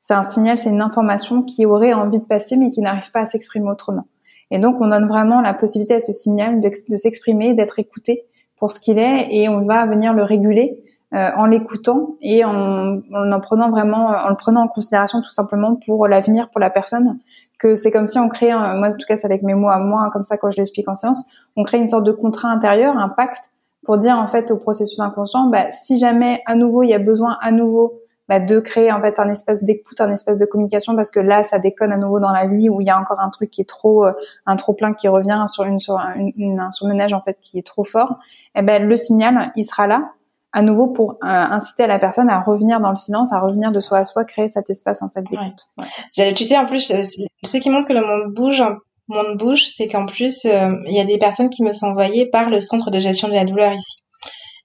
[0.00, 3.20] C'est un signal, c'est une information qui aurait envie de passer mais qui n'arrive pas
[3.20, 4.06] à s'exprimer autrement.
[4.50, 8.24] Et donc, on donne vraiment la possibilité à ce signal de, s'exprimer, d'être écouté
[8.56, 10.82] pour ce qu'il est et on va venir le réguler
[11.12, 15.76] euh, en l'écoutant et en, en, prenant vraiment, en le prenant en considération tout simplement
[15.86, 17.18] pour l'avenir, pour la personne.
[17.58, 19.78] Que c'est comme si on crée, moi en tout cas c'est avec mes mots à
[19.78, 21.24] moi, comme ça quand je l'explique en séance,
[21.56, 23.52] on crée une sorte de contrat intérieur, un pacte
[23.84, 26.98] pour dire en fait au processus inconscient, bah, si jamais à nouveau il y a
[26.98, 30.96] besoin à nouveau bah, de créer en fait un espace d'écoute, un espace de communication
[30.96, 33.20] parce que là ça déconne à nouveau dans la vie où il y a encore
[33.20, 34.12] un truc qui est trop euh,
[34.46, 37.66] un trop plein qui revient sur une sur une, un surmenage en fait qui est
[37.66, 38.18] trop fort,
[38.54, 40.12] et eh ben le signal il sera là
[40.54, 43.72] à nouveau pour euh, inciter à la personne à revenir dans le silence, à revenir
[43.72, 45.66] de soi à soi, créer cet espace en fait d'écoute.
[46.14, 47.02] Tu sais en plus euh,
[47.44, 48.76] ce qui montre que le monde bouge, le
[49.08, 52.30] monde bouge, c'est qu'en plus euh, il y a des personnes qui me sont envoyées
[52.30, 53.98] par le centre de gestion de la douleur ici.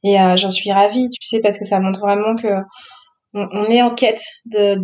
[0.03, 2.47] Et j'en suis ravie, tu sais, parce que ça montre vraiment que
[3.33, 4.77] on, est en quête de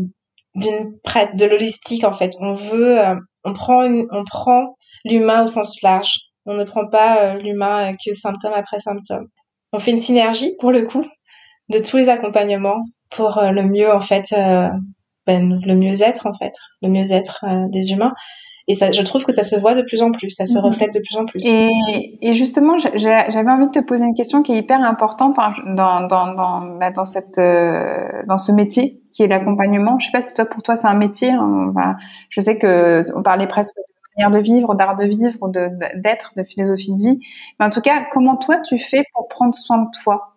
[0.55, 2.31] d'une prête de l'holistique en fait.
[2.39, 2.99] On veut,
[3.43, 6.13] on prend on prend l'humain au sens large.
[6.45, 9.27] On ne prend pas l'humain que symptôme après symptôme
[9.75, 11.03] on fait une synergie pour le coup
[11.69, 14.69] de tous les accompagnements pour euh, le mieux en fait euh,
[15.27, 18.13] ben, le mieux-être en fait le mieux-être euh, des humains
[18.67, 20.65] Et ça, je trouve que ça se voit de plus en plus, ça se mhm.
[20.65, 21.45] reflète de plus en plus.
[21.45, 25.53] Et, et justement, j'avais envie de te poser une question qui est hyper importante hein,
[25.67, 29.99] dans, dans, dans, bah, dans, cette, euh, dans ce métier qui est l'accompagnement.
[29.99, 31.29] Je sais pas si toi, pour toi, c'est un métier.
[31.31, 31.95] Hein,
[32.29, 35.47] je sais que on parlait presque de manière de vivre, d'art de vivre,
[35.95, 37.19] d'être, de philosophie de vie.
[37.59, 40.33] Mais en tout cas, comment toi, tu fais pour prendre soin de toi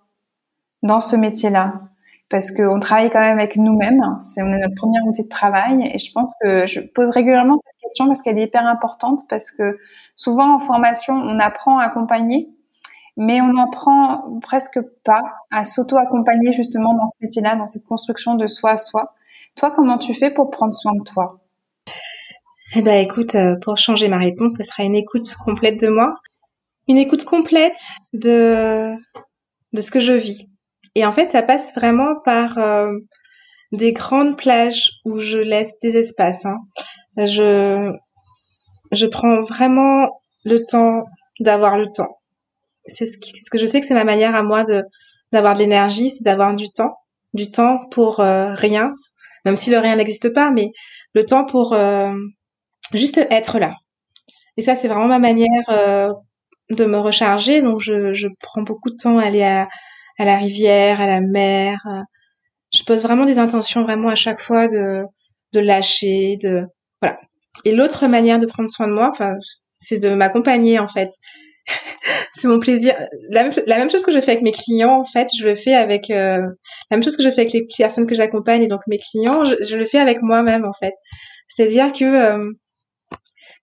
[0.82, 1.80] dans ce métier-là?
[2.28, 4.18] Parce qu'on travaille quand même avec nous-mêmes.
[4.20, 5.90] C'est, on est notre première outil de travail.
[5.94, 7.56] Et je pense que je pose régulièrement
[7.96, 9.78] parce qu'elle est hyper importante parce que
[10.14, 12.48] souvent en formation, on apprend à accompagner,
[13.16, 18.46] mais on n'apprend presque pas à s'auto-accompagner justement dans ce métier-là, dans cette construction de
[18.46, 19.14] soi à soi.
[19.56, 21.40] Toi, comment tu fais pour prendre soin de toi?
[22.76, 26.14] Eh ben, écoute, euh, pour changer ma réponse, ce sera une écoute complète de moi,
[26.86, 27.80] une écoute complète
[28.12, 28.94] de
[29.72, 30.48] de ce que je vis.
[30.94, 32.92] Et en fait, ça passe vraiment par euh,
[33.72, 36.46] des grandes plages où je laisse des espaces.
[36.46, 36.58] Hein.
[37.16, 37.92] Je,
[38.92, 41.04] je prends vraiment le temps
[41.40, 42.18] d'avoir le temps.
[42.82, 44.82] C'est ce, ce que je sais que c'est ma manière à moi de
[45.30, 46.94] d'avoir de l'énergie, c'est d'avoir du temps,
[47.34, 48.94] du temps pour euh, rien,
[49.44, 50.70] même si le rien n'existe pas, mais
[51.12, 52.10] le temps pour euh,
[52.94, 53.74] juste être là.
[54.56, 55.62] Et ça, c'est vraiment ma manière
[56.70, 57.62] de me recharger.
[57.62, 59.68] Donc, je, je prends beaucoup de temps à aller à,
[60.18, 61.78] à la rivière, à la mer.
[62.72, 65.02] Je pose vraiment des intentions vraiment à chaque fois de,
[65.52, 66.66] de lâcher, de
[67.02, 67.18] voilà.
[67.64, 69.36] Et l'autre manière de prendre soin de moi, enfin,
[69.78, 71.10] c'est de m'accompagner en fait.
[72.32, 72.94] c'est mon plaisir.
[73.30, 75.56] La même, la même, chose que je fais avec mes clients, en fait, je le
[75.56, 76.46] fais avec euh,
[76.90, 79.44] la même chose que je fais avec les personnes que j'accompagne et donc mes clients,
[79.44, 80.94] je, le fais avec moi-même en fait.
[81.48, 82.52] C'est-à-dire que euh,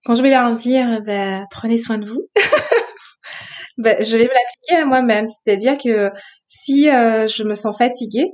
[0.04, 2.28] quand je vais leur dire, bah, prenez soin de vous,
[3.78, 5.26] ben, je vais me l'appliquer à moi-même.
[5.26, 6.10] C'est-à-dire que
[6.46, 8.30] si euh, je me sens fatiguée,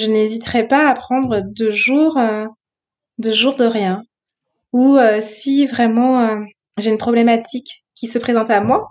[0.00, 2.46] je n'hésiterai pas à prendre deux jours, euh,
[3.18, 4.02] deux jours de rien.
[4.72, 6.36] Ou euh, si vraiment
[6.78, 8.88] j'ai une problématique qui se présente à moi,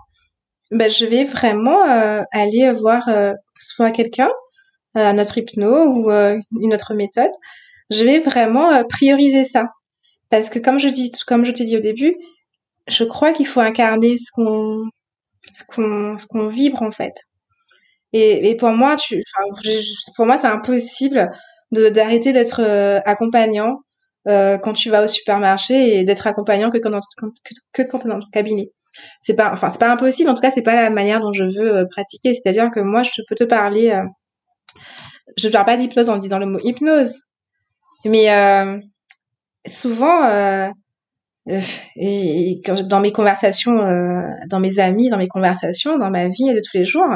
[0.70, 1.80] ben, je vais vraiment
[2.32, 3.08] aller voir
[3.54, 4.30] soit quelqu'un,
[4.94, 7.30] notre hypno ou une autre méthode.
[7.90, 9.64] Je vais vraiment prioriser ça.
[10.30, 12.14] Parce que comme je dis, comme je t'ai dit au début,
[12.86, 14.84] je crois qu'il faut incarner ce qu'on
[15.52, 17.14] ce qu'on ce qu'on vibre en fait.
[18.12, 18.96] Et, pour moi,
[20.16, 21.30] pour moi, c'est impossible
[21.70, 23.82] d'arrêter d'être euh, accompagnant
[24.28, 26.98] euh, quand tu vas au supermarché et d'être accompagnant que quand,
[27.74, 28.72] quand es dans ton cabinet.
[29.20, 30.28] C'est pas, enfin, c'est pas impossible.
[30.28, 32.34] En tout cas, c'est pas la manière dont je veux euh, pratiquer.
[32.34, 34.02] C'est-à-dire que moi, je peux te parler.
[35.36, 37.20] Je ne parle pas d'hypnose en disant le mot hypnose,
[38.04, 38.26] mais
[39.66, 40.22] souvent
[41.46, 43.76] dans mes conversations,
[44.48, 47.06] dans mes amis, dans mes conversations, dans ma vie de tous les jours,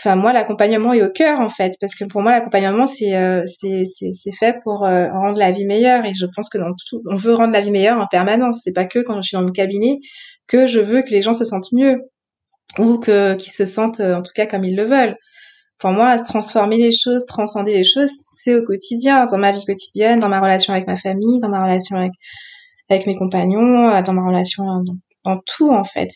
[0.00, 3.44] enfin moi l'accompagnement est au cœur en fait, parce que pour moi l'accompagnement c'est euh,
[3.46, 7.14] c'est fait pour euh, rendre la vie meilleure et je pense que dans tout, on
[7.16, 8.62] veut rendre la vie meilleure en permanence.
[8.64, 9.98] C'est pas que quand je suis dans mon cabinet
[10.46, 12.02] que je veux que les gens se sentent mieux
[12.78, 15.16] ou que qu'ils se sentent en tout cas comme ils le veulent.
[15.78, 19.64] Pour moi, se transformer les choses, transcender les choses, c'est au quotidien, dans ma vie
[19.64, 22.12] quotidienne, dans ma relation avec ma famille, dans ma relation avec
[22.90, 24.82] avec mes compagnons, euh, dans ma relation, euh,
[25.24, 26.10] dans, tout en fait.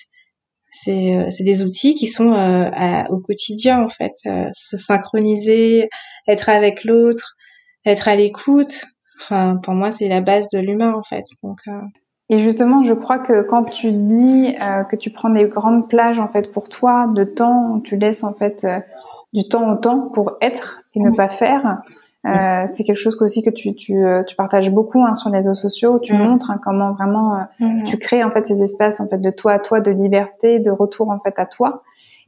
[0.75, 2.31] C'est euh, c'est des outils qui sont
[3.11, 4.15] au quotidien en fait,
[4.53, 5.89] se synchroniser,
[6.29, 7.37] être avec l'autre,
[7.87, 8.85] être à l'écoute.
[9.21, 11.25] Enfin, pour moi, c'est la base de l'humain en fait.
[11.43, 11.61] Donc
[12.31, 14.57] et justement, je crois que quand tu dis
[14.89, 18.33] que tu prends des grandes plages en fait pour toi, de temps, tu laisses en
[18.33, 18.67] fait
[19.35, 21.83] du temps au temps pour être et ne pas faire,
[22.27, 25.37] euh, c'est quelque chose aussi que tu, tu, euh, tu partages beaucoup hein, sur les
[25.37, 25.99] réseaux sociaux.
[25.99, 26.19] Tu mm.
[26.19, 27.85] montres hein, comment vraiment euh, mm.
[27.85, 30.71] tu crées en fait ces espaces en fait de toi à toi, de liberté, de
[30.71, 31.83] retour en fait à toi.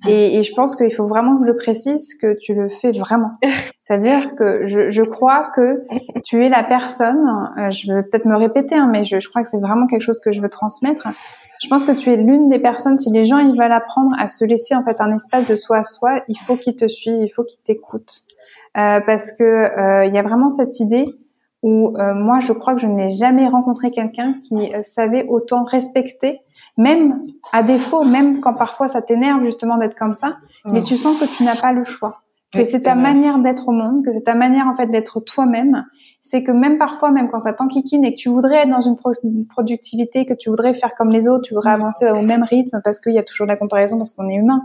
[0.04, 0.08] Mm.
[0.08, 2.92] Et, et je pense qu'il faut vraiment que je le précise que tu le fais
[2.92, 3.32] vraiment.
[3.88, 5.84] C'est-à-dire que je, je, crois que
[6.24, 7.24] tu es la personne.
[7.70, 10.18] je vais peut-être me répéter, hein, mais je, je crois que c'est vraiment quelque chose
[10.18, 11.06] que je veux transmettre.
[11.62, 12.98] Je pense que tu es l'une des personnes.
[12.98, 15.78] Si les gens ils veulent apprendre à se laisser en fait un espace de soi
[15.78, 18.24] à soi, il faut qu'ils te suivent, il faut qu'ils t'écoutent.
[18.76, 21.06] Euh, parce que euh, il y a vraiment cette idée
[21.62, 26.40] où euh, moi je crois que je n'ai jamais rencontré quelqu'un qui savait autant respecter,
[26.76, 27.22] même
[27.52, 30.36] à défaut, même quand parfois ça t'énerve justement d'être comme ça,
[30.66, 32.20] mais tu sens que tu n'as pas le choix
[32.52, 35.84] que c'est ta manière d'être au monde, que c'est ta manière en fait d'être toi-même.
[36.22, 38.96] C'est que même parfois, même quand ça t'enquiquine et que tu voudrais être dans une,
[39.46, 42.98] productivité, que tu voudrais faire comme les autres, tu voudrais avancer au même rythme parce
[42.98, 44.62] qu'il y a toujours la comparaison parce qu'on est humain.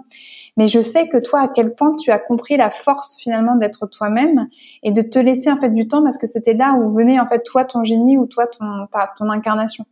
[0.57, 3.87] Mais je sais que toi, à quel point tu as compris la force finalement d'être
[3.87, 4.47] toi-même
[4.83, 7.25] et de te laisser en fait du temps parce que c'était là où venait en
[7.25, 8.87] fait toi ton génie ou toi ton
[9.17, 9.85] ton incarnation.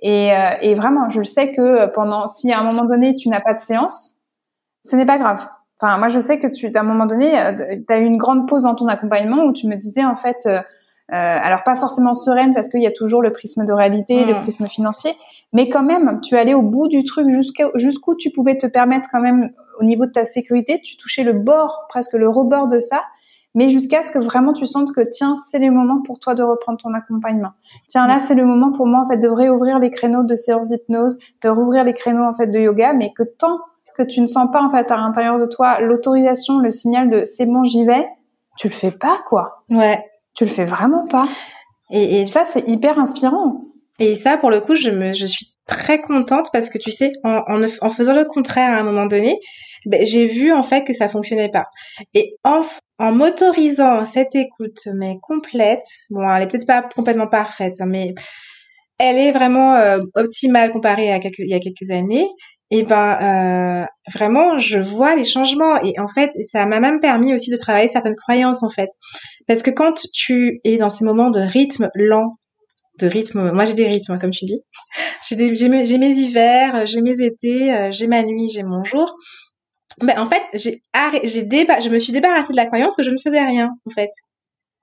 [0.00, 3.40] Et, euh, et vraiment, je sais que pendant si à un moment donné tu n'as
[3.40, 4.18] pas de séance,
[4.82, 5.46] ce n'est pas grave.
[5.80, 8.16] Enfin, moi je sais que tu à un moment donné, euh, tu as eu une
[8.16, 10.46] grande pause dans ton accompagnement où tu me disais en fait.
[10.46, 10.62] Euh,
[11.10, 14.42] alors pas forcément sereine parce qu'il y a toujours le prisme de réalité, le mmh.
[14.42, 15.14] prisme financier,
[15.52, 19.20] mais quand même, tu allais au bout du truc jusqu'où tu pouvais te permettre quand
[19.20, 23.02] même au niveau de ta sécurité, tu touchais le bord, presque le rebord de ça,
[23.54, 26.42] mais jusqu'à ce que vraiment tu sentes que tiens, c'est le moment pour toi de
[26.42, 27.52] reprendre ton accompagnement.
[27.88, 30.68] Tiens, là, c'est le moment pour moi en fait de réouvrir les créneaux de séance
[30.68, 33.58] d'hypnose, de rouvrir les créneaux en fait de yoga, mais que tant
[33.96, 37.24] que tu ne sens pas en fait à l'intérieur de toi l'autorisation, le signal de
[37.24, 38.06] c'est bon, j'y vais,
[38.56, 39.64] tu le fais pas quoi.
[39.70, 40.04] Ouais.
[40.38, 41.26] Tu le fais vraiment pas.
[41.90, 43.64] Et, et ça, c'est hyper inspirant.
[43.98, 47.10] Et ça, pour le coup, je me, je suis très contente parce que tu sais,
[47.24, 49.34] en, en, en faisant le contraire à un moment donné,
[49.84, 51.64] ben, j'ai vu en fait que ça fonctionnait pas.
[52.14, 52.60] Et en,
[53.00, 58.14] en m'autorisant cette écoute mais complète, bon, elle est peut-être pas complètement parfaite, hein, mais
[59.00, 62.28] elle est vraiment euh, optimale comparée à quelques, il y a quelques années.
[62.70, 65.80] Et ben euh, vraiment, je vois les changements.
[65.82, 68.90] Et en fait, ça m'a même permis aussi de travailler certaines croyances en fait,
[69.46, 72.38] parce que quand tu es dans ces moments de rythme lent,
[72.98, 74.60] de rythme, moi j'ai des rythmes comme tu dis,
[75.28, 79.16] j'ai j'ai mes, mes, hivers, j'ai mes étés, euh, j'ai ma nuit, j'ai mon jour.
[80.02, 80.82] Ben, en fait, j'ai
[81.24, 83.90] j'ai déba je me suis débarrassée de la croyance que je ne faisais rien, en
[83.90, 84.10] fait.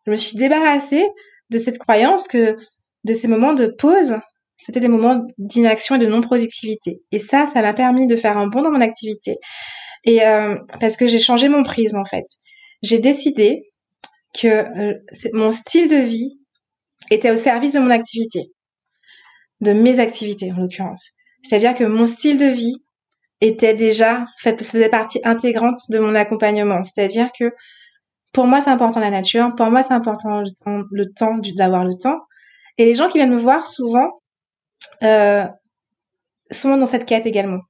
[0.06, 1.06] Je me suis débarrassée
[1.52, 2.56] de cette croyance que
[3.03, 4.18] de ces moments de pause,
[4.57, 7.02] c'était des moments d'inaction et de non-productivité.
[7.11, 9.36] Et ça, ça m'a permis de faire un bond dans mon activité.
[10.06, 12.26] Et euh, parce que j'ai changé mon prisme, en fait.
[12.82, 13.64] J'ai décidé
[14.40, 14.94] que euh,
[15.34, 16.40] mon style de vie
[17.11, 18.52] était au service de mon activité,
[19.61, 21.10] de mes activités en l'occurrence.
[21.44, 22.76] C'est-à-dire que mon style de vie
[23.41, 26.84] était déjà fait, faisait partie intégrante de mon accompagnement.
[26.84, 27.52] C'est-à-dire que
[28.34, 29.53] pour moi, c'est important la nature.
[29.56, 32.19] Pour moi, c'est important le temps, d'avoir le temps.
[32.77, 34.22] Et les gens qui viennent me voir souvent
[35.02, 37.62] sont dans cette quête également.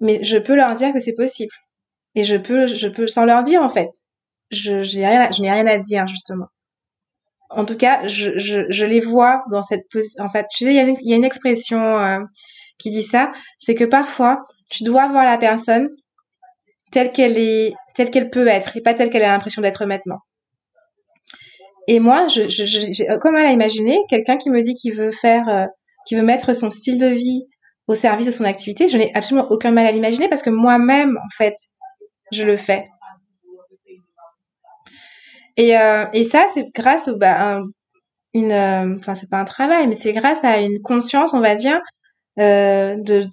[0.00, 1.52] Mais je peux leur dire que c'est possible.
[2.14, 3.88] Et je peux, je peux, sans leur dire en fait,
[4.50, 6.46] je, je n'ai rien à dire justement.
[7.50, 10.24] En tout cas, je, je, je les vois dans cette position.
[10.24, 12.20] En fait, tu sais, il y a une, il y a une expression euh,
[12.78, 15.88] qui dit ça, c'est que parfois, tu dois voir la personne
[16.90, 20.18] telle qu'elle est, telle qu'elle peut être et pas telle qu'elle a l'impression d'être maintenant.
[21.86, 25.10] Et moi, je, je, j'ai comme elle a imaginé quelqu'un qui me dit qu'il veut
[25.10, 25.66] faire, euh,
[26.06, 27.46] qui veut mettre son style de vie
[27.86, 28.88] au service de son activité.
[28.88, 31.54] Je n'ai absolument aucun mal à l'imaginer parce que moi-même, en fait,
[32.32, 32.88] je le fais.
[35.56, 37.60] Et, euh, et ça, c'est grâce au, bah,
[38.32, 41.54] une, euh, enfin, c'est pas un travail, mais c'est grâce à une conscience, on va
[41.54, 41.80] dire,
[42.40, 43.24] euh, de,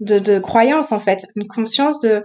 [0.00, 2.22] de, de croyance en fait, une conscience de,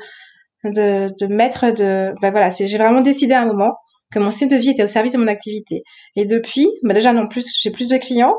[0.65, 3.78] de, de mettre de, ben voilà, j'ai vraiment décidé à un moment
[4.11, 5.84] que mon style de vie était au service de mon activité.
[6.15, 8.35] Et depuis, bah déjà non plus, j'ai plus de clients,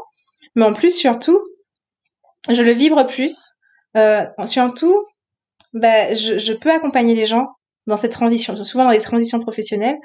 [0.55, 1.39] mais en plus surtout,
[2.49, 3.51] je le vibre plus.
[3.97, 5.05] Euh, surtout,
[5.75, 7.49] bah, je, je peux accompagner les gens
[7.87, 9.99] dans cette transition, souvent dans des transitions professionnelles,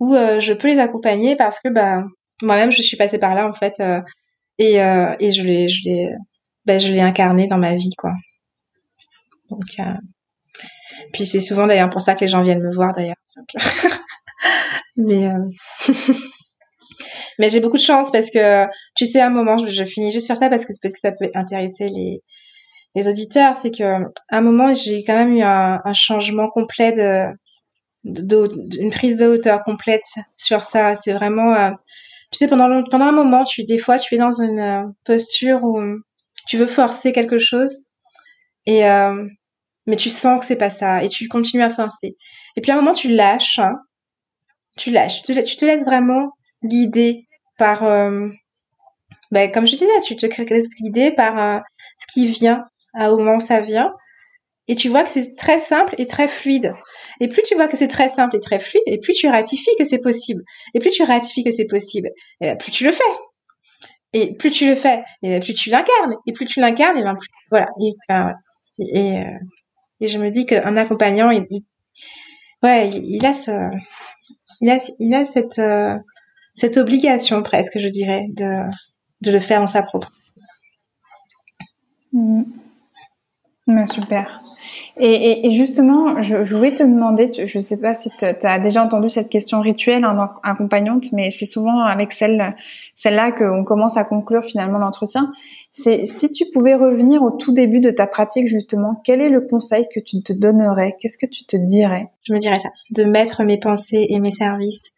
[0.00, 2.02] où euh, je peux les accompagner parce que bah,
[2.42, 4.00] moi-même je suis passée par là en fait, euh,
[4.58, 8.12] et, euh, et je les, je l'ai incarné dans ma vie, quoi.
[9.50, 9.76] Donc,
[11.12, 13.16] puis c'est souvent d'ailleurs pour ça que les gens viennent me voir d'ailleurs.
[14.96, 15.92] Mais, euh...
[17.38, 18.66] mais j'ai beaucoup de chance parce que
[18.96, 21.12] tu sais, à un moment, je, finis juste sur ça parce que peut-être que ça
[21.12, 22.22] peut intéresser les
[22.94, 26.92] les auditeurs, c'est que à un moment j'ai quand même eu un, un changement complet
[26.92, 27.26] de,
[28.04, 28.48] de,
[28.80, 30.04] une prise de hauteur complète
[30.36, 30.94] sur ça.
[30.94, 31.70] C'est vraiment, euh,
[32.30, 35.64] tu sais, pendant pendant un moment, tu des fois tu es dans une euh, posture
[35.64, 35.80] où
[36.46, 37.84] tu veux forcer quelque chose
[38.66, 39.26] et euh,
[39.86, 42.16] mais tu sens que c'est pas ça et tu continues à forcer.
[42.56, 43.74] Et puis à un moment tu lâches, hein.
[44.76, 46.30] Tu lâches, tu te, laisses vraiment
[46.64, 47.26] guider
[47.58, 48.28] par, euh,
[49.30, 51.60] ben, comme je disais, tu te laisses guider par euh,
[51.96, 52.64] ce qui vient
[52.94, 53.92] à au moment ça vient.
[54.66, 56.74] Et tu vois que c'est très simple et très fluide.
[57.20, 59.76] Et plus tu vois que c'est très simple et très fluide, et plus tu ratifies
[59.78, 60.42] que c'est possible.
[60.72, 62.08] Et plus tu ratifies que c'est possible,
[62.40, 63.02] et ben, plus tu le fais.
[64.14, 66.14] Et plus tu le fais, et plus tu l'incarnes.
[66.26, 67.66] Et plus tu l'incarnes, et ben plus, voilà.
[67.80, 69.24] Et, euh,
[70.00, 71.44] et, je me dis qu'un accompagnant, il,
[72.62, 73.50] ouais, il, a ce,
[74.60, 74.70] il
[75.14, 75.22] a,
[75.58, 75.98] euh,
[76.54, 78.62] cette obligation presque, je dirais, de,
[79.30, 80.12] le faire en sa propre.
[82.12, 82.44] Mmh.
[83.86, 84.40] super.
[84.96, 89.08] Et, justement, je, voulais te demander, je ne sais pas si tu as déjà entendu
[89.08, 92.54] cette question rituelle en accompagnante, mais c'est souvent avec celle,
[92.94, 95.32] celle-là qu'on commence à conclure finalement l'entretien.
[95.72, 99.40] C'est si tu pouvais revenir au tout début de ta pratique justement, quel est le
[99.40, 100.96] conseil que tu te donnerais?
[101.00, 102.10] Qu'est-ce que tu te dirais?
[102.22, 104.92] Je me dirais ça, de mettre mes pensées et mes services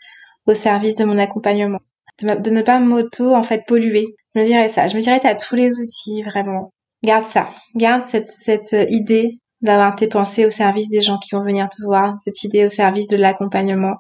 [0.47, 1.81] au service de mon accompagnement,
[2.23, 4.17] de, ne pas m'auto en fait polluer.
[4.35, 4.87] Je me dirais ça.
[4.89, 6.73] Je me dirais tu as tous les outils vraiment.
[7.03, 11.43] Garde ça, garde cette, cette idée d'avoir tes pensées au service des gens qui vont
[11.43, 13.97] venir te voir, cette idée au service de l'accompagnement,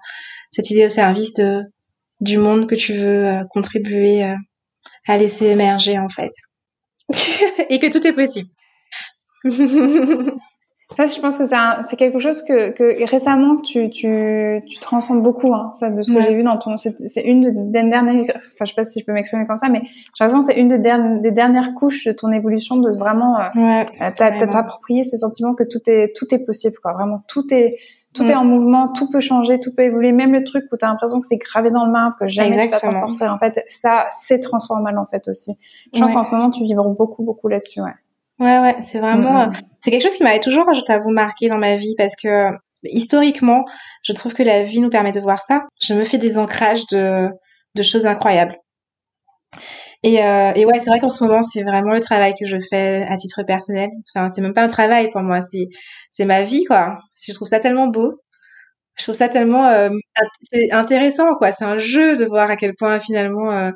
[0.50, 1.62] cette idée au service de
[2.20, 4.34] du monde que tu veux euh, contribuer euh,
[5.06, 6.32] à laisser émerger en fait.
[7.70, 8.48] et que tout est possible.
[10.96, 15.52] Ça, je pense que c'est quelque chose que, que récemment tu, tu, tu transcendes beaucoup.
[15.52, 18.24] Hein, ça, de ce que j'ai vu dans ton, c'est une des dernières.
[18.34, 20.68] Enfin, je sais pas si je peux m'exprimer comme ça, mais j'ai l'impression c'est une
[20.68, 25.64] des, des, dernières couches de ton évolution de vraiment euh, ouais, t'approprier ce sentiment que
[25.64, 26.76] tout est tout est possible.
[26.82, 26.94] Quoi.
[26.94, 27.76] Vraiment, tout est
[28.14, 30.12] tout est en mouvement, tout peut changer, tout peut évoluer.
[30.12, 32.68] Même le truc où tu as l'impression que c'est gravé dans le marbre, que jamais
[32.68, 33.30] tu vas t'en sortir.
[33.30, 35.58] En fait, ça, c'est transformable en fait aussi.
[35.92, 37.82] Je pense qu'en ce moment, tu vibres beaucoup, beaucoup là-dessus.
[37.82, 37.92] Ouais.
[38.38, 39.50] Ouais, ouais, c'est vraiment,
[39.80, 42.50] c'est quelque chose qui m'avait toujours, je t'avoue, marqué dans ma vie parce que
[42.84, 43.64] historiquement,
[44.02, 45.62] je trouve que la vie nous permet de voir ça.
[45.82, 47.30] Je me fais des ancrages de,
[47.74, 48.56] de choses incroyables.
[50.02, 52.56] Et, euh, et ouais, c'est vrai qu'en ce moment, c'est vraiment le travail que je
[52.70, 53.88] fais à titre personnel.
[54.14, 55.66] Enfin, c'est même pas un travail pour moi, c'est
[56.10, 56.98] c'est ma vie quoi.
[57.26, 58.20] Je trouve ça tellement beau.
[58.98, 59.90] Je trouve ça tellement euh,
[60.52, 61.52] c'est intéressant quoi.
[61.52, 63.72] C'est un jeu de voir à quel point finalement euh,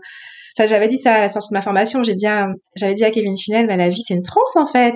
[0.59, 2.03] j'avais dit ça à la sortie de ma formation.
[2.03, 2.27] J'ai dit,
[2.77, 4.95] j'avais dit à Kevin Finel, bah, la vie c'est une transe en fait.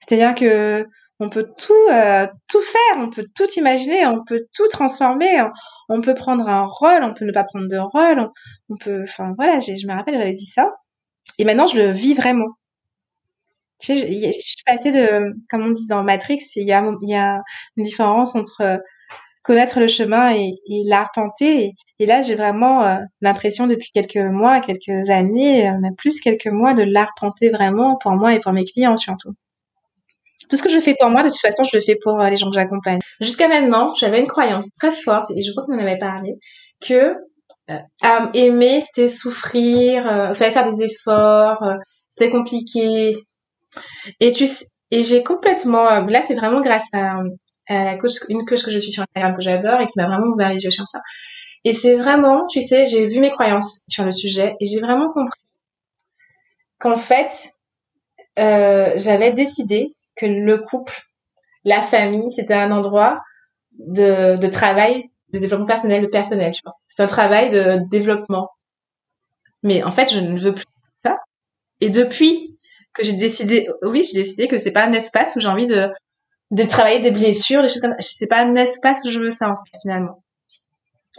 [0.00, 0.86] C'est-à-dire que
[1.20, 5.42] on peut tout euh, tout faire, on peut tout imaginer, on peut tout transformer,
[5.88, 8.28] on, peut prendre un rôle, on peut ne pas prendre de rôle,
[8.68, 10.70] on, peut, enfin voilà, je me rappelle, j'avais dit ça,
[11.38, 12.48] et maintenant je le vis vraiment.
[13.78, 17.40] Tu sais, je, suis passée de, comme on dit dans Matrix, a, il y a
[17.76, 18.80] une différence entre
[19.42, 21.72] connaître le chemin et, et l'arpenter.
[21.98, 26.46] Et, là, j'ai vraiment euh, l'impression depuis quelques mois, quelques années, euh, même plus quelques
[26.46, 29.32] mois, de l'arpenter vraiment pour moi et pour mes clients surtout.
[30.48, 32.28] Tout ce que je fais pour moi, de toute façon, je le fais pour euh,
[32.28, 33.00] les gens que j'accompagne.
[33.20, 36.34] Jusqu'à maintenant, j'avais une croyance très forte, et je crois qu'on en avait parlé,
[36.80, 37.14] que
[38.34, 41.64] aimer, c'était souffrir, il fallait faire des efforts,
[42.12, 43.16] c'était compliqué.
[44.20, 44.46] Et tu
[44.90, 47.16] et j'ai complètement, là, c'est vraiment grâce à,
[47.68, 50.50] coach, une coach que je suis sur Instagram que j'adore et qui m'a vraiment ouvert
[50.50, 51.00] les yeux sur ça.
[51.64, 55.12] Et c'est vraiment, tu sais, j'ai vu mes croyances sur le sujet et j'ai vraiment
[55.12, 55.40] compris
[56.78, 57.52] qu'en fait,
[58.38, 61.00] euh, j'avais décidé que le couple,
[61.64, 63.22] la famille, c'était un endroit
[63.78, 66.52] de, de travail, de développement personnel, de personnel.
[66.88, 68.50] C'est un travail de développement.
[69.62, 70.66] Mais en fait, je ne veux plus
[71.04, 71.20] ça.
[71.80, 72.58] Et depuis
[72.92, 75.88] que j'ai décidé, oui, j'ai décidé que c'est pas un espace où j'ai envie de
[76.52, 78.08] de travailler des blessures, des choses comme ça.
[78.12, 80.22] C'est pas un espace où je veux ça, en fait, finalement.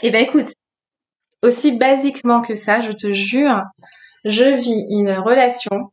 [0.03, 0.47] Eh ben, écoute,
[1.41, 3.61] aussi basiquement que ça, je te jure,
[4.23, 5.91] je vis une relation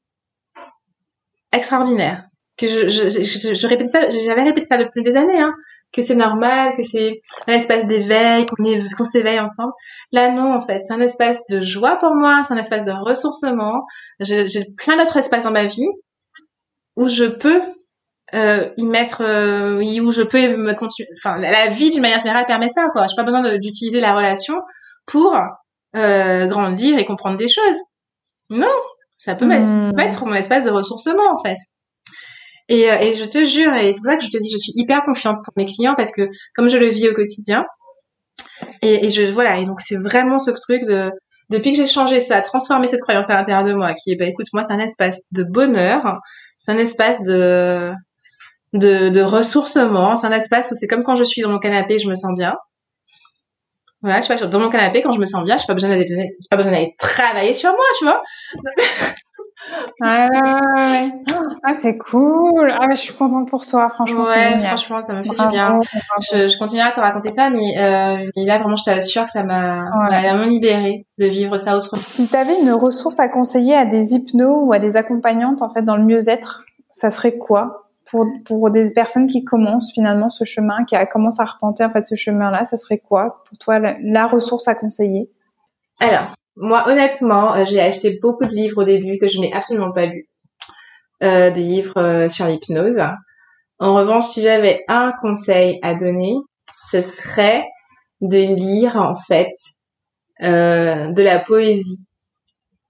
[1.53, 2.27] extraordinaire.
[2.57, 5.55] Que je, je, je, je répète ça, j'avais répété ça depuis des années, hein,
[5.93, 9.73] que c'est normal, que c'est un espace d'éveil, qu'on s'éveille ensemble.
[10.13, 12.93] Là, non, en fait, c'est un espace de joie pour moi, c'est un espace de
[12.93, 13.87] ressourcement.
[14.21, 15.89] J'ai plein d'autres espaces dans ma vie
[16.97, 17.63] où je peux
[18.35, 22.47] euh, y mettre euh, où je peux me continuer enfin la, vie d'une manière générale
[22.47, 23.07] permet ça quoi.
[23.09, 24.55] J'ai pas besoin d'utiliser la relation
[25.07, 25.37] pour
[25.97, 27.79] euh, grandir et comprendre des choses.
[28.49, 28.69] Non
[29.19, 29.99] ça peut, hmm.
[29.99, 31.57] être, mon espace de ressourcement en fait.
[32.69, 34.57] Et, euh, et je te jure et c'est pour ça que je te dis je
[34.57, 37.65] suis hyper confiante pour mes clients parce que comme je le vis au quotidien
[38.81, 41.11] et, et je voilà et donc c'est vraiment ce truc de
[41.51, 44.27] depuis que j'ai changé ça transformé cette croyance à l'intérieur de moi qui est bah
[44.27, 46.21] écoute moi c'est un espace de bonheur
[46.61, 47.91] c'est un espace de
[48.73, 50.17] de, de ressourcement.
[50.17, 52.33] C'est un espace où c'est comme quand je suis dans mon canapé, je me sens
[52.37, 52.57] bien.
[54.03, 56.37] Voilà, tu vois, dans mon canapé, quand je me sens bien, j'ai pas besoin d'aller,
[56.51, 58.23] pas besoin d'aller travailler sur moi, tu vois.
[60.03, 60.27] ah,
[61.63, 62.73] ah c'est cool.
[62.81, 64.25] Ah, je suis contente pour toi, franchement.
[64.25, 65.79] Ouais, franchement, ça me fait du bien.
[66.33, 69.43] Je, je continuerai à te raconter ça, mais, euh, là, vraiment, je t'assure que ça
[69.43, 72.01] m'a, vraiment libérée de vivre ça autrement.
[72.03, 75.69] Si tu avais une ressource à conseiller à des hypnos ou à des accompagnantes, en
[75.69, 77.90] fait, dans le mieux-être, ça serait quoi?
[78.11, 82.15] Pour, des personnes qui commencent finalement ce chemin, qui commencent à repenter en fait ce
[82.17, 85.31] chemin-là, ça serait quoi pour toi la, ressource à conseiller?
[86.01, 89.93] Alors, moi honnêtement, euh, j'ai acheté beaucoup de livres au début que je n'ai absolument
[89.93, 90.29] pas lus,
[91.23, 93.01] euh, des livres euh, sur l'hypnose.
[93.79, 96.35] En revanche, si j'avais un conseil à donner,
[96.91, 97.67] ce serait
[98.21, 99.53] de lire en fait
[100.43, 102.07] de la poésie.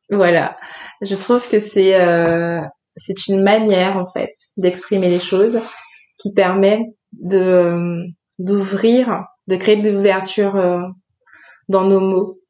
[0.08, 0.52] Voilà,
[1.00, 1.94] je trouve que c'est
[2.96, 5.60] c'est une manière en fait d'exprimer les choses
[6.18, 8.02] qui permet de euh,
[8.38, 10.80] d'ouvrir, de créer de l'ouverture euh,
[11.68, 12.40] dans nos mots.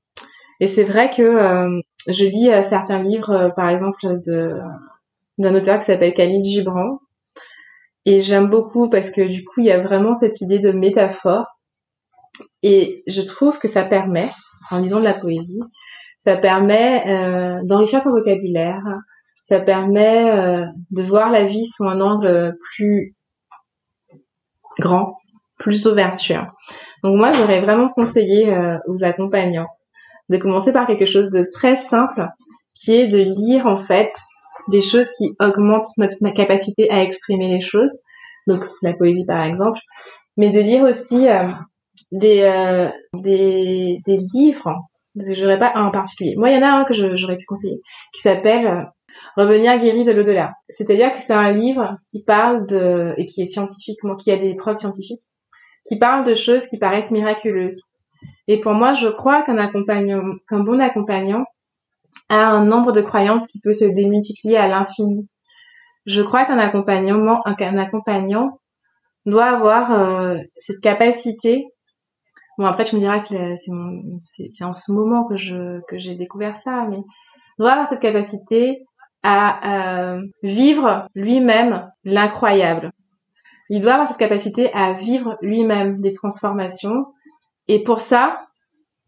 [0.60, 4.58] Et c'est vrai que euh, je lis certains livres, par exemple de
[5.38, 6.98] d'un auteur qui s'appelle Khalid Gibran,
[8.04, 11.46] et j'aime beaucoup parce que du coup il y a vraiment cette idée de métaphore,
[12.62, 14.28] et je trouve que ça permet,
[14.70, 15.62] en lisant de la poésie,
[16.18, 18.82] ça permet d'enrichir son vocabulaire,
[19.50, 23.16] ça permet euh, de voir la vie sous un angle plus
[24.78, 25.16] grand,
[25.58, 26.46] plus d'ouverture.
[27.02, 29.66] Donc moi, j'aurais vraiment conseillé euh, aux accompagnants
[30.28, 32.28] de commencer par quelque chose de très simple,
[32.76, 34.12] qui est de lire en fait
[34.68, 37.98] des choses qui augmentent notre capacité à exprimer les choses.
[38.46, 39.80] Donc la poésie par exemple,
[40.36, 41.48] mais de lire aussi euh,
[42.12, 44.76] des, euh, des des livres
[45.16, 46.34] parce que j'aurais pas un en particulier.
[46.36, 47.80] Moi, il y en a un que j'aurais pu conseiller
[48.14, 48.82] qui s'appelle euh,
[49.36, 50.52] Revenir guéri de l'au-delà.
[50.68, 54.54] C'est-à-dire que c'est un livre qui parle de et qui est scientifiquement qui a des
[54.54, 55.20] preuves scientifiques
[55.86, 57.82] qui parle de choses qui paraissent miraculeuses.
[58.48, 61.44] Et pour moi, je crois qu'un accompagnant, qu'un bon accompagnant
[62.28, 65.28] a un nombre de croyances qui peut se démultiplier à l'infini.
[66.06, 68.60] Je crois qu'un accompagnement, un accompagnant
[69.26, 71.66] doit avoir euh, cette capacité.
[72.58, 73.56] Bon après tu me diras c'est
[74.26, 76.98] c'est en ce moment que je que j'ai découvert ça, mais
[77.58, 78.82] doit avoir cette capacité
[79.22, 82.92] à euh, vivre lui-même l'incroyable.
[83.68, 87.06] Il doit avoir cette capacité à vivre lui-même des transformations.
[87.68, 88.40] Et pour ça,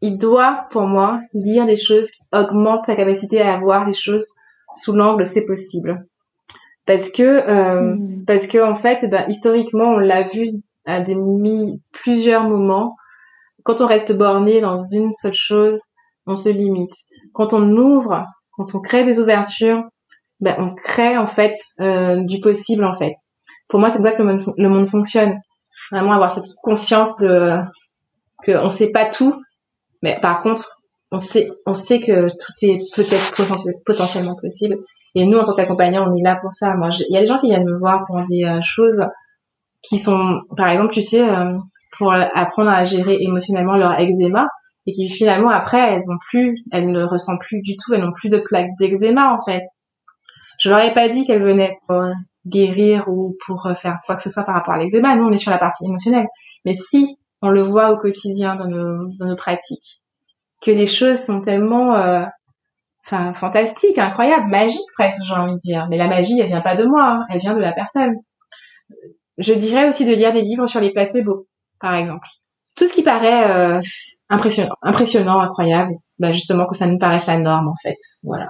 [0.02, 4.26] il doit, pour moi, lire des choses qui augmentent sa capacité à voir les choses
[4.72, 6.06] sous l'angle c'est possible.
[6.86, 8.24] Parce que, euh, mm.
[8.26, 10.48] parce que en fait, eh ben, historiquement, on l'a vu
[10.86, 11.16] à des
[11.92, 12.96] plusieurs moments.
[13.64, 15.80] Quand on reste borné dans une seule chose,
[16.26, 16.92] on se limite.
[17.32, 19.84] Quand on ouvre, quand on crée des ouvertures,
[20.42, 23.14] ben, on crée en fait euh, du possible en fait
[23.72, 24.22] pour moi, c'est comme ça que
[24.58, 25.40] le monde, fonctionne.
[25.90, 27.56] Vraiment avoir cette conscience de
[28.44, 29.42] que on sait pas tout,
[30.02, 30.78] mais par contre,
[31.10, 33.34] on sait, on sait que tout est peut-être
[33.86, 34.74] potentiellement possible.
[35.14, 36.74] Et nous, en tant qu'accompagnants, on est là pour ça.
[36.76, 39.02] Moi, il y a des gens qui viennent me voir pour des euh, choses
[39.82, 41.56] qui sont, par exemple, tu sais, euh,
[41.96, 44.48] pour apprendre à gérer émotionnellement leur eczéma,
[44.86, 48.12] et qui finalement après, elles ont plus, elles ne ressentent plus du tout, elles n'ont
[48.12, 49.62] plus de plaques d'eczéma en fait.
[50.62, 52.04] Je leur ai pas dit qu'elles venaient pour
[52.46, 55.16] guérir ou pour euh, faire quoi que ce soit par rapport à l'eczéma.
[55.16, 56.28] Nous, on est sur la partie émotionnelle.
[56.64, 60.02] Mais si on le voit au quotidien dans nos, pratiques,
[60.60, 62.24] que les choses sont tellement, euh,
[63.04, 65.88] enfin, fantastiques, incroyables, magiques presque, j'ai envie de dire.
[65.90, 67.26] Mais la magie, elle vient pas de moi, hein.
[67.28, 68.14] elle vient de la personne.
[69.38, 71.48] Je dirais aussi de lire des livres sur les placebos,
[71.80, 72.28] par exemple.
[72.76, 73.80] Tout ce qui paraît euh,
[74.28, 77.98] impressionnant, impressionnant, incroyable, bah justement que ça nous paraisse la norme en fait.
[78.22, 78.48] Voilà.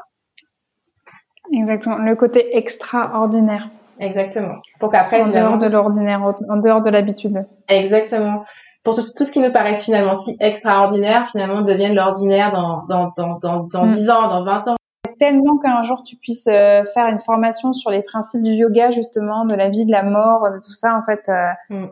[1.53, 3.69] Exactement, le côté extraordinaire.
[3.99, 4.57] Exactement.
[4.81, 7.47] Pour qu'après, en dehors de l'ordinaire, en dehors de l'habitude.
[7.69, 8.45] Exactement.
[8.83, 13.13] Pour tout, tout, ce qui nous paraît finalement si extraordinaire, finalement, devienne l'ordinaire dans, dans,
[13.17, 14.11] dans, dans, dans 10 mm.
[14.11, 14.77] ans, dans 20 ans.
[15.21, 19.45] Tellement qu'un jour tu puisses euh, faire une formation sur les principes du yoga, justement,
[19.45, 21.29] de la vie, de la mort, de tout ça, en fait.
[21.29, 21.87] Euh, mm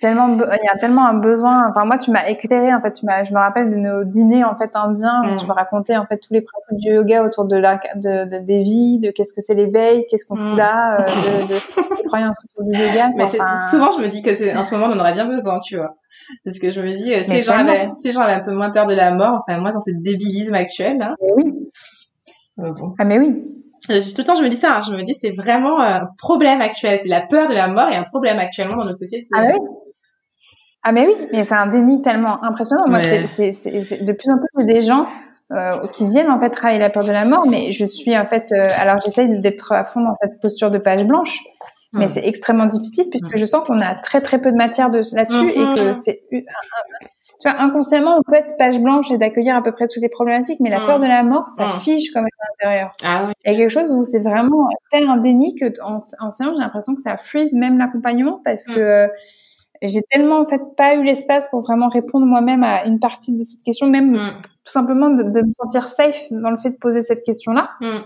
[0.00, 1.68] tellement, il y a tellement un besoin.
[1.70, 2.74] Enfin, moi, tu m'as éclairé.
[2.74, 5.46] En fait, tu m'as, je me rappelle de nos dîners en fait indiens où tu
[5.46, 5.48] mm.
[5.48, 8.62] me racontais en fait tous les principes du yoga autour de la, de, de des
[8.62, 10.56] vies, de qu'est-ce que c'est l'éveil, qu'est-ce qu'on fout mm.
[10.56, 13.10] là, euh, de, de, des croyances autour du yoga.
[13.16, 15.60] Mais souvent, je me dis que c'est en ce moment, on en aurait bien besoin,
[15.60, 15.96] tu vois.
[16.44, 18.94] Parce que je me dis, euh, si j'en avais, si un peu moins peur de
[18.94, 21.00] la mort, on serait moins dans ce débilisme actuel.
[21.00, 21.14] Hein.
[21.20, 21.52] Mais oui.
[22.58, 22.94] bon.
[22.98, 23.42] Ah mais oui.
[23.82, 24.76] Tout le temps, je me dis ça.
[24.76, 24.82] Hein.
[24.88, 26.98] Je me dis, c'est vraiment un problème actuel.
[27.02, 29.26] C'est la peur de la mort et un problème actuellement dans nos sociétés.
[29.32, 29.54] Ah oui.
[30.82, 32.84] Ah mais oui, mais c'est un déni tellement impressionnant.
[32.86, 35.06] Moi, c'est, c'est, de plus en plus des gens
[35.52, 38.24] euh, qui viennent en fait travailler la peur de la mort, mais je suis en
[38.24, 41.38] fait, euh, alors j'essaye d'être à fond dans cette posture de page blanche,
[41.92, 45.02] mais c'est extrêmement difficile puisque je sens qu'on a très très peu de matière de,
[45.12, 46.22] là-dessus et que c'est
[47.40, 50.08] tu vois, inconsciemment, on peut être page blanche et d'accueillir à peu près toutes les
[50.10, 52.94] problématiques, mais la peur de la mort, ça fige comme à l'intérieur.
[53.02, 53.32] Ah, oui.
[53.44, 56.52] Il y a quelque chose où c'est vraiment tel un déni que en, en séance,
[56.54, 59.08] j'ai l'impression que ça freeze même l'accompagnement parce que
[59.82, 63.42] j'ai tellement en fait pas eu l'espace pour vraiment répondre moi-même à une partie de
[63.42, 64.42] cette question, même mm.
[64.64, 67.98] tout simplement de, de, me sentir safe dans le fait de poser cette question-là, mm.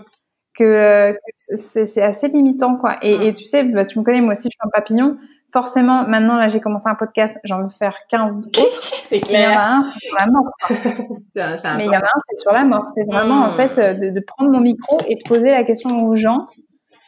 [0.57, 2.97] que, euh, c'est assez limitant quoi.
[3.01, 3.21] Et, mm.
[3.21, 5.17] et tu sais, bah, tu me connais, moi aussi je suis un papillon.
[5.55, 8.91] Forcément, maintenant là j'ai commencé un podcast, j'en veux faire 15 autres.
[9.07, 9.49] c'est clair.
[9.49, 10.51] il y en a un, c'est sur la mort.
[11.77, 12.85] Mais il y en a un, c'est sur la mort.
[12.93, 16.05] C'est vraiment en fait euh, de, de prendre mon micro et de poser la question
[16.05, 16.45] aux gens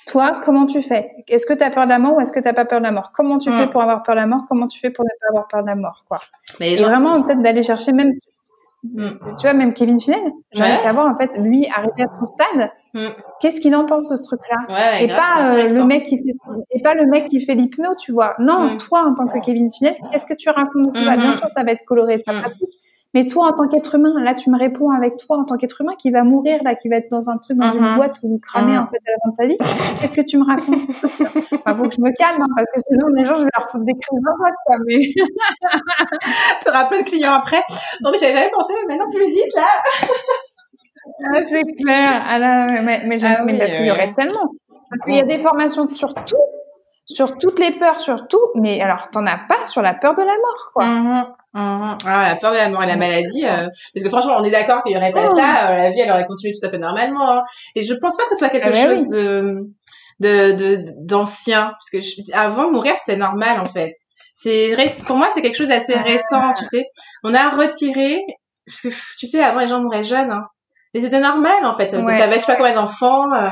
[0.08, 1.12] toi, comment tu fais?
[1.28, 2.80] Est-ce que tu as peur de la mort ou est-ce que tu n'as pas peur
[2.80, 3.12] de la mort?
[3.12, 3.72] Comment tu fais mm.
[3.72, 4.46] pour avoir peur de la mort?
[4.48, 6.20] Comment tu fais pour ne pas avoir peur de la mort quoi?
[6.62, 8.14] Mais Et vraiment, peut-être d'aller chercher même,
[8.84, 9.20] mm.
[9.40, 10.22] tu vois, même Kevin Finel,
[10.52, 13.08] j'ai envie de savoir, en fait, lui, arrivé à son stade, mm.
[13.40, 16.36] qu'est-ce qu'il en pense de ce truc-là Et pas euh, le mec qui fait,
[16.72, 18.36] et pas le mec qui fait l'hypno, tu vois.
[18.40, 21.18] Non, toi, en tant que Kevin Finel, qu'est-ce que tu racontes de tout ça?
[21.18, 22.70] Bien sûr, ça va être coloré de pratique,
[23.14, 25.82] mais toi, en tant qu'être humain, là, tu me réponds avec toi, en tant qu'être
[25.82, 27.96] humain qui va mourir, là, qui va être dans un truc, dans une uh-huh.
[27.96, 28.84] boîte ou cramer, uh-huh.
[28.84, 29.58] en fait, à la fin de sa vie.
[30.00, 30.82] Qu'est-ce que tu me racontes?
[31.54, 33.70] Enfin, faut que je me calme, hein, parce que sinon, les gens, je vais leur
[33.70, 34.98] foutre des crises boîte, quoi, mais...
[36.92, 37.64] tu de clients après?
[38.02, 39.68] Non, mais j'avais jamais pensé, mais maintenant que tu le dis, là...
[41.34, 42.24] ah, c'est clair.
[42.28, 44.52] Ah, là, mais, mais, ah mais parce qu'il y aurait tellement.
[44.90, 46.36] Parce qu'il y a des formations sur tout,
[47.06, 50.22] sur toutes les peurs, sur tout, mais alors, t'en as pas sur la peur de
[50.22, 50.86] la mort, quoi.
[50.86, 51.28] Uh-huh.
[51.58, 51.98] Mhm.
[52.06, 54.52] Ah, la peur de la mort et la maladie, euh, parce que franchement, on est
[54.52, 55.36] d'accord qu'il y aurait pas oh.
[55.36, 57.32] ça, euh, la vie elle aurait continué tout à fait normalement.
[57.32, 57.44] Hein.
[57.74, 59.66] Et je pense pas que ce soit quelque ah bah chose de
[60.20, 63.96] de d'ancien, parce que je, avant mourir c'était normal en fait.
[64.36, 64.76] C'est
[65.08, 66.04] pour moi c'est quelque chose d'assez ah.
[66.04, 66.86] récent, tu sais.
[67.24, 68.22] On a retiré,
[68.68, 70.44] parce que tu sais avant les gens mouraient jeunes, hein.
[70.94, 71.92] et c'était normal en fait.
[71.92, 72.20] Ouais.
[72.20, 73.34] T'avais je sais pas combien d'enfants.
[73.34, 73.50] Euh,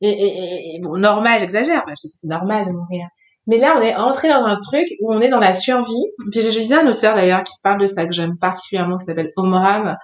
[0.00, 3.06] et, et, et, bon normal, j'exagère, c'est normal de mourir.
[3.48, 6.04] Mais là, on est entré dans un truc où on est dans la survie.
[6.30, 9.32] Puis j'ai lisé un auteur d'ailleurs qui parle de ça que j'aime particulièrement, qui s'appelle
[9.36, 9.96] Omram,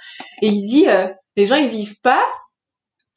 [0.42, 1.06] et il dit euh,
[1.36, 2.24] les gens ils vivent pas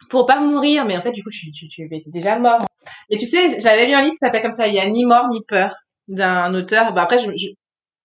[0.09, 2.61] pour pas mourir, mais en fait du coup tu tu tu, es déjà mort.
[3.09, 5.05] Et tu sais, j'avais lu un livre qui s'appelle comme ça, il y a ni
[5.05, 5.73] mort ni peur
[6.09, 6.93] d'un auteur.
[6.93, 7.47] Bah après je, je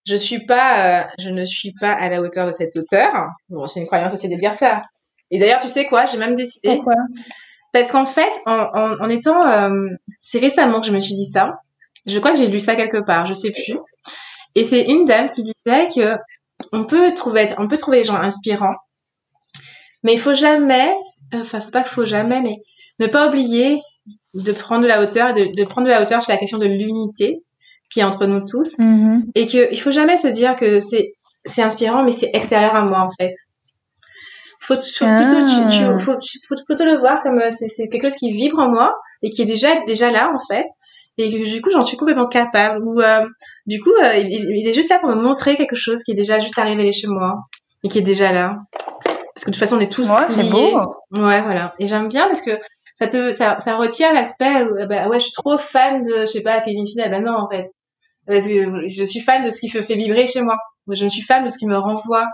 [0.07, 3.29] je suis pas euh, je ne suis pas à la hauteur de cet auteur.
[3.49, 4.83] Bon, c'est une croyance aussi de dire ça.
[5.33, 6.77] Et d'ailleurs, tu sais quoi, j'ai même décidé.
[6.77, 6.95] Pourquoi?
[7.73, 9.89] Parce qu'en fait, en, en, en étant, euh,
[10.21, 11.55] c'est récemment que je me suis dit ça.
[12.07, 13.79] Je crois que j'ai lu ça quelque part, je sais plus.
[14.55, 16.17] Et c'est une dame qui disait que
[16.73, 18.77] on peut trouver, on peut trouver les gens inspirants,
[20.03, 20.93] mais il faut jamais,
[21.33, 22.57] enfin, faut pas qu'il faut jamais, mais
[22.99, 23.81] ne pas oublier
[24.35, 26.67] de prendre de la hauteur, de, de prendre de la hauteur sur la question de
[26.67, 27.43] l'unité
[27.91, 29.31] qui est entre nous tous, mm-hmm.
[29.35, 31.13] et que il faut jamais se dire que c'est
[31.45, 33.35] c'est inspirant, mais c'est extérieur à moi en fait.
[34.61, 35.99] Faut, faut plutôt, ah.
[35.99, 36.17] faut,
[36.49, 39.43] faut, plutôt le voir comme euh, c'est quelque chose qui vibre en moi et qui
[39.43, 40.67] est déjà déjà là en fait,
[41.19, 42.85] et du coup j'en suis complètement capable.
[42.85, 43.27] Ou euh,
[43.67, 46.41] du coup euh, il, est juste là pour me montrer quelque chose qui est déjà
[46.41, 47.37] juste arrivé chez moi
[47.85, 48.59] et qui est déjà là.
[49.35, 50.79] Parce que de toute façon on est tous ouais, c'est beau.
[51.13, 51.75] Ouais voilà.
[51.79, 52.59] Et j'aime bien parce que
[52.95, 56.27] ça te ça, ça retient l'aspect où bah ouais je suis trop fan de je
[56.27, 57.11] sais pas Kevin Fidel.
[57.11, 57.67] Bah non en fait.
[58.27, 60.57] Parce que je suis fan de ce qui me fait vibrer chez moi.
[60.89, 62.29] Je suis fan de ce qui me renvoie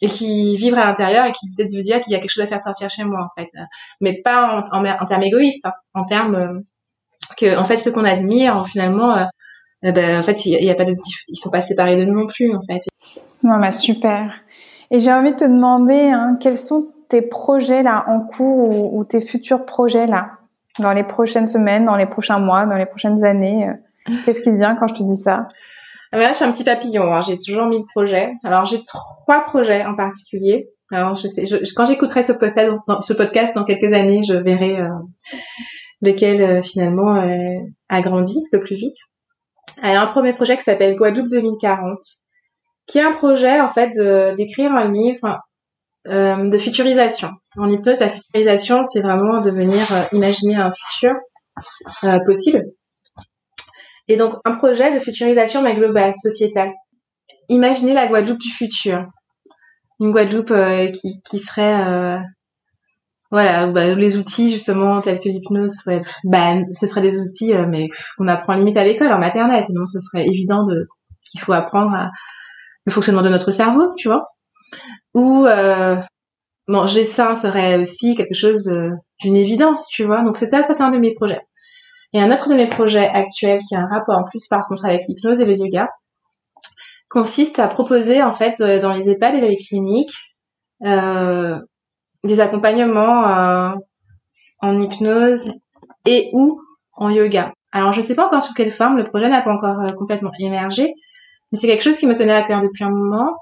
[0.00, 2.44] et qui vibre à l'intérieur et qui peut-être veut dire qu'il y a quelque chose
[2.44, 3.48] à faire sortir chez moi en fait.
[4.00, 6.62] Mais pas en, en, termes égoïstes hein, en termes
[7.36, 9.24] que en fait ceux qu'on admire finalement euh,
[9.82, 10.94] eh ben, en fait il y, a pas de
[11.28, 12.82] ils sont pas séparés de nous non plus en fait
[13.42, 14.34] ouais, bah, super
[14.90, 19.04] et j'ai envie de te demander hein, quels sont tes projets là en cours ou,
[19.04, 20.32] tes futurs projets là
[20.78, 23.72] dans les prochaines semaines dans les prochains mois dans les prochaines années euh,
[24.24, 25.48] qu'est-ce qui te vient quand je te dis ça?
[26.12, 27.12] Ah ben là, je suis un petit papillon.
[27.12, 27.20] Hein.
[27.22, 28.32] J'ai toujours mis de projets.
[28.42, 30.68] Alors, j'ai trois projets en particulier.
[30.90, 34.80] Alors, je sais, je, quand j'écouterai ce podcast, ce podcast dans quelques années, je verrai
[34.80, 34.88] euh,
[36.00, 38.96] lequel euh, finalement euh, a grandi le plus vite.
[39.82, 41.98] Y a un premier projet qui s'appelle Guadeloupe 2040,
[42.86, 43.92] qui est un projet en fait
[44.36, 45.38] d'écrire un livre
[46.08, 47.30] euh, de futurisation.
[47.56, 49.80] En hypnose, la futurisation, c'est vraiment de venir
[50.12, 51.12] imaginer un futur
[52.26, 52.64] possible.
[54.08, 56.72] Et donc un projet de futurisation mais globale, sociétale.
[57.48, 59.06] Imaginez la Guadeloupe du futur.
[60.00, 60.52] Une Guadeloupe
[61.26, 62.18] qui serait
[63.30, 67.66] voilà, bah, les outils justement tels que l'hypnose, ouais, bah, ce seraient des outils, euh,
[67.68, 69.64] mais qu'on apprend limite à l'école, en maternelle.
[69.68, 70.88] Donc, ce serait évident de
[71.24, 72.10] qu'il faut apprendre à,
[72.86, 74.28] le fonctionnement de notre cerveau, tu vois.
[75.14, 75.96] Ou euh,
[76.66, 78.70] manger sain serait aussi quelque chose
[79.20, 80.22] d'une évidence, tu vois.
[80.22, 81.40] Donc, c'était ça, c'est un de mes projets.
[82.12, 84.84] Et un autre de mes projets actuels qui a un rapport en plus par contre
[84.84, 85.88] avec l'hypnose et le yoga
[87.08, 90.14] consiste à proposer en fait euh, dans les EHPAD et les cliniques
[90.84, 91.58] euh,
[92.24, 93.70] des accompagnements euh,
[94.60, 95.52] en hypnose
[96.06, 96.60] et ou
[96.94, 97.52] en yoga.
[97.72, 99.92] Alors je ne sais pas encore sous quelle forme, le projet n'a pas encore euh,
[99.92, 100.94] complètement émergé,
[101.50, 103.36] mais c'est quelque chose qui me tenait à cœur depuis un moment.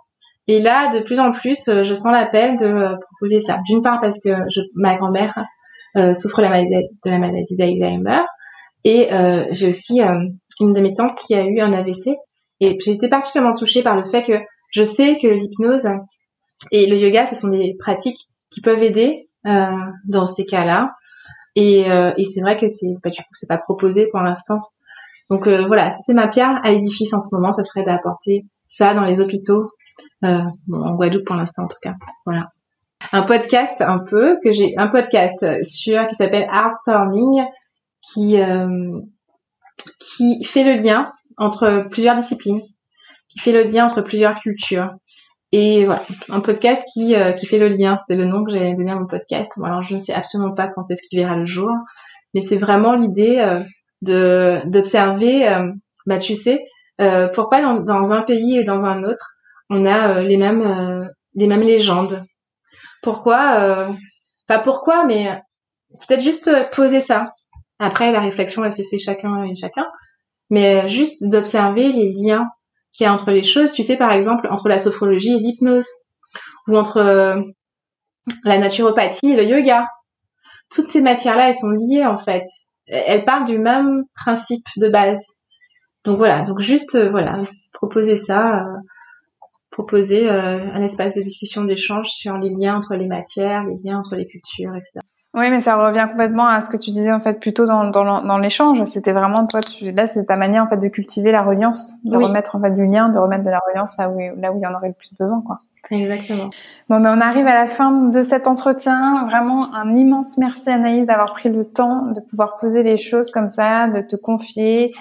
[0.46, 3.58] Et là, de plus en plus, euh, je sens l'appel de proposer ça.
[3.66, 5.44] D'une part parce que je, ma grand-mère
[6.14, 8.20] souffre de la maladie, de la maladie d'Alzheimer,
[8.84, 9.08] et
[9.50, 10.00] j'ai aussi
[10.60, 12.14] une de mes tantes qui a eu un AVC,
[12.60, 14.34] et j'ai été particulièrement touchée par le fait que
[14.70, 15.88] je sais que l'hypnose
[16.70, 19.70] et le yoga, ce sont des pratiques qui peuvent aider euh,
[20.06, 20.92] dans ces cas-là.
[21.54, 24.60] Et, euh, et c'est vrai que c'est bah, du coup c'est pas proposé pour l'instant.
[25.30, 28.94] Donc euh, voilà, c'est ma pierre à l'édifice en ce moment, ça serait d'apporter ça
[28.94, 29.70] dans les hôpitaux,
[30.22, 31.94] bon, en Guadeloupe pour l'instant en tout cas.
[32.24, 32.46] Voilà.
[33.12, 37.44] Un podcast un peu que j'ai un podcast sur qui s'appelle Storming
[38.02, 39.00] qui euh,
[40.00, 42.60] qui fait le lien entre plusieurs disciplines,
[43.28, 44.90] qui fait le lien entre plusieurs cultures,
[45.52, 47.98] et voilà, un podcast qui, euh, qui fait le lien.
[48.06, 49.52] C'est le nom que j'ai donné à mon podcast.
[49.64, 51.70] alors, je ne sais absolument pas quand est-ce qu'il verra le jour,
[52.34, 53.60] mais c'est vraiment l'idée euh,
[54.02, 55.48] de d'observer.
[55.48, 55.72] Euh,
[56.06, 56.64] bah, tu sais,
[57.34, 59.36] pourquoi dans, dans un pays et dans un autre,
[59.70, 62.24] on a les mêmes les mêmes légendes.
[63.02, 63.88] Pourquoi
[64.46, 65.40] Pas pourquoi, mais
[66.06, 67.26] peut-être juste poser ça.
[67.78, 69.86] Après, la réflexion, elle s'est fait chacun et chacun,
[70.50, 72.48] mais juste d'observer les liens
[72.98, 73.72] qu'il y entre les choses.
[73.72, 75.86] Tu sais, par exemple, entre la sophrologie et l'hypnose,
[76.66, 77.40] ou entre euh,
[78.44, 79.86] la naturopathie et le yoga.
[80.70, 82.44] Toutes ces matières-là, elles sont liées en fait.
[82.86, 85.22] Elles parlent du même principe de base.
[86.04, 87.38] Donc voilà, donc juste euh, voilà,
[87.72, 88.60] proposer ça.
[88.60, 88.76] Euh,
[89.70, 94.16] proposer un espace de discussion, d'échange sur les liens entre les matières, les liens entre
[94.16, 94.98] les cultures, etc.
[95.38, 98.22] Oui, mais ça revient complètement à ce que tu disais en fait plutôt dans, dans,
[98.22, 98.82] dans l'échange.
[98.84, 102.16] C'était vraiment toi, tu, là, c'est ta manière en fait de cultiver la reliance, de
[102.16, 104.62] remettre en fait du lien, de remettre de la reliance là où, là où il
[104.62, 105.60] y en aurait le plus besoin, quoi.
[105.92, 106.50] Exactement.
[106.88, 109.26] Bon, mais on arrive à la fin de cet entretien.
[109.26, 113.48] Vraiment un immense merci Anaïs d'avoir pris le temps de pouvoir poser les choses comme
[113.48, 114.92] ça, de te confier,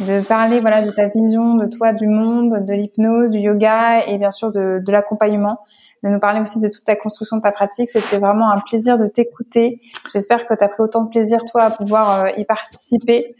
[0.00, 4.18] de parler voilà de ta vision, de toi, du monde, de l'hypnose, du yoga et
[4.18, 5.60] bien sûr de, de l'accompagnement
[6.04, 7.88] de nous parler aussi de toute ta construction de ta pratique.
[7.88, 9.80] C'était vraiment un plaisir de t'écouter.
[10.12, 13.34] J'espère que tu as pris autant de plaisir, toi, à pouvoir euh, y participer.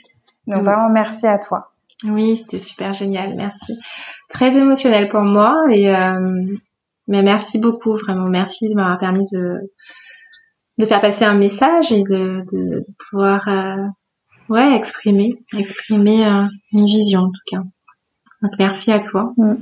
[0.47, 1.73] Donc vraiment, merci à toi.
[2.05, 3.35] Oui, c'était super génial.
[3.35, 3.79] Merci.
[4.29, 5.65] Très émotionnel pour moi.
[5.71, 6.21] Et, euh,
[7.07, 8.29] mais merci beaucoup, vraiment.
[8.29, 9.71] Merci de m'avoir permis de,
[10.79, 13.87] de faire passer un message et de, de pouvoir euh,
[14.49, 17.63] ouais, exprimer, exprimer euh, une vision en tout cas.
[18.43, 19.33] Donc merci à toi.
[19.37, 19.55] Mm.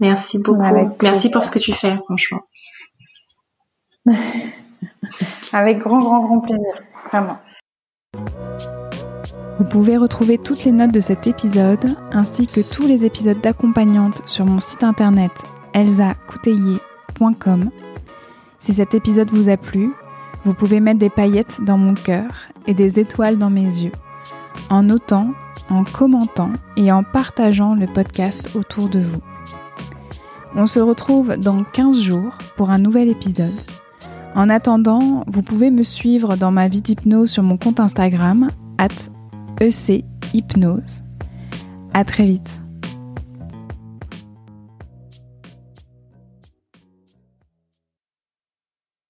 [0.00, 0.60] Merci beaucoup.
[1.02, 2.40] Merci pour ce que tu fais, franchement.
[5.52, 6.74] Avec grand, grand, grand plaisir.
[7.08, 7.38] Vraiment.
[9.58, 14.26] Vous pouvez retrouver toutes les notes de cet épisode ainsi que tous les épisodes d'accompagnante
[14.26, 15.30] sur mon site internet
[15.74, 17.70] elsacouteiller.com.
[18.58, 19.92] Si cet épisode vous a plu,
[20.44, 23.92] vous pouvez mettre des paillettes dans mon cœur et des étoiles dans mes yeux
[24.70, 25.32] en notant,
[25.70, 29.20] en commentant et en partageant le podcast autour de vous.
[30.56, 33.52] On se retrouve dans 15 jours pour un nouvel épisode.
[34.36, 38.88] En attendant, vous pouvez me suivre dans ma vie d'hypnose sur mon compte Instagram, at
[39.60, 41.02] ECHypnose.
[41.92, 42.63] À très vite.